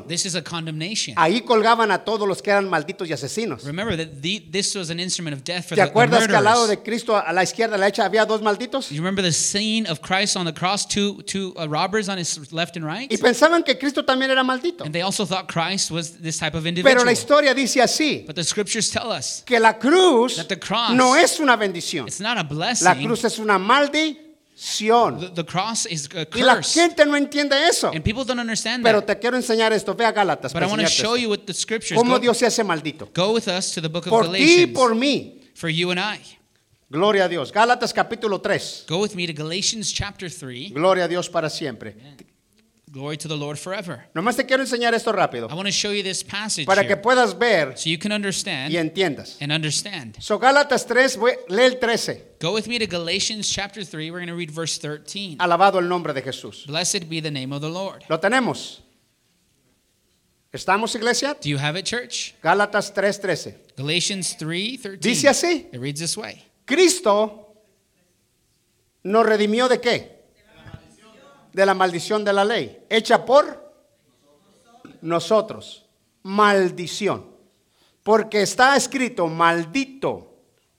This 0.08 0.26
is 0.26 0.34
a 0.34 0.42
condemnation. 0.42 1.14
Ahí 1.16 1.42
colgaban 1.42 1.92
a 1.92 2.04
todos 2.04 2.26
los 2.26 2.42
que 2.42 2.50
eran 2.50 2.68
malditos 2.68 3.08
y 3.08 3.12
asesinos. 3.12 3.64
Remember 3.64 3.96
that 3.96 4.20
the, 4.20 4.40
this 4.50 4.74
was 4.74 4.90
an 4.90 4.98
instrument 4.98 5.36
of 5.36 5.44
death 5.44 5.68
for 5.68 5.76
¿Te 5.76 5.82
the, 5.82 5.86
the 5.86 5.90
acuerdas 5.90 6.26
que 6.26 6.34
al 6.34 6.42
lado 6.42 6.66
de 6.66 6.82
Cristo, 6.82 7.16
a 7.16 7.32
la 7.32 7.42
izquierda, 7.44 7.76
a 7.76 7.78
la 7.78 7.86
derecha, 7.86 8.04
había 8.04 8.26
dos 8.26 8.42
malditos? 8.42 8.90
You 8.90 8.96
remember 8.96 9.22
the 9.22 9.32
scene 9.32 9.86
of 9.86 10.00
Christ 10.00 10.36
on 10.36 10.44
the 10.44 10.52
cross, 10.52 10.84
two, 10.84 11.22
two 11.22 11.54
uh, 11.56 11.68
robbers 11.68 12.08
on 12.08 12.18
his 12.18 12.52
left 12.52 12.76
and 12.76 12.84
right? 12.84 13.10
Y 13.12 13.16
pensaban 13.18 13.64
que 13.64 13.78
Cristo 13.78 14.04
también 14.04 14.30
era 14.30 14.42
maldito. 14.42 14.84
And 14.84 14.92
they 14.92 15.02
also 15.02 15.24
thought 15.24 15.46
Christ 15.46 15.92
was 15.92 16.18
this 16.18 16.38
type 16.38 16.54
of 16.56 16.64
Pero 16.64 16.68
individual. 16.70 17.04
la 17.04 17.12
historia 17.12 17.54
dice 17.54 17.80
así, 17.80 18.24
But 18.26 18.34
the 18.34 18.44
scriptures 18.44 18.90
tell 18.90 19.12
us 19.12 19.42
que 19.46 19.60
la 19.60 19.78
cruz 19.78 20.36
That 20.36 20.48
the 20.48 20.58
cross- 20.58 20.94
no 20.94 21.14
es 21.14 21.38
una 21.38 21.56
bendición. 21.56 22.08
it's 22.08 22.20
not 22.20 22.38
a 22.38 22.42
blessing. 22.42 22.86
La 22.86 22.96
cruz 22.96 23.24
es 23.24 23.38
una 23.38 23.58
maldición. 23.58 24.29
The, 24.60 25.30
the 25.34 25.44
cross 25.44 25.86
is 25.86 26.08
a 26.14 26.26
Y 26.34 26.42
la 26.42 26.56
curse. 26.56 26.74
gente 26.80 27.04
no 27.06 27.16
entiende 27.16 27.52
eso. 27.68 27.90
And 27.92 28.04
people 28.04 28.24
don't 28.24 28.38
understand 28.40 28.82
Pero 28.82 29.00
that. 29.00 29.06
te 29.06 29.18
quiero 29.20 29.36
enseñar 29.36 29.72
esto. 29.72 29.94
Ve 29.94 30.04
a 30.04 30.12
Gálatas. 30.12 30.52
But 30.52 30.62
I 30.62 30.66
want 30.66 30.80
to 30.82 30.86
show 30.86 31.16
you 31.16 31.28
what 31.30 31.46
the 31.46 31.54
scriptures 31.54 31.98
Cómo 31.98 32.10
go, 32.14 32.18
Dios 32.18 32.38
se 32.38 32.46
hace 32.46 32.62
maldito. 32.62 33.08
go 33.14 33.32
with 33.32 33.48
us 33.48 33.72
to 33.72 33.80
the 33.80 33.88
book 33.88 34.06
of 34.06 34.10
Por 34.10 34.24
Galatians 34.24 34.72
por 34.74 34.94
mí. 34.94 35.40
for 35.54 35.68
you 35.70 35.90
and 35.90 35.98
I. 35.98 36.20
Gloria 36.90 37.24
a 37.26 37.28
Dios. 37.28 37.52
Gálatas 37.52 37.92
capítulo 37.94 38.40
3. 38.42 38.84
Go 38.88 38.98
with 38.98 39.14
me 39.14 39.26
to 39.26 39.32
Galatians 39.32 39.92
chapter 39.92 40.28
3. 40.28 40.72
Gloria 40.72 41.04
a 41.04 41.08
Dios 41.08 41.28
para 41.28 41.48
siempre. 41.48 41.94
Glory 42.92 43.16
to 43.18 43.28
the 43.28 43.36
Lord 43.36 43.56
forever. 43.56 44.02
Nomás 44.16 44.36
te 44.36 44.44
quiero 44.44 44.64
enseñar 44.64 44.94
esto 44.94 45.12
rápido. 45.12 45.48
I 45.48 45.54
want 45.54 45.66
to 45.66 45.72
show 45.72 45.92
you 45.92 46.02
this 46.02 46.24
passage 46.24 46.66
Para 46.66 46.82
que 46.82 46.96
here 46.96 47.00
puedas 47.02 47.38
ver 47.38 47.76
so 47.76 47.88
you 47.88 47.96
can 47.98 48.10
understand 48.10 48.72
y 48.72 48.78
entiendas. 48.78 49.36
and 49.40 49.52
understand. 49.52 50.16
So 50.20 50.38
Gálatas 50.40 50.86
3, 50.88 51.16
voy- 51.16 51.36
lee 51.48 51.66
el 51.66 51.78
13. 51.78 52.20
Go 52.40 52.52
with 52.52 52.66
me 52.66 52.80
to 52.80 52.86
Galatians 52.88 53.48
chapter 53.48 53.84
3. 53.84 54.10
We're 54.10 54.18
going 54.18 54.26
to 54.28 54.34
read 54.34 54.50
verse 54.50 54.76
13. 54.78 55.36
Alabado 55.38 55.74
el 55.78 55.88
nombre 55.88 56.12
de 56.12 56.20
Jesús. 56.22 56.66
Blessed 56.66 57.08
be 57.08 57.20
the 57.20 57.30
name 57.30 57.52
of 57.52 57.60
the 57.60 57.68
Lord. 57.70 58.04
Lo 58.08 58.18
tenemos. 58.18 58.80
¿Estamos, 60.52 60.92
iglesia? 60.96 61.36
Do 61.40 61.48
you 61.48 61.58
have 61.58 61.76
it, 61.76 61.84
church? 61.86 62.34
Gálatas 62.42 62.92
3, 62.92 63.18
13. 63.20 63.54
Galatians 63.76 64.34
3 64.36 64.76
13. 64.78 64.96
Dice 65.00 65.28
así. 65.28 65.68
It 65.72 65.78
reads 65.78 66.00
this 66.00 66.16
way. 66.16 66.42
Cristo 66.66 67.54
nos 69.04 69.24
redimió 69.24 69.68
de 69.68 69.78
qué? 69.80 70.19
De 71.52 71.66
la 71.66 71.74
maldición 71.74 72.24
de 72.24 72.32
la 72.32 72.44
ley. 72.44 72.84
Hecha 72.88 73.24
por 73.24 73.72
nosotros. 75.00 75.86
Maldición. 76.22 77.30
Porque 78.02 78.42
está 78.42 78.76
escrito, 78.76 79.26
maldito 79.26 80.30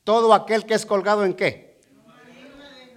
todo 0.03 0.33
aquel 0.33 0.65
que 0.65 0.73
es 0.73 0.85
colgado 0.85 1.23
en 1.23 1.33
qué? 1.33 1.79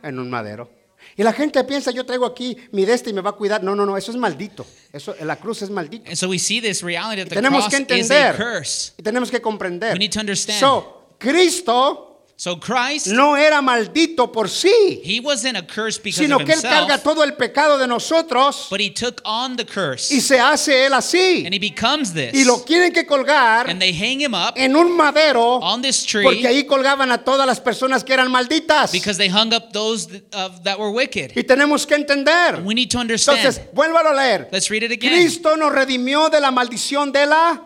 En 0.03 0.19
un 0.19 0.31
madero. 0.31 0.71
Y 1.17 1.23
la 1.23 1.33
gente 1.33 1.63
piensa, 1.65 1.91
yo 1.91 2.05
traigo 2.05 2.27
aquí 2.27 2.57
mi 2.73 2.85
de 2.85 2.95
este 2.95 3.11
y 3.11 3.13
me 3.13 3.21
va 3.21 3.31
a 3.31 3.35
cuidar. 3.35 3.63
No, 3.63 3.77
no, 3.77 3.87
no, 3.87 3.97
eso 3.97 4.11
es 4.11 4.17
maldito. 4.17 4.67
Eso, 4.93 5.15
la 5.21 5.37
cruz 5.37 5.63
es 5.63 5.71
maldito. 5.71 6.07
And 6.07 6.17
so 6.17 6.29
we 6.29 6.39
see 6.39 6.61
this 6.61 6.83
reality 6.83 7.23
that 7.23 7.29
the 7.29 7.37
Tenemos 7.37 7.65
cross 7.69 7.87
que 7.87 7.99
is 7.99 8.11
a 8.11 8.15
entender. 8.31 8.37
curse. 8.37 8.95
Y 8.99 9.03
tenemos 9.03 9.31
que 9.31 9.41
comprender. 9.41 9.93
We 9.93 9.99
need 9.99 10.13
to 10.13 10.21
understand. 10.21 10.59
So, 10.59 11.15
Cristo 11.19 12.14
So 12.37 12.59
Christ, 12.59 13.07
no 13.07 13.37
era 13.37 13.63
maldito 13.63 14.33
por 14.33 14.49
sí, 14.49 15.01
he 15.05 15.21
wasn't 15.21 15.57
a 15.57 15.63
curse 15.63 15.99
because 15.99 16.21
sino 16.21 16.37
of 16.37 16.45
que 16.45 16.53
Él 16.53 16.61
carga 16.63 16.95
himself, 16.95 17.03
todo 17.05 17.23
el 17.23 17.35
pecado 17.35 17.79
de 17.79 17.87
nosotros 17.87 18.67
but 18.69 18.81
he 18.81 18.91
took 18.91 19.23
on 19.25 19.57
the 19.57 19.65
curse. 19.65 20.13
y 20.13 20.21
se 20.21 20.41
hace 20.41 20.85
Él 20.85 20.95
así. 20.95 21.45
And 21.47 21.55
he 21.55 21.61
becomes 21.61 22.13
this. 22.13 22.35
Y 22.35 22.45
lo 22.45 22.65
quieren 22.65 22.93
que 22.93 23.07
colgar 23.07 23.71
And 23.71 23.81
they 23.81 23.93
hang 23.93 24.21
him 24.21 24.35
up 24.35 24.55
en 24.57 24.75
un 24.75 24.97
madero 24.97 25.61
on 25.63 25.81
this 25.81 26.05
porque 26.05 26.41
tree 26.41 26.47
ahí 26.47 26.67
colgaban 26.67 27.13
a 27.13 27.19
todas 27.19 27.47
las 27.47 27.61
personas 27.61 28.03
que 28.03 28.13
eran 28.13 28.29
malditas. 28.33 28.91
because 28.91 29.17
they 29.17 29.29
hung 29.29 29.55
up 29.55 29.73
those 29.73 30.09
that, 30.09 30.23
uh, 30.35 30.49
that 30.65 30.77
were 30.79 30.91
wicked. 30.91 31.33
Y 31.37 31.45
tenemos 31.45 31.87
que 31.87 31.95
entender. 31.95 32.61
We 32.65 32.75
need 32.75 32.91
to 32.91 32.99
understand. 32.99 33.39
Entonces, 33.39 33.63
vuélvalo 33.73 34.11
a 34.11 34.15
leer. 34.15 34.49
Let's 34.51 34.69
read 34.71 34.83
it 34.83 34.91
again. 34.91 35.13
Cristo 35.13 35.57
nos 35.57 35.73
redimió 35.73 36.29
de 36.31 36.41
la 36.41 36.51
maldición 36.51 37.13
de 37.13 37.27
la 37.27 37.63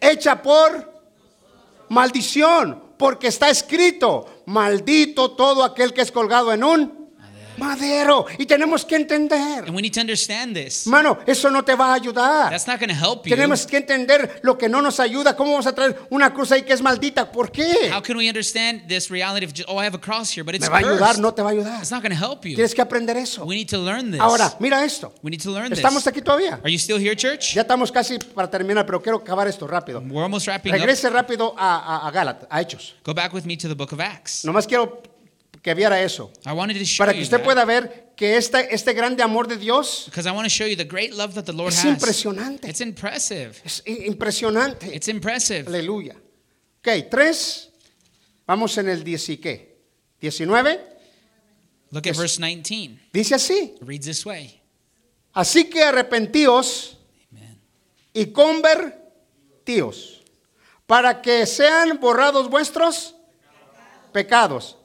hecha 0.00 0.42
por 0.42 0.92
maldición, 1.88 2.82
porque 2.98 3.28
está 3.28 3.48
escrito, 3.48 4.26
maldito 4.46 5.30
todo 5.30 5.64
aquel 5.64 5.94
que 5.94 6.02
es 6.02 6.12
colgado 6.12 6.52
en 6.52 6.64
un 6.64 6.97
madero. 7.58 8.26
Y 8.38 8.46
tenemos 8.46 8.84
que 8.84 8.96
entender, 8.96 9.64
And 9.66 9.74
we 9.74 9.82
need 9.82 9.92
to 9.94 10.00
understand 10.00 10.54
this. 10.54 10.86
hermano, 10.86 11.18
eso 11.26 11.50
no 11.50 11.64
te 11.64 11.74
va 11.74 11.92
a 11.92 11.94
ayudar. 11.94 12.50
That's 12.50 12.66
not 12.66 12.78
going 12.78 12.88
to 12.90 12.94
help 12.94 13.26
you. 13.26 13.34
Tenemos 13.34 13.66
que 13.66 13.76
entender 13.78 14.40
lo 14.42 14.56
que 14.56 14.68
no 14.68 14.80
nos 14.80 15.00
ayuda. 15.00 15.36
¿Cómo 15.36 15.52
vamos 15.52 15.66
a 15.66 15.74
traer 15.74 15.98
una 16.10 16.32
cruz 16.32 16.52
ahí 16.52 16.62
que 16.62 16.72
es 16.72 16.80
maldita? 16.82 17.30
¿Por 17.30 17.50
qué? 17.50 17.90
How 17.92 18.02
can 18.02 18.16
we 18.16 18.28
understand 18.28 18.86
this 18.88 19.10
reality 19.10 19.44
of, 19.44 19.52
just, 19.52 19.68
oh, 19.68 19.78
I 19.78 19.86
have 19.86 19.94
a 19.96 20.00
cross 20.00 20.30
here, 20.30 20.44
but 20.44 20.54
it's 20.54 20.66
¿Me 20.66 20.70
va 20.70 20.76
a 20.76 20.80
ayudar? 20.80 21.18
No 21.18 21.32
te 21.34 21.42
va 21.42 21.48
a 21.50 21.52
ayudar. 21.52 21.80
It's 21.80 21.90
not 21.90 22.02
going 22.02 22.16
to 22.16 22.18
help 22.18 22.44
you. 22.44 22.54
Tienes 22.54 22.74
que 22.74 22.82
aprender 22.82 23.16
eso. 23.16 23.44
We 23.44 23.56
need 23.56 23.68
to 23.68 23.78
learn 23.78 24.10
this. 24.12 24.20
Ahora, 24.20 24.54
mira 24.60 24.84
esto. 24.84 25.12
We 25.22 25.30
need 25.30 25.42
to 25.42 25.50
learn 25.50 25.70
this. 25.70 25.78
¿Estamos 25.78 26.06
aquí 26.06 26.22
todavía? 26.22 26.60
Are 26.62 26.70
you 26.70 26.78
still 26.78 26.98
here, 26.98 27.14
church? 27.16 27.54
Ya 27.54 27.62
estamos 27.62 27.90
casi 27.92 28.18
para 28.18 28.48
terminar, 28.50 28.86
pero 28.86 29.00
quiero 29.02 29.18
acabar 29.18 29.48
esto 29.48 29.66
rápido. 29.66 30.00
We're 30.00 30.22
almost 30.22 30.46
wrapping 30.46 30.72
up. 30.72 30.78
Regrese 30.78 31.08
rápido 31.10 31.54
a, 31.56 31.78
a, 32.04 32.08
a 32.08 32.10
Gálatas, 32.10 32.46
a 32.50 32.60
Hechos. 32.60 32.94
Go 33.04 33.14
back 33.14 33.32
with 33.32 33.44
me 33.44 33.56
to 33.56 33.68
the 33.68 33.74
book 33.74 33.92
of 33.92 34.00
Acts. 34.00 34.44
Nomás 34.44 34.66
quiero 34.66 35.02
que 35.68 35.74
viera 35.74 36.00
eso. 36.02 36.32
I 36.46 36.52
wanted 36.52 36.78
to 36.78 36.84
show 36.84 37.04
Para 37.04 37.12
que 37.12 37.18
you 37.18 37.24
usted 37.24 37.38
that 37.38 37.44
pueda 37.44 37.64
ver 37.66 38.12
que 38.16 38.36
este, 38.36 38.72
este 38.74 38.94
grande 38.94 39.22
amor 39.22 39.46
de 39.46 39.56
Dios 39.56 40.04
because 40.06 40.26
I 40.26 40.32
want 40.32 40.44
to 40.46 40.50
show 40.50 40.66
you 40.66 40.76
the 40.76 40.84
great 40.84 41.12
love 41.12 41.34
that 41.34 41.44
the 41.44 41.52
Lord 41.52 41.72
es 41.72 41.80
has. 41.84 41.84
impresionante. 41.86 42.68
It's 42.68 42.80
impressive. 42.80 43.60
Es 43.64 43.82
i- 43.86 44.06
impresionante. 44.06 44.86
It's 44.94 45.08
impressive. 45.08 45.66
Aleluya. 45.66 46.14
Ok, 46.78 47.08
tres. 47.10 47.68
Vamos 48.46 48.78
en 48.78 48.88
el 48.88 49.04
10 49.04 49.28
y 49.28 49.36
qué. 49.36 49.76
19. 50.20 50.80
Look 51.90 52.06
at 52.08 52.16
verse 52.16 52.38
19. 52.40 52.98
Dice 53.12 53.34
así. 53.34 53.74
It 53.76 53.82
reads 53.82 54.06
this 54.06 54.24
way. 54.24 54.58
Así 55.34 55.64
que 55.68 55.82
arrepentíos 55.82 56.96
Amen. 57.30 57.60
y 58.14 58.26
convertíos 58.32 60.22
para 60.86 61.20
que 61.20 61.44
sean 61.44 62.00
borrados 62.00 62.48
vuestros 62.48 63.14
pecados, 64.12 64.77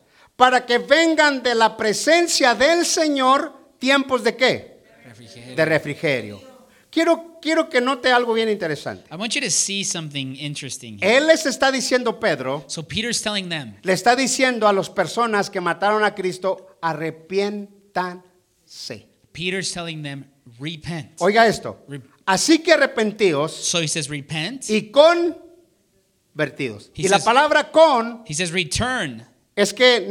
para 0.43 0.65
que 0.65 0.77
vengan 0.77 1.41
de 1.41 1.55
la 1.55 1.77
presencia 1.77 2.53
del 2.53 2.85
Señor 2.85 3.53
tiempos 3.79 4.25
de 4.25 4.35
qué? 4.35 4.83
Refrigerated. 5.05 5.55
De 5.55 5.63
refrigerio. 5.65 6.41
Quiero, 6.89 7.39
quiero 7.41 7.69
que 7.69 7.79
note 7.79 8.11
algo 8.11 8.33
bien 8.33 8.49
interesante. 8.49 9.05
I 9.09 9.15
want 9.15 9.31
you 9.35 9.41
to 9.41 9.49
see 9.49 9.85
something 9.85 10.35
interesting 10.35 10.99
here. 11.01 11.15
Él 11.15 11.27
les 11.27 11.45
está 11.45 11.71
diciendo, 11.71 12.19
Pedro, 12.19 12.65
So 12.67 12.83
Peter's 12.85 13.21
telling 13.21 13.47
them, 13.47 13.77
le 13.83 13.93
está 13.93 14.17
diciendo 14.17 14.67
a 14.67 14.73
las 14.73 14.89
personas 14.89 15.49
que 15.49 15.61
mataron 15.61 16.03
a 16.03 16.13
Cristo, 16.13 16.75
arrepiéntanse. 16.81 19.07
Peter's 19.31 19.71
telling 19.71 20.03
them, 20.03 20.25
repent. 20.59 21.11
Oiga 21.21 21.47
esto. 21.47 21.85
Re- 21.87 22.01
Así 22.25 22.59
que 22.59 22.73
arrepentíos 22.73 23.53
So 23.53 23.79
he 23.81 23.87
says, 23.87 24.09
repent. 24.09 24.69
y 24.69 24.91
convertidos. 24.91 26.91
He 26.95 27.03
Y 27.03 27.07
la 27.07 27.19
says- 27.19 27.23
palabra 27.23 27.71
con 27.71 28.25
He 28.27 28.33
says, 28.33 28.51
return. 28.51 29.25
Es 29.55 29.73
que 29.73 30.07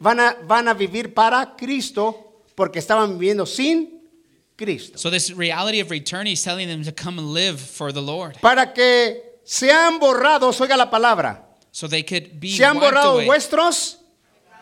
van 0.00 0.20
a, 0.20 0.36
van 0.44 0.68
a 0.68 0.74
vivir 0.74 1.14
para 1.14 1.54
Cristo 1.56 2.42
porque 2.54 2.78
estaban 2.78 3.18
viviendo 3.18 3.46
sin 3.46 4.02
Cristo. 4.56 4.98
So 4.98 5.10
this 5.10 5.32
reality 5.32 5.80
of 5.80 5.90
return, 5.90 6.26
he's 6.26 6.42
telling 6.42 6.68
them 6.68 6.84
to 6.84 6.92
come 6.92 7.18
and 7.18 7.32
live 7.32 7.58
for 7.60 7.92
the 7.92 8.02
Lord. 8.02 8.38
Para 8.40 8.72
que 8.74 9.22
sean 9.44 9.98
borrados, 9.98 10.60
oiga 10.60 10.76
la 10.76 10.90
palabra, 10.90 11.44
So 11.70 11.88
they 11.88 12.02
could 12.02 12.38
be 12.38 12.50
sean 12.50 12.78
borrados 12.78 13.24
vuestros 13.24 13.96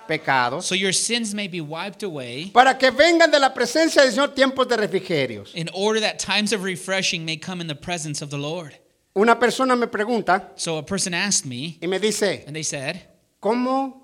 pecados, 0.08 0.62
So 0.64 0.74
your 0.76 0.92
sins 0.92 1.34
may 1.34 1.48
be 1.48 1.60
wiped 1.60 2.02
away 2.04 2.50
para 2.54 2.78
que 2.78 2.90
vengan 2.90 3.30
de 3.30 3.38
la 3.40 3.52
presencia 3.52 4.02
del 4.02 4.12
Señor 4.12 4.34
tiempos 4.34 4.68
de 4.68 4.76
refrigerios. 4.76 5.52
in 5.54 5.68
order 5.74 6.00
that 6.00 6.18
times 6.20 6.52
of 6.52 6.62
refreshing 6.62 7.24
may 7.24 7.36
come 7.36 7.60
in 7.60 7.66
the 7.66 7.74
presence 7.74 8.22
of 8.22 8.30
the 8.30 8.38
Lord. 8.38 8.72
Una 9.16 9.34
persona 9.36 9.74
me 9.74 9.86
pregunta 9.88 10.50
So 10.54 10.78
a 10.78 10.84
person 10.84 11.14
asked 11.14 11.44
me, 11.44 11.78
y 11.82 11.88
me 11.88 11.98
dice, 11.98 12.44
and 12.46 12.54
they 12.54 12.62
said, 12.62 13.00
¿cómo 13.42 13.99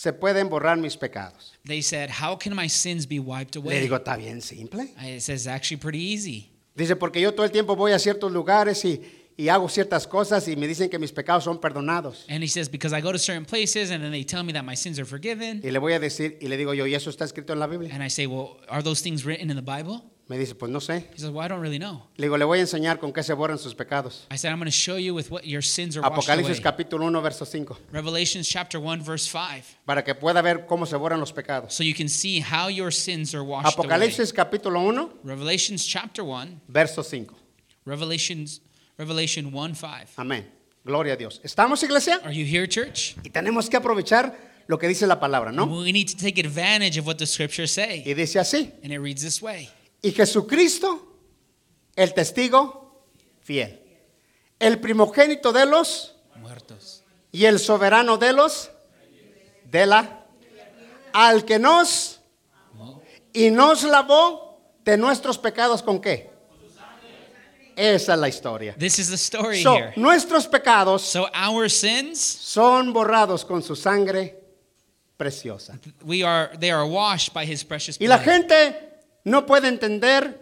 se 0.00 0.12
pueden 0.14 0.48
borrar 0.48 0.78
mis 0.78 0.96
pecados? 0.96 1.52
they 1.66 1.82
said, 1.82 2.08
how 2.10 2.34
can 2.34 2.54
my 2.56 2.66
sins 2.68 3.06
be 3.06 3.18
wiped 3.18 3.54
Le 3.56 3.60
away? 3.60 3.80
digo, 3.82 3.96
está 3.96 4.16
bien 4.16 4.40
simple. 4.40 4.88
I- 4.98 5.16
It 5.16 5.20
says 5.20 5.46
actually 5.46 5.76
pretty 5.78 5.98
easy. 6.00 6.50
Dice, 6.74 6.96
porque 6.96 7.20
yo 7.20 7.32
todo 7.34 7.44
el 7.44 7.50
tiempo 7.52 7.76
voy 7.76 7.92
a 7.92 7.98
ciertos 7.98 8.32
lugares 8.32 8.82
y, 8.86 9.02
y 9.36 9.48
hago 9.48 9.68
ciertas 9.68 10.06
cosas 10.06 10.48
y 10.48 10.56
me 10.56 10.66
dicen 10.66 10.88
que 10.88 10.98
mis 10.98 11.12
pecados 11.12 11.44
son 11.44 11.60
perdonados. 11.60 12.24
And 12.30 12.42
he 12.42 12.48
says, 12.48 12.70
because 12.70 12.94
I 12.96 13.02
go 13.02 13.12
to 13.12 13.18
certain 13.18 13.44
places 13.44 13.90
and 13.90 14.02
then 14.02 14.10
they 14.10 14.24
tell 14.24 14.42
me 14.42 14.54
that 14.54 14.64
my 14.64 14.74
sins 14.74 14.98
are 14.98 15.04
forgiven. 15.04 15.60
Y 15.62 15.70
le 15.70 15.78
voy 15.78 15.92
a 15.92 15.98
decir, 16.00 16.38
y 16.40 16.48
le 16.48 16.56
digo 16.56 16.72
yo, 16.72 16.86
¿y 16.86 16.94
eso 16.94 17.10
está 17.10 17.26
escrito 17.26 17.52
en 17.52 17.58
la 17.58 17.66
Biblia? 17.66 17.90
And 17.92 18.02
I 18.02 18.08
say, 18.08 18.26
well, 18.26 18.56
are 18.70 18.82
those 18.82 19.02
things 19.02 19.26
written 19.26 19.50
in 19.50 19.56
the 19.56 19.62
Bible? 19.62 20.02
Me 20.30 20.38
dice, 20.38 20.54
pues 20.54 20.70
no 20.70 20.78
sé. 20.78 21.08
He 21.12 21.18
says, 21.18 21.30
well, 21.30 21.44
I 21.44 21.48
don't 21.48 21.60
really 21.60 21.80
know. 21.80 22.06
Le 22.16 22.28
digo, 22.28 22.38
le 22.38 22.44
voy 22.44 22.58
a 22.58 22.60
enseñar 22.60 23.00
con 23.00 23.12
qué 23.12 23.20
se 23.24 23.34
borran 23.34 23.58
sus 23.58 23.74
pecados. 23.74 24.28
I 24.30 24.36
said, 24.36 24.52
I'm 24.52 24.60
going 24.60 24.66
to 24.66 24.70
show 24.70 24.94
you 24.96 25.12
with 25.12 25.28
what 25.28 25.44
your 25.44 25.60
sins 25.60 25.96
are 25.96 26.02
washed 26.02 26.28
Apocalipsis 26.28 26.60
capítulo 26.60 27.00
1, 27.10 27.20
verso 27.20 27.44
5. 27.44 27.76
Revelations 27.90 28.48
chapter 28.48 28.78
1, 28.78 29.02
verse 29.02 29.26
5. 29.26 29.78
Para 29.84 30.04
que 30.04 30.14
pueda 30.14 30.40
ver 30.40 30.66
cómo 30.68 30.86
se 30.86 30.96
borran 30.96 31.18
los 31.18 31.32
pecados. 31.32 31.72
So 31.72 31.82
you 31.82 31.94
can 31.94 32.08
see 32.08 32.38
how 32.38 32.68
your 32.68 32.92
sins 32.92 33.34
are 33.34 33.42
washed 33.42 33.76
away. 33.76 33.88
Apocalipsis 33.88 34.32
capítulo 34.32 34.80
1, 34.86 35.10
Revelations 35.24 35.84
chapter 35.84 36.22
1, 36.22 36.60
verso 36.68 37.02
5. 37.02 37.34
Revelations, 37.84 38.60
Revelation 38.98 39.50
1, 39.50 39.74
5. 39.74 40.14
Amén. 40.16 40.46
Gloria 40.84 41.14
a 41.14 41.16
Dios. 41.16 41.40
¿Estamos, 41.42 41.82
iglesia? 41.82 42.20
Are 42.22 42.32
you 42.32 42.44
here, 42.44 42.68
church? 42.68 43.16
Y 43.24 43.30
tenemos 43.30 43.68
que 43.68 43.76
aprovechar 43.76 44.36
lo 44.68 44.78
que 44.78 44.86
dice 44.86 45.08
la 45.08 45.18
palabra, 45.18 45.50
¿no? 45.50 45.64
We 45.66 45.90
need 45.90 46.06
to 46.06 46.16
take 46.16 46.38
advantage 46.38 46.96
of 46.98 47.04
what 47.04 47.18
the 47.18 47.26
scriptures 47.26 47.72
say. 47.72 48.04
Y 48.06 48.14
dice 48.14 48.38
así. 48.38 48.70
And 48.84 48.92
it 48.92 49.00
reads 49.00 49.22
this 49.22 49.42
way. 49.42 49.70
Y 50.02 50.12
Jesucristo, 50.12 51.06
el 51.96 52.14
testigo 52.14 53.04
fiel, 53.42 53.80
el 54.58 54.80
primogénito 54.80 55.52
de 55.52 55.66
los 55.66 56.14
muertos. 56.36 57.02
y 57.32 57.44
el 57.44 57.58
soberano 57.58 58.16
de 58.16 58.32
los 58.32 58.70
de 59.64 59.86
la 59.86 60.24
al 61.12 61.44
que 61.44 61.58
nos 61.58 62.20
y 63.32 63.50
nos 63.50 63.82
lavó 63.84 64.60
de 64.84 64.96
nuestros 64.96 65.38
pecados 65.38 65.82
con 65.82 66.00
qué? 66.00 66.30
Esa 67.76 68.14
es 68.14 68.18
la 68.20 68.28
historia. 68.28 68.74
This 68.78 68.98
is 68.98 69.08
the 69.08 69.16
story 69.16 69.62
So, 69.62 69.74
here. 69.76 69.92
nuestros 69.96 70.46
pecados 70.46 71.02
So 71.02 71.28
our 71.34 71.70
sins, 71.70 72.18
son 72.20 72.92
borrados 72.92 73.44
con 73.44 73.62
su 73.62 73.74
sangre 73.76 74.38
preciosa. 75.16 75.78
we 76.04 76.22
are 76.24 76.50
they 76.58 76.70
are 76.70 76.84
washed 76.86 77.32
by 77.32 77.44
his 77.46 77.62
precious 77.64 77.96
Y 78.00 78.06
la 78.06 78.16
blood. 78.18 78.24
gente 78.32 78.89
no 79.30 79.46
puede 79.46 79.68
entender 79.68 80.38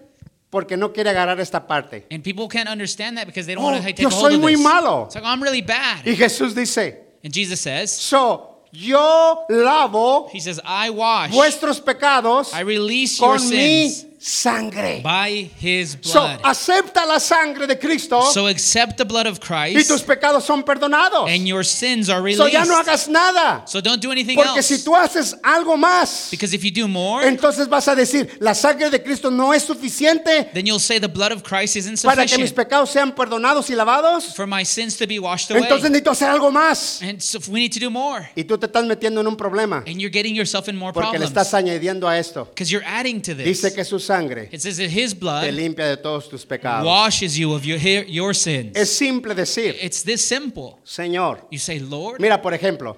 porque 0.50 0.76
no 0.76 0.92
quiere 0.92 1.10
agarrar 1.10 1.38
esta 1.40 1.66
parte. 1.66 2.06
And 2.10 2.22
people 2.24 2.48
can't 2.48 2.68
understand 2.68 3.18
that 3.18 3.26
because 3.26 3.46
they 3.46 3.54
don't 3.54 3.62
Oh, 3.64 3.68
want 3.70 3.76
to 3.80 3.82
take 3.86 4.00
yo 4.02 4.08
hold 4.08 4.30
soy 4.30 4.34
of 4.36 4.40
muy 4.40 4.54
this. 4.54 4.62
malo. 4.64 5.04
It's 5.04 5.14
like, 5.14 5.24
I'm 5.24 5.42
really 5.42 5.60
bad. 5.62 6.04
Y 6.06 6.14
Jesús 6.16 6.54
dice, 6.54 6.96
And 7.22 7.32
Jesus 7.32 7.60
says, 7.60 7.90
so, 7.92 8.62
yo 8.72 9.44
lavo 9.50 10.28
He 10.32 10.40
says, 10.40 10.60
I 10.64 10.90
wash, 10.90 11.30
vuestros 11.32 11.80
pecados 11.80 12.52
I 12.54 12.60
release 12.62 13.18
your 13.20 13.36
con 13.36 13.48
mi 13.50 13.88
sins 13.90 14.06
sangre. 14.18 15.00
by 15.02 15.48
his 15.60 15.96
So, 16.02 16.20
blood. 16.20 16.40
acepta 16.44 17.06
la 17.06 17.18
sangre 17.20 17.66
de 17.66 17.76
Cristo 17.78 18.20
So 18.32 18.46
accept 18.46 18.96
the 18.98 19.04
blood 19.04 19.26
of 19.26 19.38
y 19.38 19.74
tus 19.74 19.86
Christ 20.02 20.06
pecados 20.06 20.44
son 20.44 20.62
perdonados. 20.64 21.28
and 21.28 21.46
your 21.46 21.64
sins 21.64 22.08
are 22.10 22.20
So, 22.34 22.46
ya 22.46 22.64
no 22.64 22.74
released. 22.78 22.88
hagas 22.88 23.08
nada. 23.08 23.62
So 23.66 23.80
don't 23.80 24.00
do 24.02 24.10
anything 24.10 24.36
Porque 24.36 24.62
si 24.62 24.74
else. 24.74 24.84
tú 24.84 24.94
haces 24.96 25.34
algo 25.42 25.76
más, 25.76 26.28
Because 26.30 26.52
if 26.54 26.64
you 26.64 26.70
do 26.70 26.88
more, 26.88 27.22
entonces 27.26 27.68
vas 27.68 27.86
a 27.88 27.94
decir, 27.94 28.36
la 28.40 28.54
sangre 28.54 28.90
de 28.90 29.02
Cristo 29.02 29.30
no 29.30 29.52
es 29.52 29.62
suficiente 29.64 30.50
then 30.52 30.66
you'll 30.66 30.78
say 30.80 30.98
the 30.98 31.08
blood 31.08 31.32
of 31.32 31.42
Christ 31.42 31.76
is 31.76 31.84
para 32.02 32.16
que 32.26 32.36
mis 32.38 32.50
insufficient 32.50 32.54
pecados 32.56 32.90
sean 32.90 33.12
perdonados 33.12 33.70
y 33.70 33.74
lavados. 33.74 34.34
for 34.34 34.46
my 34.46 34.64
sins 34.64 34.96
to 34.96 35.06
be 35.06 35.18
washed 35.18 35.50
away. 35.50 35.62
Entonces 35.62 35.90
necesito 35.90 36.10
hacer 36.10 36.28
algo 36.28 36.50
más. 36.50 37.00
And 37.02 37.20
so 37.22 37.38
we 37.50 37.60
need 37.60 37.72
to 37.72 37.80
do 37.80 37.90
more. 37.90 38.28
Y 38.34 38.44
tú 38.44 38.58
te 38.58 38.66
estás 38.66 38.84
metiendo 38.84 39.20
en 39.20 39.26
un 39.26 39.36
problema 39.36 39.82
And 39.86 40.00
you're 40.00 40.10
getting 40.12 40.34
yourself 40.34 40.68
in 40.68 40.76
more 40.76 40.92
porque 40.92 41.18
le 41.18 41.26
problems. 41.26 41.30
estás 41.30 41.54
añadiendo 41.54 42.08
a 42.08 42.18
esto. 42.18 42.44
Because 42.46 42.70
you're 42.70 42.84
adding 42.86 43.20
to 43.22 43.34
this. 43.34 43.44
Dice 43.62 43.72
que 43.74 43.84
su 43.84 43.98
sangre 44.08 44.48
It 44.50 44.60
says 44.60 44.76
that 44.78 44.90
his 44.90 45.12
te 45.12 45.20
blood 45.20 45.52
limpia 45.54 45.86
de 45.86 45.96
todos 45.96 46.28
tus 46.28 46.44
pecados. 46.46 46.84
washes 46.84 47.36
you 47.38 47.52
of 47.54 47.64
your, 47.64 47.78
your 48.06 48.34
sins. 48.34 48.72
Es 48.76 48.90
simple 48.90 49.34
decir, 49.34 49.76
It's 49.80 50.02
this 50.02 50.24
simple. 50.26 50.78
Señor. 50.84 51.46
You 51.50 51.58
say, 51.58 51.78
Lord. 51.78 52.20
Mira, 52.20 52.40
por 52.40 52.52
ejemplo, 52.52 52.96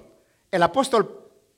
el 0.51 0.61
apóstol 0.63 1.07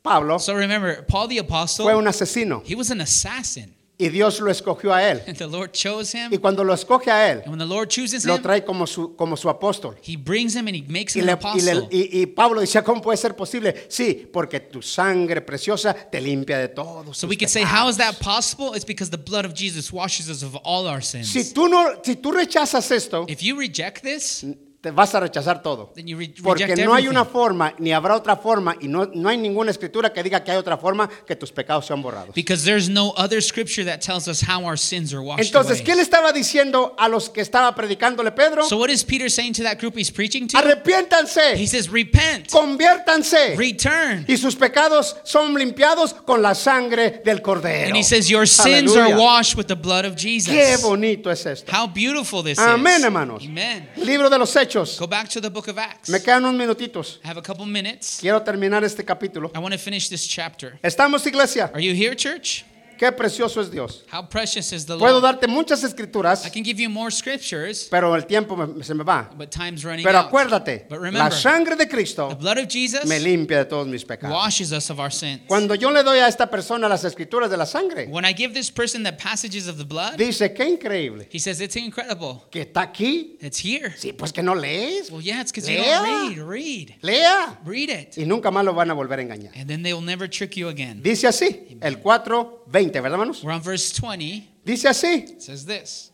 Pablo 0.01 0.37
So 0.37 0.53
remember, 0.53 1.05
Paul 1.07 1.27
the 1.29 1.37
fue 1.37 1.45
apostle, 1.45 1.87
un 1.97 2.07
asesino 2.07 2.61
he 2.65 2.75
was 2.75 2.91
an 2.91 2.99
assassin. 3.01 3.73
Y 4.05 4.09
Dios 4.09 4.39
lo 4.39 4.49
escogió 4.51 4.93
a 4.93 5.01
él. 5.09 5.21
And 5.27 5.37
the 5.37 5.47
Lord 5.47 5.71
chose 5.73 6.13
him. 6.17 6.31
Y 6.33 6.37
cuando 6.37 6.63
lo 6.63 6.73
escoge 6.73 7.09
a 7.11 7.31
él, 7.31 7.39
And 7.45 7.49
when 7.49 7.59
the 7.59 7.65
Lord 7.65 7.89
chooses 7.89 8.25
lo 8.25 8.35
him, 8.35 8.41
trae 8.41 8.63
como 8.65 8.85
su, 8.87 9.15
como 9.15 9.35
su 9.37 9.49
apóstol. 9.49 9.95
he 10.01 10.15
brings 10.17 10.55
him 10.55 10.67
and 10.67 10.75
he 10.75 10.83
makes 10.87 11.15
Y, 11.15 11.19
him 11.21 11.25
le- 11.27 11.31
an 11.33 11.39
y 11.57 11.61
le- 11.61 11.87
y- 11.91 12.21
y 12.21 12.25
Pablo 12.27 12.61
decía, 12.61 12.83
¿cómo 12.83 13.01
puede 13.01 13.17
ser 13.17 13.35
posible? 13.35 13.85
Sí, 13.89 14.27
porque 14.31 14.59
tu 14.59 14.81
sangre 14.81 15.41
preciosa 15.41 15.93
te 15.93 16.19
limpia 16.19 16.57
de 16.57 16.67
todos. 16.69 17.17
So 17.17 17.27
we 17.27 17.37
could 17.37 17.49
say, 17.49 17.63
how 17.63 17.89
is 17.89 17.97
pecados". 17.97 17.97
that 17.97 18.19
possible? 18.23 18.75
It's 18.75 18.85
because 18.85 19.09
the 19.11 19.17
blood 19.17 19.45
of 19.45 19.53
Jesus 19.53 19.91
washes 19.91 20.29
us 20.29 20.43
of 20.43 20.55
all 20.63 20.87
our 20.87 21.01
sins. 21.03 21.29
Si 21.29 21.53
tú, 21.53 21.67
no, 21.69 22.01
si 22.03 22.15
tú 22.15 22.31
rechazas 22.31 22.91
esto, 22.91 23.25
If 23.27 23.41
you 23.41 23.55
reject 23.57 24.03
this, 24.03 24.45
te 24.83 24.91
vas 24.91 25.15
a 25.15 25.21
rechazar 25.21 25.63
todo. 25.63 25.93
then 25.95 26.05
you 26.05 26.17
re- 26.17 26.33
Porque 26.43 26.75
no 26.75 26.93
hay 26.93 27.07
una 27.07 27.23
forma, 27.23 27.73
ni 27.79 27.93
habrá 27.93 28.17
otra 28.17 28.35
forma, 28.35 28.75
y 28.81 28.89
no, 28.89 29.05
no 29.13 29.29
hay 29.29 29.37
ninguna 29.37 29.71
escritura 29.71 30.11
que 30.11 30.21
diga 30.21 30.43
que 30.43 30.51
hay 30.51 30.57
otra 30.57 30.77
forma 30.77 31.09
que 31.25 31.37
tus 31.37 31.53
pecados 31.53 31.85
sean 31.85 32.01
borrados. 32.01 32.35
Because 32.35 32.65
there's 32.65 32.89
no 32.89 33.13
other 33.15 33.41
scripture 33.41 33.85
that 33.85 34.01
tells 34.01 34.27
us 34.27 34.41
how 34.41 34.65
our 34.65 34.75
sins 34.77 35.13
are 35.13 35.21
washed 35.23 35.45
Entonces. 35.45 35.81
¿qué 35.81 35.95
le 35.95 36.01
estaba 36.01 36.33
diciendo 36.33 36.95
a 36.99 37.07
los 37.07 37.29
que 37.29 37.39
estaba 37.41 37.73
predicándole 37.73 38.31
Pedro? 38.35 38.65
So 38.65 38.75
what 38.77 38.89
is 38.89 39.05
Peter 39.05 39.29
saying 39.29 39.53
to 39.53 39.63
that 39.63 39.79
group 39.79 39.95
he's 39.95 40.11
preaching 40.11 40.49
to? 40.49 40.57
He 40.57 40.61
Arrepiéntanse, 40.61 41.65
says, 41.65 41.87
repent, 41.89 42.49
conviértanse, 42.51 43.55
return. 43.55 44.25
y 44.27 44.35
sus 44.35 44.53
pecados 44.57 45.15
son 45.23 45.53
limpiados 45.53 46.13
con 46.13 46.41
la 46.41 46.53
sangre 46.53 47.21
del 47.23 47.41
Cordero. 47.41 47.87
And 47.87 47.95
he 47.95 48.03
says, 48.03 48.29
your 48.29 48.45
sins 48.45 48.93
are 48.97 49.05
Aleluya. 49.05 49.17
washed 49.17 49.55
with 49.55 49.67
the 49.67 49.77
blood 49.77 50.03
of 50.03 50.17
Jesus. 50.17 50.53
Qué 50.53 50.75
bonito 50.81 51.29
es 51.29 51.45
esto. 51.45 51.71
How 51.71 51.87
beautiful 51.87 52.43
this 52.43 52.59
Amén, 52.59 52.97
is. 52.97 53.03
hermanos. 53.05 53.43
Amen. 53.45 53.87
Libro 53.95 54.29
de 54.29 54.37
los 54.37 54.53
Hechos. 54.53 54.72
Go 54.73 55.07
back 55.07 55.29
to 55.29 55.39
the 55.39 55.49
book 55.49 55.67
of 55.67 55.77
Acts. 55.77 56.09
Me 56.09 56.19
quedan 56.19 56.43
unos 56.43 56.55
minutitos. 56.55 57.19
I 57.23 57.27
have 57.27 57.37
a 57.37 57.41
couple 57.41 57.65
minutes. 57.65 58.19
Quiero 58.19 58.41
terminar 58.41 58.83
este 58.83 59.05
capítulo. 59.05 59.51
I 59.53 59.59
want 59.59 59.73
to 59.73 59.79
finish 59.79 60.09
this 60.09 60.25
chapter. 60.27 60.79
¿Estamos, 60.83 61.25
iglesia? 61.27 61.69
Are 61.73 61.79
you 61.79 61.93
here, 61.93 62.15
church? 62.15 62.65
Qué 62.97 63.11
precioso 63.11 63.61
es 63.61 63.69
Dios. 63.71 64.03
How 64.11 64.27
precious 64.27 64.71
is 64.71 64.85
the 64.85 64.97
Puedo 64.97 65.19
Lord. 65.19 65.23
darte 65.23 65.47
muchas 65.47 65.83
escrituras, 65.83 66.45
I 66.45 66.49
can 66.49 66.63
give 66.63 66.81
you 66.81 66.89
more 66.89 67.11
scriptures, 67.11 67.87
pero 67.89 68.15
el 68.15 68.25
tiempo 68.25 68.55
me- 68.55 68.83
se 68.83 68.93
me 68.93 69.03
va. 69.03 69.29
but 69.37 69.49
time's 69.49 69.83
running 69.83 70.03
Pero 70.03 70.19
out. 70.19 70.27
acuérdate, 70.27 70.85
But 70.89 70.99
la 70.99 71.05
remember, 71.05 71.33
sangre 71.33 71.75
de 71.75 71.85
the 71.85 71.89
Cristo 71.89 72.35
blood 72.35 72.57
of 72.59 72.67
Jesus 72.67 73.05
me 73.05 73.19
limpia 73.19 73.57
de 73.59 73.65
todos 73.65 73.87
mis 73.87 74.03
pecados. 74.05 74.35
washes 74.35 74.71
us 74.71 74.89
of 74.89 74.99
our 74.99 75.11
sins. 75.11 75.41
Cuando 75.47 75.75
yo 75.75 75.89
le 75.91 76.03
doy 76.03 76.19
a 76.19 76.27
esta 76.27 76.49
persona 76.49 76.87
las 76.87 77.03
escrituras 77.03 77.49
de 77.49 77.57
la 77.57 77.65
sangre, 77.65 78.07
When 78.09 78.25
I 78.25 78.33
give 78.33 78.53
this 78.53 78.69
person 78.71 79.03
the 79.03 79.13
passages 79.13 79.67
of 79.67 79.77
the 79.77 79.85
blood, 79.85 80.15
dice, 80.17 80.53
qué 80.53 80.65
increíble, 80.67 81.27
he 81.31 81.39
says, 81.39 81.59
it's 81.61 81.75
incredible. 81.75 82.43
que 82.51 82.61
está 82.61 82.81
aquí. 82.81 83.37
It's 83.41 83.59
here. 83.63 83.93
Sí, 83.97 84.13
pues 84.13 84.31
que 84.31 84.41
no 84.43 84.53
lees. 84.55 85.09
Well, 85.11 85.21
yeah, 85.21 85.41
it's 85.41 85.51
because 85.51 85.69
you 85.69 85.77
don't 85.77 86.37
read. 86.37 86.37
Read. 86.43 86.95
Lea. 87.01 87.57
Read 87.65 87.89
it. 87.89 88.17
Y 88.17 88.25
nunca 88.25 88.51
más 88.51 88.63
lo 88.63 88.73
van 88.73 88.89
a 88.91 88.93
volver 88.93 89.19
a 89.19 89.21
engañar. 89.23 89.51
And 89.55 89.67
then 89.67 89.83
they 89.83 89.93
will 89.93 90.03
never 90.05 90.29
trick 90.29 90.55
you 90.55 90.67
again. 90.69 91.01
Dice 91.01 91.27
así, 91.27 91.77
el 91.81 92.01
4.20, 92.01 92.82
¿verdad, 92.91 93.13
hermanos? 93.13 93.43
We're 93.43 93.55
on 93.55 93.61
verse 93.63 93.93
20. 93.99 94.49
Dice 94.63 94.87
así, 94.87 95.25
It 95.29 95.41
says 95.41 95.65
this. 95.65 96.11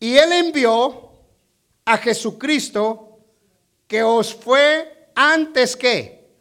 y 0.00 0.16
él 0.16 0.32
envió 0.32 1.12
a 1.84 1.98
Jesucristo 1.98 3.18
que 3.86 4.02
os 4.02 4.34
fue 4.34 5.10
antes 5.14 5.76
que 5.76 6.34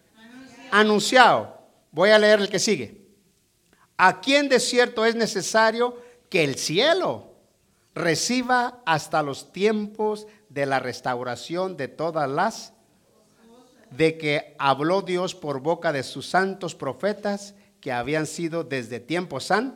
anunciado. 0.71 1.61
Voy 1.91 2.09
a 2.09 2.17
leer 2.19 2.39
el 2.41 2.49
que 2.49 2.59
sigue. 2.59 3.03
A 3.97 4.19
quien 4.21 4.49
de 4.49 4.59
cierto 4.59 5.05
es 5.05 5.15
necesario 5.15 5.95
que 6.29 6.43
el 6.43 6.57
cielo 6.57 7.33
reciba 7.93 8.81
hasta 8.85 9.21
los 9.21 9.51
tiempos 9.53 10.25
de 10.49 10.65
la 10.65 10.79
restauración 10.79 11.77
de 11.77 11.87
todas 11.87 12.27
las 12.29 12.73
de 13.91 14.17
que 14.17 14.55
habló 14.57 15.03
Dios 15.03 15.35
por 15.35 15.59
boca 15.59 15.93
de 15.93 16.01
sus 16.01 16.25
santos 16.27 16.73
profetas 16.73 17.53
que 17.83 17.91
habían 17.91 18.25
sido 18.25 18.63
desde 18.63 19.01
tiempos 19.01 19.51
an- 19.51 19.75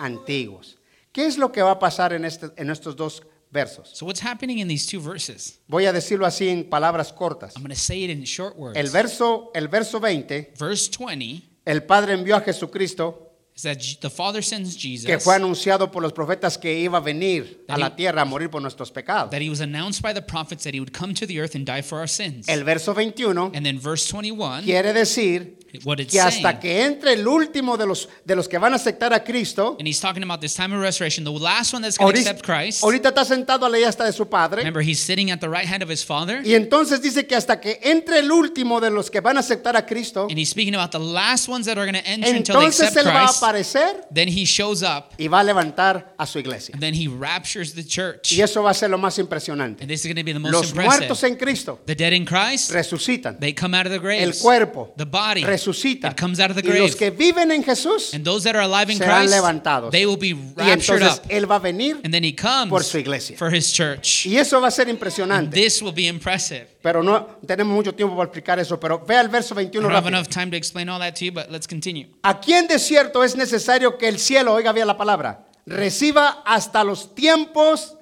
antiguos. 0.00 0.76
¿Qué 1.12 1.24
es 1.26 1.38
lo 1.38 1.52
que 1.52 1.62
va 1.62 1.70
a 1.72 1.78
pasar 1.78 2.12
en, 2.12 2.24
este- 2.24 2.50
en 2.56 2.68
estos 2.70 2.96
dos 2.96 3.22
versos? 3.50 3.90
So 3.94 4.06
what's 4.06 4.20
happening 4.20 4.58
in 4.58 4.66
these 4.68 4.86
two 4.90 5.00
verses? 5.00 5.60
Voy 5.68 5.86
a 5.86 5.92
decirlo 5.92 6.26
así 6.26 6.48
en 6.48 6.64
palabras 6.68 7.12
cortas. 7.12 7.54
I'm 7.56 7.62
going 7.62 7.70
to 7.74 7.80
say 7.80 8.02
it 8.04 8.10
in 8.10 8.24
short 8.24 8.56
words. 8.56 8.76
El 8.76 8.90
verso, 8.90 9.50
el 9.54 9.68
verso 9.68 10.00
20, 10.00 10.52
Verse 10.58 10.90
20 10.90 11.42
el 11.64 11.82
Padre 11.84 12.14
envió 12.14 12.34
a 12.36 12.40
Jesucristo, 12.40 13.24
is 13.54 13.62
that 13.62 13.78
the 14.00 14.08
Father 14.10 14.42
sends 14.42 14.76
Jesus, 14.76 15.06
que 15.06 15.18
fue 15.18 15.34
anunciado 15.34 15.90
por 15.90 16.02
los 16.02 16.12
profetas 16.12 16.56
que 16.58 16.78
iba 16.78 16.98
a 16.98 17.00
venir 17.00 17.64
a 17.68 17.76
la 17.76 17.94
tierra 17.96 18.22
a 18.22 18.24
morir 18.24 18.48
por 18.50 18.62
nuestros 18.62 18.90
pecados. 18.92 19.30
that 19.30 19.42
he 19.42 19.50
was 19.50 19.60
announced 19.60 20.00
by 20.00 20.12
the 20.14 20.22
prophets 20.22 20.62
that 20.64 20.72
he 20.74 20.80
would 20.80 20.92
come 20.92 21.12
to 21.12 21.26
the 21.26 21.38
earth 21.40 21.54
and 21.56 21.66
die 21.66 21.82
for 21.82 21.98
our 21.98 22.08
sins. 22.08 22.48
El 22.48 22.62
verso 22.64 22.94
21 22.94 23.50
and 23.54 23.64
then 23.66 23.78
verse 23.78 24.06
21, 24.08 24.62
quiere 24.64 24.92
decir 24.92 25.57
what 25.84 26.00
it's 26.00 26.12
que 26.12 26.20
hasta 26.20 26.40
saying, 26.40 26.58
que 26.60 26.84
entre 26.84 27.12
el 27.12 27.26
último 27.26 27.76
de 27.76 27.86
los, 27.86 28.08
de 28.24 28.34
los 28.36 28.48
que 28.48 28.58
van 28.58 28.72
a 28.72 28.76
aceptar 28.76 29.12
a 29.12 29.22
Cristo, 29.22 29.76
and 29.78 29.86
he's 29.86 30.00
talking 30.00 30.22
about 30.22 30.40
this 30.40 30.54
time 30.54 30.74
of 30.74 30.80
restoration, 30.80 31.24
the 31.24 31.30
last 31.30 31.72
one 31.74 31.82
that's 31.82 31.98
going 31.98 32.12
to 32.14 32.20
accept 32.20 32.42
Christ. 32.44 32.82
ahorita 32.82 33.10
está 33.10 33.24
sentado 33.24 33.66
a 33.66 33.68
la 33.68 33.76
diestra 33.78 34.06
de 34.06 34.12
su 34.12 34.26
Padre, 34.28 34.58
Remember, 34.58 34.82
he's 34.82 35.00
sitting 35.00 35.30
at 35.30 35.40
the 35.40 35.48
right 35.48 35.66
hand 35.66 35.82
of 35.82 35.90
his 35.90 36.04
Father, 36.04 36.40
y 36.44 36.54
entonces 36.54 37.02
dice 37.02 37.26
que 37.26 37.36
hasta 37.36 37.60
que 37.60 37.78
entre 37.82 38.20
el 38.20 38.30
último 38.32 38.80
de 38.80 38.90
los 38.90 39.10
que 39.10 39.20
van 39.20 39.36
a 39.36 39.40
aceptar 39.40 39.76
a 39.76 39.84
Cristo, 39.86 40.26
and 40.30 40.38
he's 40.38 40.48
speaking 40.50 40.74
about 40.74 40.90
the 40.90 40.98
last 40.98 41.48
ones 41.48 41.66
that 41.66 41.76
are 41.78 41.84
going 41.90 42.00
to 42.00 42.08
enter 42.08 42.28
until 42.28 42.54
they 42.58 42.66
entonces 42.66 42.88
accept 42.88 43.06
Él 43.06 43.12
va 43.12 43.22
a 43.22 43.26
Christ. 43.26 43.42
aparecer 43.42 44.06
Then 44.12 44.28
he 44.28 44.44
shows 44.44 44.82
up, 44.82 45.12
y 45.18 45.28
va 45.28 45.40
a 45.40 45.44
levantar 45.44 46.14
a 46.16 46.26
su 46.26 46.38
iglesia. 46.38 46.72
and 46.72 46.82
then 46.82 46.94
he 46.94 47.08
raptures 47.08 47.74
the 47.74 47.84
church. 47.84 48.32
Y 48.32 48.40
eso 48.40 48.62
va 48.62 48.70
a 48.70 48.74
ser 48.74 48.88
lo 48.90 48.98
más 48.98 49.18
impresionante. 49.18 49.82
And 49.82 49.90
this 49.90 50.00
is 50.00 50.06
going 50.06 50.16
to 50.16 50.24
be 50.24 50.32
the 50.32 50.38
most 50.38 50.52
Los 50.52 50.74
muertos 50.74 51.22
impressive. 51.22 51.28
en 51.28 51.36
Cristo 51.36 51.80
The 51.86 51.94
dead 51.94 52.12
in 52.12 52.24
Christ, 52.24 52.70
resucitan. 52.72 53.38
they 53.38 53.52
come 53.52 53.74
out 53.76 53.86
of 53.86 53.90
the 53.90 53.96
El 53.96 54.02
graves. 54.02 54.40
cuerpo 54.40 54.92
The 54.96 55.04
body, 55.04 55.44
resucita. 55.58 56.10
it 56.10 56.16
comes 56.16 56.40
out 56.40 56.50
of 56.50 56.56
the 56.56 56.62
Y 56.62 56.78
los 56.78 56.94
grave. 56.94 56.96
que 56.96 57.10
viven 57.10 57.50
en 57.52 57.62
Jesús 57.62 58.14
And 58.14 58.24
those 58.24 58.44
that 58.44 58.56
are 58.56 58.64
alive 58.64 58.90
in 58.92 58.98
serán 58.98 59.20
Christ, 59.22 59.34
levantados. 59.34 59.90
they 59.90 60.06
will 60.06 60.16
be 60.16 60.28
Y 60.30 60.52
raptured 60.56 61.02
entonces 61.02 61.18
up. 61.18 61.26
Él 61.30 61.50
va 61.50 61.56
a 61.56 61.58
venir 61.60 62.00
And 62.04 62.12
then 62.12 62.24
he 62.24 62.32
comes 62.34 62.68
por 62.70 62.82
su 62.82 62.98
iglesia. 62.98 63.36
for 63.36 63.52
his 63.54 63.72
church. 63.72 64.24
Y 64.26 64.36
eso 64.38 64.60
va 64.60 64.68
a 64.68 64.70
ser 64.70 64.82
And 64.88 64.92
impresionante. 64.96 65.50
this 65.54 65.82
will 65.82 65.92
be 65.94 66.06
impressive. 66.06 66.66
Pero 66.82 67.02
no 67.02 67.38
tenemos 67.46 67.74
mucho 67.74 67.94
tiempo 67.94 68.16
para 68.16 68.28
explicar 68.28 68.58
eso. 68.58 68.78
Pero 68.78 69.04
vea 69.04 69.20
el 69.20 69.28
verso 69.28 69.54
I 69.54 69.64
21 69.64 69.82
don't 69.82 69.94
have 69.94 70.04
rápido. 70.04 70.16
enough 70.18 70.28
time 70.28 70.50
to 70.50 70.56
explain 70.56 70.88
all 70.88 70.98
that 71.00 71.14
to 71.16 71.24
you, 71.24 71.32
but 71.32 71.50
let's 71.50 71.66
continue. 71.66 72.06
¿A 72.22 72.40
quién 72.40 72.66
de 72.68 72.78
cierto 72.78 73.22
es 73.24 73.36
necesario 73.36 73.98
que 73.98 74.08
el 74.08 74.18
cielo, 74.18 74.54
oiga 74.54 74.72
bien 74.72 74.86
la 74.86 74.96
palabra, 74.96 75.46
reciba 75.66 76.42
hasta 76.46 76.84
los 76.84 77.14
tiempos 77.14 77.94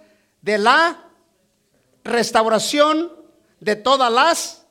de 0.43 0.59
la 0.59 1.03
restauración 2.05 3.11
de 3.61 3.77
todas 3.77 4.13
las 4.13 4.66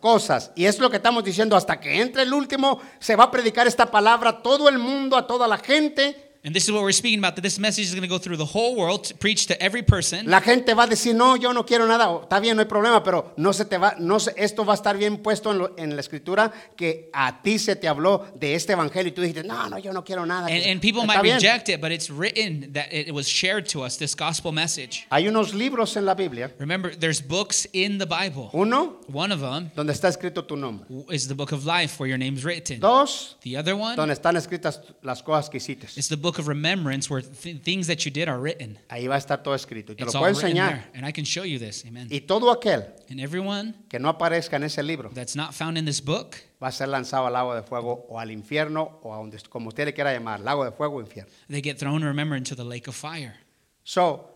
cosas? 0.00 0.50
Y 0.54 0.64
es 0.64 0.78
lo 0.78 0.90
que 0.90 0.96
estamos 0.96 1.22
diciendo, 1.22 1.56
hasta 1.56 1.78
que 1.78 2.00
entre 2.00 2.22
el 2.22 2.32
último 2.32 2.80
se 2.98 3.16
va 3.16 3.24
a 3.24 3.30
predicar 3.30 3.66
esta 3.66 3.90
palabra 3.90 4.30
a 4.30 4.42
todo 4.42 4.68
el 4.68 4.78
mundo, 4.78 5.16
a 5.16 5.26
toda 5.26 5.46
la 5.46 5.58
gente, 5.58 6.29
And 6.42 6.54
this 6.54 6.64
is 6.64 6.72
what 6.72 6.82
we're 6.82 6.92
speaking 6.92 7.18
about 7.18 7.36
that 7.36 7.42
this 7.42 7.58
message 7.58 7.84
is 7.84 7.90
going 7.94 8.02
to 8.02 8.08
go 8.08 8.16
through 8.18 8.38
the 8.38 8.46
whole 8.46 8.74
world, 8.74 9.04
to 9.04 9.14
preach 9.14 9.46
to 9.48 9.62
every 9.62 9.82
person. 9.82 10.24
La 10.26 10.40
gente 10.40 10.72
va 10.72 10.84
a 10.84 10.86
decir, 10.86 11.14
no, 11.14 11.36
yo 11.36 11.52
no 11.52 11.64
quiero 11.64 11.86
nada. 11.86 12.08
O, 12.08 12.22
Está 12.22 12.40
bien, 12.40 12.56
no 12.56 12.62
hay 12.62 12.66
problema, 12.68 13.04
pero 13.04 13.34
no 13.36 13.52
se 13.52 13.66
te 13.66 13.76
va, 13.76 13.94
no 13.98 14.18
se- 14.18 14.32
esto 14.38 14.64
va 14.64 14.72
a 14.72 14.76
estar 14.76 14.96
bien 14.96 15.18
puesto 15.18 15.50
en, 15.52 15.58
lo- 15.58 15.74
en 15.76 15.94
la 15.94 16.00
escritura 16.00 16.50
que 16.76 17.10
a 17.12 17.42
ti 17.42 17.58
se 17.58 17.76
te 17.76 17.88
habló 17.88 18.26
de 18.40 18.54
este 18.54 18.72
evangelio 18.72 19.10
y 19.10 19.12
tú 19.14 19.20
dijiste, 19.20 19.44
no, 19.44 19.68
no, 19.68 19.78
yo 19.78 19.92
no 19.92 20.02
quiero 20.02 20.24
nada. 20.24 20.46
And, 20.46 20.64
and 20.64 20.80
people 20.80 21.04
might 21.04 21.20
bien. 21.22 21.34
reject 21.36 21.68
it, 21.68 21.78
but 21.78 21.92
it's 21.92 22.08
written 22.08 22.72
that 22.72 22.90
it 22.90 23.12
was 23.12 23.28
shared 23.28 23.66
to 23.68 23.82
us, 23.84 23.98
this 23.98 24.14
gospel 24.14 24.50
message. 24.50 25.06
Hay 25.10 25.28
unos 25.28 25.52
libros 25.52 25.94
en 25.98 26.06
la 26.06 26.14
Biblia. 26.14 26.50
Remember, 26.58 26.94
there's 26.96 27.20
books 27.20 27.66
in 27.74 27.98
the 27.98 28.06
Bible. 28.06 28.48
Uno, 28.54 28.96
One 29.12 29.30
of 29.30 29.40
them 29.40 29.70
donde 29.76 29.92
está 29.92 30.08
escrito 30.08 30.46
tu 30.46 30.56
nombre. 30.56 30.86
is 31.12 31.28
the 31.28 31.34
book 31.34 31.52
of 31.52 31.66
life 31.66 32.00
where 32.00 32.08
your 32.08 32.16
name's 32.18 32.44
written. 32.46 32.80
Dos, 32.80 33.36
The 33.42 33.58
other 33.58 33.76
one 33.76 33.94
donde 33.96 34.14
están 34.14 34.36
escritas 34.38 34.80
las 35.02 35.22
cosas 35.22 35.50
que 35.50 35.58
hiciste. 35.58 35.86
is 35.98 36.08
the 36.08 36.16
book 36.16 36.29
of 36.38 36.46
remembrance 36.48 37.10
where 37.10 37.22
th- 37.22 37.62
things 37.62 37.86
that 37.88 38.04
you 38.04 38.10
did 38.10 38.28
are 38.28 38.38
written. 38.38 38.78
Ahí 38.88 39.06
va 39.08 39.14
a 39.16 39.18
estar 39.18 39.42
todo 39.42 39.54
escrito. 39.54 39.92
Y 39.92 39.96
te 39.96 40.04
It's 40.04 40.14
lo 40.14 40.20
puedo 40.20 40.32
enseñar. 40.34 40.68
there. 40.70 40.84
And 40.94 41.06
I 41.06 41.12
can 41.12 41.24
show 41.24 41.44
you 41.44 41.58
this. 41.58 41.84
Amen. 41.86 42.08
Y 42.10 42.20
todo 42.20 42.50
aquel 42.52 42.86
And 43.10 43.18
everyone 43.20 43.74
que 43.88 43.98
no 43.98 44.08
aparezca 44.08 44.56
en 44.56 44.64
ese 44.64 44.82
libro 44.82 45.10
that's 45.12 45.34
not 45.36 45.52
found 45.54 45.76
in 45.78 45.84
this 45.84 46.00
book 46.04 46.36
va 46.62 46.68
a 46.68 46.72
ser 46.72 46.88
lanzado 46.88 47.26
al 47.26 47.32
lago 47.32 47.54
de 47.54 47.62
fuego 47.62 48.06
o 48.08 48.18
al 48.18 48.30
infierno 48.30 48.98
o 49.02 49.12
a 49.14 49.16
donde, 49.18 49.38
como 49.48 49.68
usted 49.68 49.86
le 49.86 49.94
quiera 49.94 50.12
llamar, 50.12 50.40
lago 50.40 50.64
de 50.64 50.72
fuego 50.72 50.96
o 50.96 51.00
infierno. 51.00 51.30
they 51.48 51.60
get 51.62 51.78
thrown, 51.78 52.02
remember, 52.04 52.36
into 52.36 52.54
the 52.54 52.64
lake 52.64 52.86
of 52.88 52.94
fire. 52.94 53.34
So, 53.82 54.28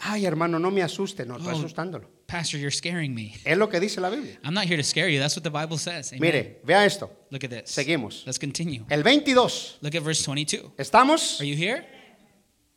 ay 0.00 0.24
hermano, 0.26 0.58
no 0.58 0.70
me 0.70 0.82
asuste, 0.82 1.24
no 1.26 1.36
estoy 1.38 1.54
Oh. 1.54 1.58
asustándolo. 1.58 2.08
Pastor, 2.28 2.58
you're 2.58 2.70
scaring 2.70 3.14
me. 3.14 3.34
Es 3.42 3.56
lo 3.56 3.70
que 3.70 3.80
dice 3.80 4.02
la 4.02 4.10
Biblia. 4.10 4.38
I'm 4.44 4.52
not 4.52 4.66
here 4.66 4.76
to 4.76 4.82
scare 4.82 5.08
you. 5.08 5.18
That's 5.18 5.34
what 5.34 5.44
the 5.44 5.50
Bible 5.50 5.78
says. 5.78 6.12
Amen. 6.12 6.20
Mire, 6.20 6.60
vea 6.62 6.84
esto. 6.84 7.10
Look 7.30 7.42
at 7.44 7.48
this. 7.48 7.70
Seguimos. 7.74 8.26
Let's 8.26 8.38
continue. 8.38 8.84
El 8.90 9.02
22. 9.02 9.78
Look 9.80 9.94
at 9.94 10.02
verse 10.02 10.22
22. 10.22 10.72
¿Estamos? 10.76 11.40
Are 11.40 11.46
you 11.46 11.56
here? 11.56 11.86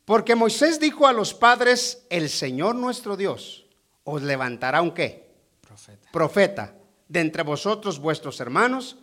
Porque 0.06 0.34
Moisés 0.34 0.80
dijo 0.80 1.06
a 1.06 1.12
los 1.12 1.34
padres, 1.34 2.06
el 2.08 2.30
Señor 2.30 2.76
nuestro 2.76 3.14
Dios 3.14 3.66
os 4.04 4.22
levantará 4.22 4.80
un 4.80 4.92
qué? 4.92 5.30
Profeta. 5.60 6.10
Profeta 6.10 6.74
de 7.08 7.20
entre 7.20 7.42
vosotros 7.42 7.98
vuestros 7.98 8.40
hermanos, 8.40 8.96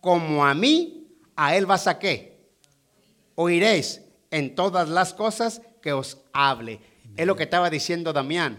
como 0.00 0.46
a 0.46 0.54
mí, 0.54 1.08
a 1.36 1.54
él 1.56 1.66
vas 1.66 1.86
a 1.86 1.98
qué? 1.98 2.40
Oiréis 3.34 4.00
en 4.30 4.54
todas 4.54 4.88
las 4.88 5.12
cosas 5.12 5.60
que 5.82 5.92
os 5.92 6.16
hable. 6.32 6.80
Es 7.18 7.26
lo 7.26 7.36
que 7.36 7.42
estaba 7.42 7.68
diciendo 7.68 8.14
Damián 8.14 8.58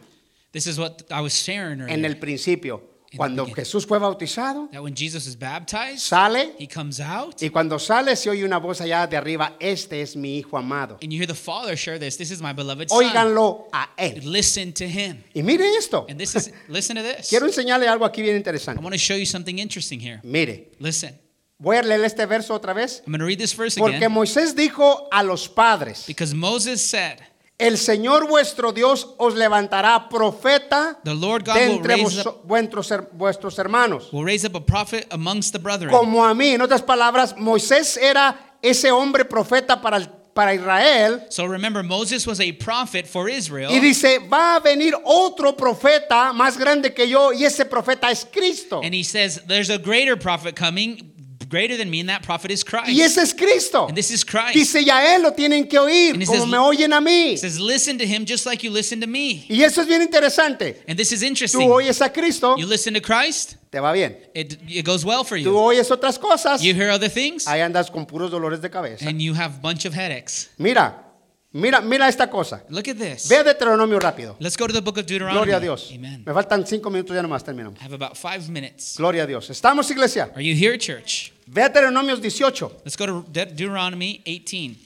This 0.52 0.68
is 0.68 0.78
what 0.78 1.04
I 1.12 1.22
was 1.22 1.34
sharing 1.34 1.82
earlier. 1.82 1.94
en 1.94 2.06
el 2.06 2.16
principio. 2.16 2.82
Cuando. 3.18 3.46
Jesús 3.48 3.86
fue 3.86 4.00
bautizado, 4.00 4.70
that 4.72 4.82
when 4.82 4.96
Jesus 4.96 5.28
is 5.28 5.36
baptized, 5.38 6.00
sale 6.00 6.54
he 6.58 6.66
comes 6.66 7.02
out 7.02 7.42
y 7.44 7.50
cuando 7.50 7.78
sale 7.78 8.16
se 8.16 8.30
oye 8.30 8.46
una 8.46 8.58
voz 8.58 8.80
allá 8.80 9.06
de 9.06 9.18
arriba, 9.18 9.58
este 9.60 10.02
es 10.02 10.16
mi 10.16 10.38
hijo 10.40 10.58
amado. 10.58 10.98
and 11.02 11.12
you 11.12 11.20
hear 11.20 11.28
the 11.28 11.34
Father 11.36 11.76
share 11.76 12.00
this. 12.00 12.16
This 12.16 12.32
is 12.32 12.42
my 12.42 12.54
beloved 12.54 12.90
Son. 12.90 13.04
Óiganlo 13.04 13.68
a 13.74 13.90
él. 13.98 14.22
Listen 14.24 14.72
to 14.72 14.88
him. 14.88 15.22
Y 15.36 15.42
mire 15.44 15.66
esto. 15.78 16.06
And 16.08 16.18
this 16.18 16.36
is, 16.36 16.54
listen 16.70 16.96
to 16.96 17.04
this. 17.04 17.28
Quiero 17.30 17.46
enseñarle 17.48 17.86
algo 17.90 18.06
aquí 18.06 18.22
bien 18.22 18.36
I 18.36 18.38
interesante. 18.38 18.82
want 18.82 18.94
to 18.94 18.98
show 18.98 19.16
you 19.18 19.26
something 19.26 19.60
interesting 19.60 20.00
here. 20.00 20.22
Mire, 20.24 20.70
Listen. 20.80 21.14
voy 21.60 21.76
a 21.76 21.82
leer 21.84 22.06
este 22.06 22.26
verso 22.26 22.54
otra 22.58 22.74
vez. 22.74 23.02
I'm 23.06 23.12
going 23.12 23.20
to 23.20 23.26
read 23.26 23.40
this 23.40 23.52
verse 23.52 23.76
Porque 23.78 23.98
again. 23.98 24.12
Moisés 24.14 24.56
dijo 24.56 25.10
a 25.12 25.22
los 25.22 25.50
padres, 25.50 26.06
Because 26.08 26.34
Moses 26.34 26.82
said, 26.82 27.20
el 27.62 27.78
Señor 27.78 28.28
vuestro 28.28 28.72
Dios 28.72 29.08
os 29.18 29.36
levantará 29.36 30.10
profeta 30.10 31.00
The 31.04 31.14
Lord 31.14 31.46
God 31.46 31.54
de 31.56 31.68
will 31.68 31.76
entre 31.78 31.96
raise 31.96 32.24
vos- 32.24 32.26
up, 32.26 32.42
vuestros, 32.44 32.92
vuestros 33.14 33.60
hermanos. 33.60 34.10
will 34.12 34.26
raise 34.26 34.46
up 34.46 34.56
a 34.56 34.66
prophet 34.66 35.06
amongst 35.12 35.54
the 35.54 35.60
brethren. 35.60 35.92
Como 35.92 36.26
a 36.26 36.34
mí, 36.34 36.50
en 36.54 36.62
otras 36.62 36.82
palabras, 36.82 37.36
Moisés 37.38 37.98
era 37.98 38.58
ese 38.62 38.92
hombre 38.92 39.26
profeta 39.26 39.82
para, 39.82 39.98
el- 39.98 40.10
para 40.34 40.54
Israel. 40.54 41.24
So 41.30 41.46
remember, 41.46 41.84
Moses 41.84 42.26
was 42.26 42.40
a 42.40 42.54
prophet 42.54 43.06
for 43.06 43.30
Israel. 43.30 43.70
Y 43.72 43.80
dice, 43.80 44.20
va 44.20 44.56
a 44.56 44.60
venir 44.62 44.94
otro 45.04 45.56
profeta 45.58 46.32
más 46.34 46.58
grande 46.58 46.94
que 46.94 47.08
yo 47.10 47.34
y 47.34 47.44
ese 47.44 47.66
profeta 47.66 48.10
es 48.12 48.26
Cristo. 48.32 48.80
And 48.84 48.94
he 48.94 49.04
says, 49.04 49.42
There's 49.46 49.70
a 49.70 49.78
greater 49.78 50.18
prophet 50.18 50.56
coming, 50.56 51.11
greater 51.52 51.78
than 51.78 51.90
me, 51.92 52.00
and 52.00 52.10
that 52.10 52.24
prophet 52.24 52.50
is 52.50 52.64
Christ. 52.64 52.88
Y 52.88 53.02
ese 53.02 53.18
es 53.20 53.34
Cristo. 53.34 53.86
And 53.88 53.96
this 53.96 54.10
is 54.10 54.24
Christ. 54.24 54.54
Dice, 54.56 54.84
ya 54.84 55.14
él 55.16 55.22
lo 55.22 55.34
tienen 55.34 55.68
que 55.70 55.78
oír, 55.78 56.16
he 56.20 56.26
como 56.26 56.40
says- 56.40 56.48
me 56.50 56.58
oyen 56.58 56.94
a 56.94 57.00
mí. 57.02 57.34
He 57.34 57.38
says, 57.38 57.60
Listen 57.60 57.98
to 58.00 58.06
him 58.08 58.26
just 58.26 58.46
like 58.48 58.64
you 58.64 58.72
listen 58.72 59.00
to 59.02 59.08
me. 59.08 59.46
Y 59.50 59.62
eso 59.64 59.82
es 59.82 59.88
bien 59.88 60.02
interesante. 60.02 60.82
And 60.88 60.98
this 60.98 61.12
is 61.12 61.20
Tú 61.22 61.28
interesting. 61.28 61.70
oyes 61.70 62.02
a 62.02 62.10
Cristo, 62.12 62.56
You 62.58 62.66
listen 62.66 62.94
to 62.96 63.02
Christ, 63.02 63.58
te 63.70 63.80
va 63.80 63.92
bien. 63.92 64.18
it, 64.34 64.58
it 64.68 64.86
goes 64.86 65.04
well 65.06 65.24
for 65.24 65.38
Tú 65.38 65.44
you. 65.44 65.58
oyes 65.58 65.92
otras 65.92 66.18
cosas, 66.18 66.64
You 66.64 66.74
hear 66.74 66.90
other 66.90 67.10
things, 67.10 67.46
ahí 67.48 67.60
andas 67.62 67.92
con 67.92 68.06
puros 68.08 68.32
dolores 68.32 68.62
de 68.62 68.70
cabeza. 68.70 69.06
and 69.08 69.22
you 69.22 69.34
have 69.36 69.56
a 69.58 69.62
bunch 69.62 69.86
of 69.86 69.94
headaches. 69.94 70.50
Mira, 70.58 71.06
mira, 71.54 71.82
mira 71.82 72.08
esta 72.08 72.30
cosa. 72.30 72.64
Look 72.70 72.88
at 72.88 72.98
this. 72.98 73.28
Ve 73.28 73.36
a 73.38 73.44
Deuteronomio 73.44 74.00
rápido. 74.00 74.36
Let's 74.40 74.56
go 74.56 74.68
to 74.68 74.74
the 74.74 74.82
book 74.82 74.98
of 74.98 75.06
Deuteronomy. 75.06 75.38
Gloria 75.38 75.58
a 75.58 75.60
Dios. 75.60 75.92
Amen. 75.94 76.24
Me 76.26 76.34
faltan 76.34 76.66
cinco 76.66 76.90
minutos, 76.90 77.14
ya 77.16 77.22
nomás 77.22 77.44
terminamos. 77.44 77.80
I 77.82 77.84
have 77.84 77.94
about 77.94 78.16
five 78.18 78.48
minutes. 78.50 78.96
Gloria 78.98 79.24
a 79.24 79.28
Dios. 79.28 79.50
¿Estamos, 79.50 79.90
iglesia? 79.92 80.32
Are 80.34 80.42
you 80.44 80.56
here, 80.56 80.78
church? 80.78 81.34
Ve 81.54 81.64
a 81.64 81.68
Deuteronomios 81.70 82.22
18. 82.22 82.82
Let's 82.86 82.96
go 82.98 83.06
to 83.06 83.26
De- 83.30 83.46
Deuteronomy 83.46 84.22
18. 84.26 84.78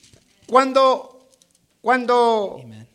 Cuando, 0.48 1.30
cuando 1.82 2.60
Amen. 2.64 2.88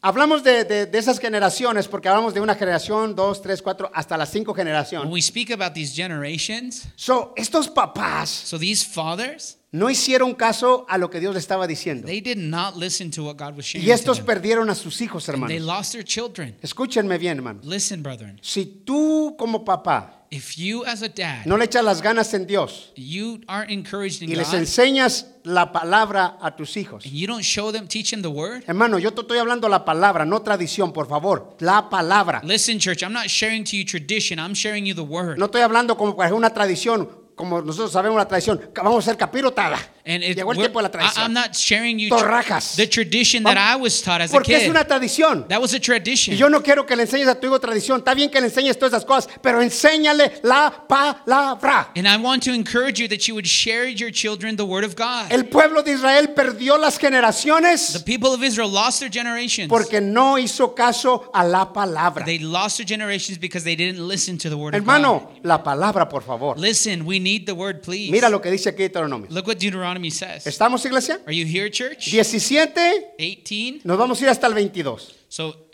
hablamos 0.00 0.42
de, 0.42 0.64
de- 0.64 0.86
de 0.86 0.98
esas 0.98 1.18
generaciones, 1.18 1.88
porque 1.88 2.08
hablamos 2.08 2.32
de 2.32 2.40
una 2.40 2.54
generación, 2.54 3.14
dos, 3.14 3.42
tres, 3.42 3.60
cuatro, 3.60 3.90
hasta 3.94 4.16
las 4.16 4.30
cinco 4.30 4.52
When 4.52 4.58
generaciones. 4.66 5.12
we 5.12 5.20
speak 5.20 5.50
about 5.50 5.74
these 5.74 5.94
generations, 5.94 6.88
So, 6.96 7.34
estos 7.36 7.68
papás 7.68 8.30
so 8.30 8.58
these 8.58 8.82
fathers, 8.84 9.58
no 9.70 9.90
hicieron 9.90 10.34
caso 10.34 10.86
a 10.88 10.96
lo 10.98 11.10
que 11.10 11.20
Dios 11.20 11.34
les 11.34 11.44
estaba 11.44 11.66
diciendo. 11.66 12.06
they 12.06 12.20
did 12.22 12.38
not 12.38 12.76
listen 12.76 13.10
to 13.10 13.24
what 13.24 13.36
God 13.36 13.56
was 13.56 13.66
sharing 13.66 13.86
Y 13.86 13.90
estos 13.92 14.18
to 14.18 14.24
them. 14.24 14.26
perdieron 14.26 14.70
a 14.70 14.74
sus 14.74 15.00
hijos, 15.02 15.28
And 15.28 15.46
they 15.46 15.56
hermanos. 15.58 15.66
lost 15.66 15.92
their 15.92 16.04
children. 16.04 16.56
Escúchenme 16.62 17.18
bien, 17.18 17.36
hermano. 17.36 17.60
Listen, 17.62 18.02
brethren. 18.02 18.38
Si 18.42 18.64
tú 18.86 19.34
como 19.38 19.64
papá 19.66 20.21
If 20.34 20.56
you 20.56 20.82
as 20.86 21.02
a 21.02 21.10
dad, 21.10 21.44
no 21.44 21.58
le 21.58 21.66
echas 21.66 21.84
las 21.84 22.00
ganas 22.00 22.32
en 22.32 22.46
Dios 22.46 22.90
you 22.96 23.40
aren't 23.46 23.70
encouraged 23.70 24.22
in 24.22 24.30
y 24.30 24.34
les 24.34 24.50
God, 24.50 24.60
enseñas 24.60 25.26
la 25.44 25.72
palabra 25.72 26.38
a 26.40 26.56
tus 26.56 26.74
hijos. 26.78 27.04
and 27.04 27.12
you 27.12 27.26
don't 27.26 27.42
show 27.44 27.70
them, 27.70 27.86
teach 27.86 28.12
them 28.12 28.22
the 28.22 28.30
word, 28.30 28.64
Hermano, 28.66 28.96
yo 28.96 29.10
te 29.10 29.20
estoy 29.20 29.36
hablando 29.36 29.68
la 29.68 29.84
palabra, 29.84 30.24
no 30.24 30.40
tradición, 30.40 30.94
por 30.94 31.06
favor. 31.06 31.54
La 31.60 31.90
palabra. 31.90 32.40
listen, 32.44 32.78
church, 32.78 33.02
I'm 33.02 33.12
not 33.12 33.28
sharing 33.28 33.62
to 33.64 33.76
you 33.76 33.84
tradition, 33.84 34.38
I'm 34.38 34.54
sharing 34.54 34.86
you 34.86 34.94
the 34.94 35.04
word. 35.04 35.38
No 35.38 35.46
estoy 35.46 35.60
hablando 35.60 35.98
como 35.98 36.16
para 36.16 36.34
una 36.34 36.48
tradición, 36.48 37.10
como 37.42 37.60
nosotros 37.60 37.90
sabemos 37.90 38.16
la 38.18 38.28
tradición. 38.28 38.60
Vamos 38.76 39.04
a 39.04 39.10
ser 39.10 39.16
capirotada. 39.16 39.76
Llegó 40.04 40.52
el 40.52 40.58
tiempo 40.58 40.80
de 40.80 40.88
la 40.88 40.88
I, 40.88 40.92
I'm 40.92 40.92
tradición. 40.92 41.32
not 41.32 41.54
sharing 41.56 41.98
you 41.98 42.08
Torrajas. 42.08 42.76
the 42.76 42.86
tradition 42.86 43.42
that 43.42 43.56
I 43.56 43.74
was 43.80 44.00
taught 44.00 44.20
as 44.20 44.30
a 44.30 44.32
Porque 44.32 44.54
es 44.54 44.62
kid. 44.62 44.70
una 44.70 44.84
tradición. 44.84 45.48
That 45.48 45.60
was 45.60 45.74
a 45.74 45.80
tradition. 45.80 46.34
Y 46.34 46.38
yo 46.38 46.48
no 46.48 46.62
quiero 46.62 46.86
que 46.86 46.94
le 46.94 47.02
enseñes 47.02 47.26
a 47.26 47.34
tu 47.40 47.48
hijo 47.48 47.58
tradición. 47.58 47.98
Está 47.98 48.14
bien 48.14 48.30
que 48.30 48.40
le 48.40 48.46
enseñes 48.46 48.78
todas 48.78 48.92
esas 48.92 49.04
cosas, 49.04 49.28
pero 49.42 49.60
enséñale 49.60 50.40
la 50.44 50.86
palabra. 50.88 51.88
And 51.96 52.06
I 52.06 52.16
want 52.16 52.44
to 52.44 52.52
encourage 52.52 53.00
you 53.00 53.08
that 53.08 53.26
you 53.26 53.34
would 53.34 53.46
share 53.46 53.88
your 53.88 54.12
children 54.12 54.54
the 54.56 54.64
word 54.64 54.84
of 54.84 54.94
God. 54.94 55.30
El 55.32 55.46
pueblo 55.46 55.82
de 55.82 55.92
Israel 55.94 56.28
perdió 56.34 56.78
las 56.78 56.96
The 56.98 58.02
people 58.04 58.28
of 58.32 58.42
Israel 58.44 58.70
lost 58.70 59.00
their 59.00 59.10
generations. 59.10 59.68
porque 59.68 60.00
no 60.00 60.38
hizo 60.38 60.74
caso 60.76 61.28
a 61.34 61.42
la 61.44 61.72
palabra. 61.72 62.24
They 62.24 62.38
lost 62.38 62.76
their 62.76 62.86
generations 62.86 63.38
because 63.38 63.64
they 63.64 63.74
didn't 63.74 63.98
listen 64.06 64.38
to 64.38 64.48
the 64.48 64.56
word 64.56 64.74
of 64.74 64.80
Hermano, 64.80 65.30
la 65.42 65.62
palabra, 65.62 66.08
por 66.08 66.22
favor. 66.22 66.54
God. 66.54 66.58
Listen, 66.58 67.04
we 67.06 67.18
need 67.18 67.31
the 67.40 67.52
word, 67.52 67.82
please. 67.82 68.10
Mira 68.10 68.28
lo 68.28 68.40
que 68.40 68.50
dice 68.50 68.68
aquí 68.70 68.82
Deuteronomio. 68.82 69.28
Look 69.30 69.46
what 69.46 69.58
Deuteronomy 69.58 70.10
says. 70.10 70.46
¿Estamos, 70.46 70.84
iglesia? 70.84 71.20
Are 71.26 71.34
you 71.34 71.46
here, 71.46 71.70
church? 71.70 72.10
17, 72.10 73.14
18. 73.18 73.80
nos 73.84 73.98
vamos 73.98 74.20
a 74.20 74.24
ir 74.24 74.30
hasta 74.30 74.46
el 74.46 74.54
22. 74.54 75.14
So 75.28 75.68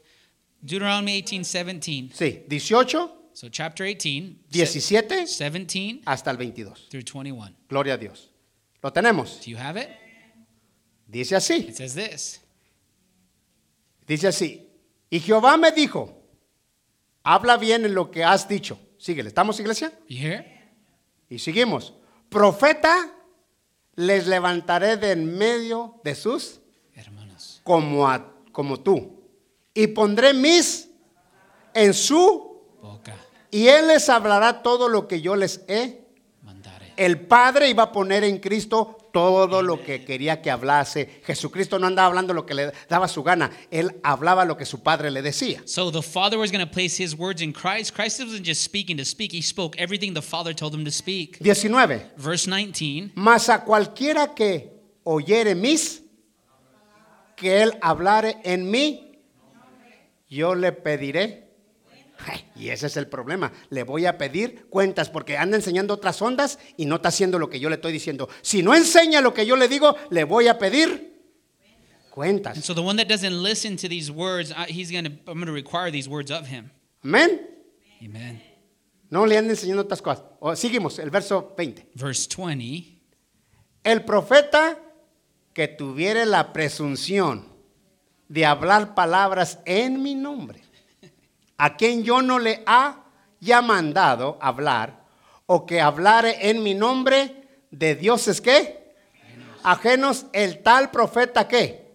Deuteronomy 0.61 1.23
18, 1.23 1.45
17. 1.45 2.15
Sí, 2.15 2.45
18, 2.49 3.19
So 3.35 3.49
chapter 3.49 3.85
18, 3.85 4.47
17 4.51 5.27
17 5.29 6.03
hasta 6.05 6.31
el 6.31 6.37
22. 6.37 6.89
through 6.91 7.05
21. 7.05 7.55
Gloria 7.69 7.95
a 7.95 7.97
Dios. 7.97 8.31
¿Lo 8.83 8.91
tenemos? 8.93 9.41
Do 9.45 9.51
you 9.51 9.57
have 9.57 9.77
it? 9.77 9.89
Dice 11.07 11.37
así. 11.37 11.69
It 11.69 11.77
says 11.77 11.95
this. 11.95 12.41
Dice 14.07 14.27
así. 14.27 14.69
Y 15.11 15.21
Jehová 15.21 15.57
me 15.57 15.71
dijo, 15.71 16.21
habla 17.23 17.57
bien 17.57 17.85
en 17.85 17.95
lo 17.95 18.11
que 18.11 18.25
has 18.25 18.49
dicho. 18.49 18.79
Síguele. 18.99 19.29
¿Estamos, 19.29 19.61
iglesia? 19.61 19.93
You 20.09 20.19
hear? 20.19 20.58
Y 21.29 21.39
seguimos. 21.39 21.95
Profeta 22.29 23.13
les 23.97 24.27
levantaré 24.27 24.97
de 24.97 25.13
en 25.13 25.37
medio 25.37 26.01
de 26.05 26.15
sus 26.15 26.61
Hermanos. 26.95 27.61
como, 27.65 28.09
a- 28.09 28.33
como 28.53 28.81
tú. 28.81 29.21
Y 29.75 29.89
pondré 29.89 30.33
mis 30.35 30.89
en 31.75 31.95
su 31.95 32.63
Boca 32.81 33.15
y 33.51 33.69
él 33.69 33.89
les 33.89 34.09
hablará 34.09 34.63
todo 34.63 34.89
lo 34.89 35.07
que 35.09 35.21
yo 35.21 35.37
les 35.37 35.63
he. 35.69 36.07
El 36.99 37.21
Padre 37.21 37.71
iba 37.71 37.85
a 37.85 37.93
poner 37.93 38.25
en 38.25 38.39
Cristo 38.39 39.09
todo 39.13 39.63
lo 39.63 39.83
que 39.83 40.05
quería 40.05 40.43
que 40.43 40.51
hablase. 40.51 41.09
Jesucristo 41.25 41.79
no 41.79 41.87
andaba 41.87 42.09
hablando 42.09 42.35
lo 42.35 42.45
que 42.45 42.55
le 42.55 42.73
daba 42.89 43.07
su 43.07 43.23
gana. 43.23 43.51
Él 43.71 44.01
hablaba 44.03 44.45
lo 44.45 44.57
que 44.57 44.67
su 44.67 44.83
Padre 44.83 45.13
le 45.13 45.23
decía. 45.23 45.63
So 45.65 45.93
the 45.93 46.03
Father 46.03 46.39
was 46.39 46.51
going 46.51 46.65
to 46.65 46.71
place 46.71 47.01
his 47.01 47.17
words 47.17 47.41
in 47.41 47.53
Christ. 47.53 47.95
Christ 47.95 48.21
wasn't 48.21 48.45
just 48.45 48.63
speaking 48.63 48.97
to 48.97 49.05
speak, 49.05 49.33
he 49.33 49.43
spoke 49.43 49.79
everything 49.79 50.13
the 50.13 50.23
Father 50.23 50.53
told 50.53 50.75
him 50.75 50.85
to 50.85 50.91
speak. 50.91 51.41
19. 51.41 52.03
Verse 52.17 52.49
19. 52.49 53.13
Mas 53.15 53.49
a 53.49 53.65
cualquiera 53.65 54.35
que 54.35 54.73
oyere 55.05 55.55
mis, 55.55 56.03
que 57.37 57.63
él 57.63 57.79
hablare 57.81 58.39
en 58.43 58.69
mí, 58.69 59.21
yo 60.29 60.55
le 60.55 60.73
pediré. 60.73 61.48
Y 62.57 62.71
ese 62.71 62.87
es 62.89 62.97
el 62.97 63.07
problema. 63.07 63.53
Le 63.71 63.85
voy 63.85 64.07
a 64.07 64.19
pedir 64.19 64.67
cuentas 64.69 65.09
porque 65.09 65.37
anda 65.37 65.57
enseñando 65.57 65.95
otras 65.95 66.21
ondas 66.21 66.59
y 66.77 66.87
no 66.87 66.97
está 66.97 67.09
haciendo 67.09 67.39
lo 67.39 67.49
que 67.49 67.61
yo 67.61 67.69
le 67.69 67.77
estoy 67.77 67.93
diciendo. 67.93 68.29
Si 68.43 68.63
no 68.63 68.75
enseña 68.75 69.21
lo 69.21 69.33
que 69.33 69.47
yo 69.47 69.57
le 69.57 69.69
digo, 69.69 69.97
le 70.11 70.25
voy 70.25 70.49
a 70.49 70.59
pedir 70.59 71.15
And 71.61 72.11
cuentas. 72.11 72.65
so 72.65 72.75
the 72.75 72.81
one 72.83 72.97
that 72.97 73.07
doesn't 73.09 73.43
listen 73.43 73.77
to 73.77 73.89
these 73.89 74.11
words, 74.11 74.53
he's 74.69 74.91
gonna, 74.91 75.11
I'm 75.29 75.35
going 75.35 75.47
to 75.47 75.53
require 75.53 75.93
these 75.93 76.09
words 76.09 76.33
of 76.33 76.49
him. 76.49 76.71
Amén. 77.05 77.41
Amen. 78.03 78.43
No 79.09 79.25
le 79.25 79.39
anda 79.39 79.53
enseñando 79.53 79.83
otras 79.83 80.03
cosas. 80.03 80.25
O, 80.41 80.55
seguimos, 80.57 80.99
el 80.99 81.11
verso 81.11 81.55
20. 81.57 81.87
Verse 81.95 82.29
20. 82.37 82.99
El 83.85 84.05
profeta 84.05 84.77
que 85.55 85.69
tuviere 85.69 86.27
la 86.27 86.53
presunción 86.53 87.47
de 88.29 88.45
hablar 88.45 88.95
palabras 88.95 89.61
en 89.65 90.03
mi 90.03 90.15
nombre, 90.15 90.61
a 91.59 91.77
quien 91.77 92.05
yo 92.05 92.23
no 92.23 92.39
le 92.39 92.63
haya 92.67 93.63
mandado 93.63 94.39
hablar, 94.41 95.05
o 95.47 95.67
que 95.67 95.81
hablare 95.81 96.51
en 96.51 96.63
mi 96.63 96.75
nombre 96.75 97.49
de 97.71 97.95
dioses 97.95 98.41
que 98.41 98.79
ajenos, 99.63 100.27
el 100.33 100.63
tal 100.63 100.91
profeta 100.91 101.47
que 101.49 101.93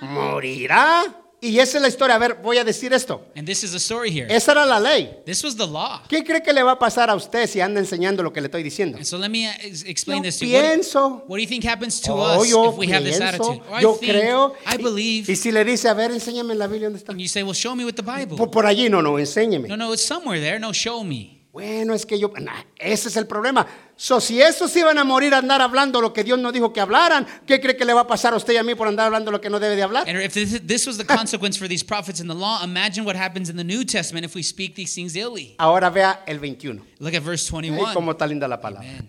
morirá. 0.00 1.04
Y 1.38 1.58
esa 1.58 1.76
es 1.76 1.82
la 1.82 1.88
historia. 1.88 2.16
A 2.16 2.18
ver, 2.18 2.38
voy 2.42 2.56
a 2.58 2.64
decir 2.64 2.92
esto. 2.94 3.26
And 3.36 3.46
this 3.46 3.62
is 3.62 3.70
the 3.72 3.78
story 3.78 4.10
here. 4.10 4.26
Esa 4.34 4.52
era 4.52 4.64
la 4.64 4.80
ley. 4.80 5.10
This 5.26 5.44
was 5.44 5.54
the 5.56 5.66
law. 5.66 6.00
¿Qué 6.08 6.24
cree 6.24 6.42
que 6.42 6.52
le 6.52 6.62
va 6.62 6.72
a 6.72 6.78
pasar 6.78 7.10
a 7.10 7.14
usted 7.14 7.46
si 7.46 7.60
anda 7.60 7.78
enseñando 7.78 8.22
lo 8.22 8.32
que 8.32 8.40
le 8.40 8.46
estoy 8.46 8.62
diciendo? 8.62 8.96
And 8.96 9.04
so 9.06 9.18
let 9.18 9.28
me 9.28 9.46
uh, 9.46 9.50
ex- 9.62 9.84
explain 9.84 10.22
Yo 10.22 10.28
this 10.28 10.38
to 10.38 10.46
you. 10.46 10.54
What, 10.54 10.62
pienso. 10.64 11.24
what 11.28 11.36
do 11.36 11.42
you 11.42 11.46
think 11.46 11.62
happens 11.64 12.00
to 12.00 12.12
Oh, 12.14 12.40
us 12.40 12.48
yo 12.48 12.70
if 12.70 12.78
we 12.78 12.86
have 12.90 13.04
this 13.04 13.18
pienso, 13.18 13.28
attitude? 13.28 13.62
Oh, 13.70 13.74
I 13.74 13.82
yo 13.82 13.94
think, 13.94 14.12
creo. 14.12 14.54
I 14.66 14.76
believe. 14.78 15.30
Y, 15.30 15.36
si 15.36 15.52
le 15.52 15.62
dice, 15.64 15.88
a 15.88 15.94
ver, 15.94 16.10
enséñame 16.10 16.54
en 16.54 16.58
la 16.58 16.66
Biblia 16.68 16.88
dónde 16.88 16.98
está. 16.98 17.12
and 17.12 17.20
you 17.20 17.28
say, 17.28 17.42
well, 17.42 17.54
show 17.54 17.76
me 17.76 17.84
with 17.84 17.96
the 17.96 18.02
Bible. 18.02 18.36
Por, 18.38 18.50
por 18.50 18.64
allí, 18.64 18.88
no, 18.88 19.02
no, 19.02 19.18
enséñeme. 19.18 19.68
No, 19.68 19.76
no, 19.76 19.92
it's 19.92 20.02
somewhere 20.04 20.40
there. 20.40 20.58
No, 20.58 20.72
show 20.72 21.04
me. 21.04 21.35
Bueno, 21.56 21.94
es 21.94 22.04
que 22.04 22.18
yo, 22.18 22.30
nah, 22.38 22.64
ese 22.76 23.08
es 23.08 23.16
el 23.16 23.26
problema. 23.26 23.66
So, 23.96 24.20
si 24.20 24.42
esos 24.42 24.76
iban 24.76 24.98
a 24.98 25.04
morir 25.04 25.32
a 25.32 25.38
andar 25.38 25.62
hablando 25.62 26.02
lo 26.02 26.12
que 26.12 26.22
Dios 26.22 26.38
no 26.38 26.52
dijo 26.52 26.70
que 26.70 26.82
hablaran, 26.82 27.26
¿qué 27.46 27.62
cree 27.62 27.74
que 27.78 27.86
le 27.86 27.94
va 27.94 28.02
a 28.02 28.06
pasar 28.06 28.34
a 28.34 28.36
usted 28.36 28.52
y 28.52 28.56
a 28.58 28.62
mí 28.62 28.74
por 28.74 28.86
andar 28.86 29.06
hablando 29.06 29.30
lo 29.30 29.40
que 29.40 29.48
no 29.48 29.58
debe 29.58 29.74
de 29.74 29.82
hablar? 29.82 30.06
And 30.06 30.20
if 30.20 30.34
this, 30.34 30.60
this 30.66 30.86
was 30.86 30.98
the 30.98 31.04
consequence 31.16 31.56
for 31.56 31.66
these 31.66 31.82
prophets 31.82 32.20
in 32.20 32.28
the 32.28 32.34
law, 32.34 32.62
imagine 32.62 33.06
what 33.06 33.16
happens 33.16 33.48
in 33.48 33.56
the 33.56 33.64
New 33.64 33.86
Testament 33.86 34.26
if 34.26 34.34
we 34.34 34.42
speak 34.42 34.74
these 34.74 34.94
things 34.94 35.16
illy. 35.16 35.54
Ahora 35.58 35.88
vea 35.88 36.20
el 36.26 36.40
21. 36.40 36.82
Look 36.98 37.14
at 37.14 37.22
verse 37.22 37.48
Ay, 37.50 37.70
21. 37.70 37.94
cómo 37.94 38.12
está 38.12 38.26
linda 38.26 38.46
la 38.46 38.60
palabra. 38.60 38.86
Amen. 38.86 39.08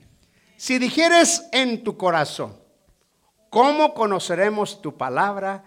Si 0.56 0.80
dijeres 0.80 1.41
en 1.52 1.84
tu 1.84 1.98
corazón, 1.98 2.56
¿cómo 3.50 3.93
conoceremos 3.93 4.82
tu 4.82 4.95
palabra 4.95 5.66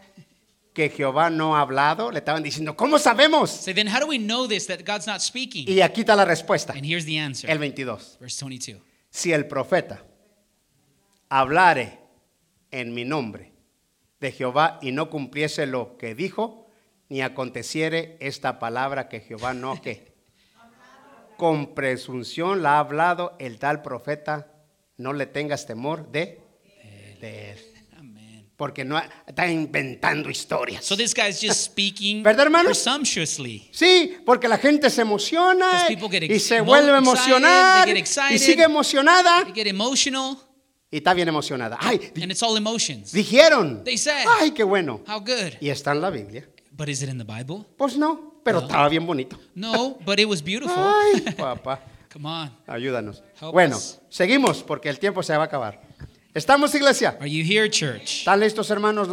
que 0.73 0.89
Jehová 0.89 1.31
no 1.31 1.57
ha 1.57 1.61
hablado? 1.62 2.11
Le 2.11 2.18
estaban 2.18 2.43
diciendo, 2.43 2.77
¿cómo 2.77 2.99
sabemos? 2.99 3.51
Say, 3.51 3.75
then 3.75 3.89
how 3.89 4.01
do 4.01 4.07
we 4.07 4.18
know 4.18 4.47
this 4.47 4.66
that 4.66 4.81
God's 4.87 5.07
not 5.07 5.21
speaking? 5.21 5.68
Y 5.68 5.81
aquí 5.81 6.01
está 6.03 6.14
la 6.16 6.25
respuesta, 6.25 6.73
And 6.73 6.85
here's 6.85 7.05
the 7.05 7.18
answer. 7.18 7.51
el 7.51 7.59
22. 7.59 8.18
Verse 8.21 8.45
22. 8.45 8.81
Si 9.11 9.33
el 9.33 9.47
profeta 9.47 10.05
hablare 11.29 11.99
en 12.71 12.95
mi 12.95 13.05
nombre 13.05 13.53
de 14.21 14.33
Jehová 14.33 14.79
y 14.83 14.93
no 14.93 15.11
cumpliese 15.11 15.66
lo 15.66 15.97
que 15.97 16.14
dijo, 16.14 16.68
ni 17.09 17.23
aconteciere 17.23 18.16
esta 18.21 18.59
palabra 18.59 19.09
que 19.09 19.21
Jehová 19.21 19.55
no 19.55 19.81
que 19.81 20.12
con 21.37 21.75
presunción 21.75 22.62
la 22.62 22.75
ha 22.77 22.79
hablado 22.81 23.35
el 23.39 23.59
tal 23.59 23.83
profeta, 23.83 24.53
no 24.97 25.12
le 25.12 25.27
tengas 25.27 25.66
temor 25.66 26.11
de, 26.12 26.39
de 27.21 27.51
él. 27.53 27.59
Porque 28.61 28.85
no 28.85 29.01
está 29.27 29.51
inventando 29.51 30.29
historias. 30.29 30.85
So 30.85 30.95
this 30.95 31.15
guy's 31.15 31.41
just 31.41 31.63
speaking 31.65 32.23
¿Verdad, 32.23 32.45
hermanos? 32.45 32.67
presumptuously. 32.79 33.71
Sí, 33.73 34.19
porque 34.27 34.49
la 34.49 34.59
gente 34.59 34.91
se 34.91 35.01
emociona 35.01 35.87
y 35.89 36.39
se 36.39 36.61
vuelve 36.61 36.91
a 36.93 36.99
excited, 36.99 37.09
emocionar 37.09 37.87
get 37.89 37.97
y 37.97 37.99
excited. 38.01 38.37
sigue 38.39 38.63
emocionada 38.65 39.45
They 39.45 39.55
get 39.55 39.67
emotional, 39.67 40.37
y 40.91 40.99
está 40.99 41.15
bien 41.15 41.29
emocionada. 41.29 41.79
Ay, 41.81 42.13
and 42.21 42.31
it's 42.31 42.43
all 42.43 42.55
emotions. 42.59 43.13
dijeron. 43.13 43.83
They 43.83 43.97
said. 43.97 44.27
Ay, 44.39 44.51
qué 44.51 44.63
bueno. 44.63 45.01
How 45.09 45.21
good. 45.21 45.55
Y 45.59 45.71
está 45.71 45.93
en 45.93 46.03
la 46.03 46.11
Biblia. 46.11 46.47
But 46.71 46.91
is 46.91 47.03
it 47.03 47.09
in 47.09 47.17
the 47.17 47.25
Bible? 47.25 47.65
Pues 47.79 47.97
no, 47.97 48.43
pero 48.45 48.61
No. 48.61 48.67
estaba 48.67 48.91
bien 48.91 49.07
bonito. 49.07 49.41
No, 49.55 49.97
but 50.05 50.21
it 50.21 50.27
was 50.29 50.43
beautiful. 50.45 50.77
Ay, 50.77 51.21
papá, 51.39 51.81
Come 52.13 52.29
on. 52.29 52.51
ayúdanos. 52.67 53.23
Help 53.41 53.53
Bueno, 53.53 53.79
us. 53.79 54.01
seguimos 54.11 54.63
porque 54.63 54.91
el 54.91 54.99
tiempo 54.99 55.23
se 55.23 55.35
va 55.35 55.45
a 55.45 55.47
acabar. 55.47 55.81
¿Estamos, 56.33 56.72
iglesia? 56.76 57.16
Are 57.20 57.28
you 57.28 57.43
here, 57.43 57.68
church? 57.68 58.20
¿Están 58.20 58.39
listos, 58.39 58.70
hermanos? 58.70 59.09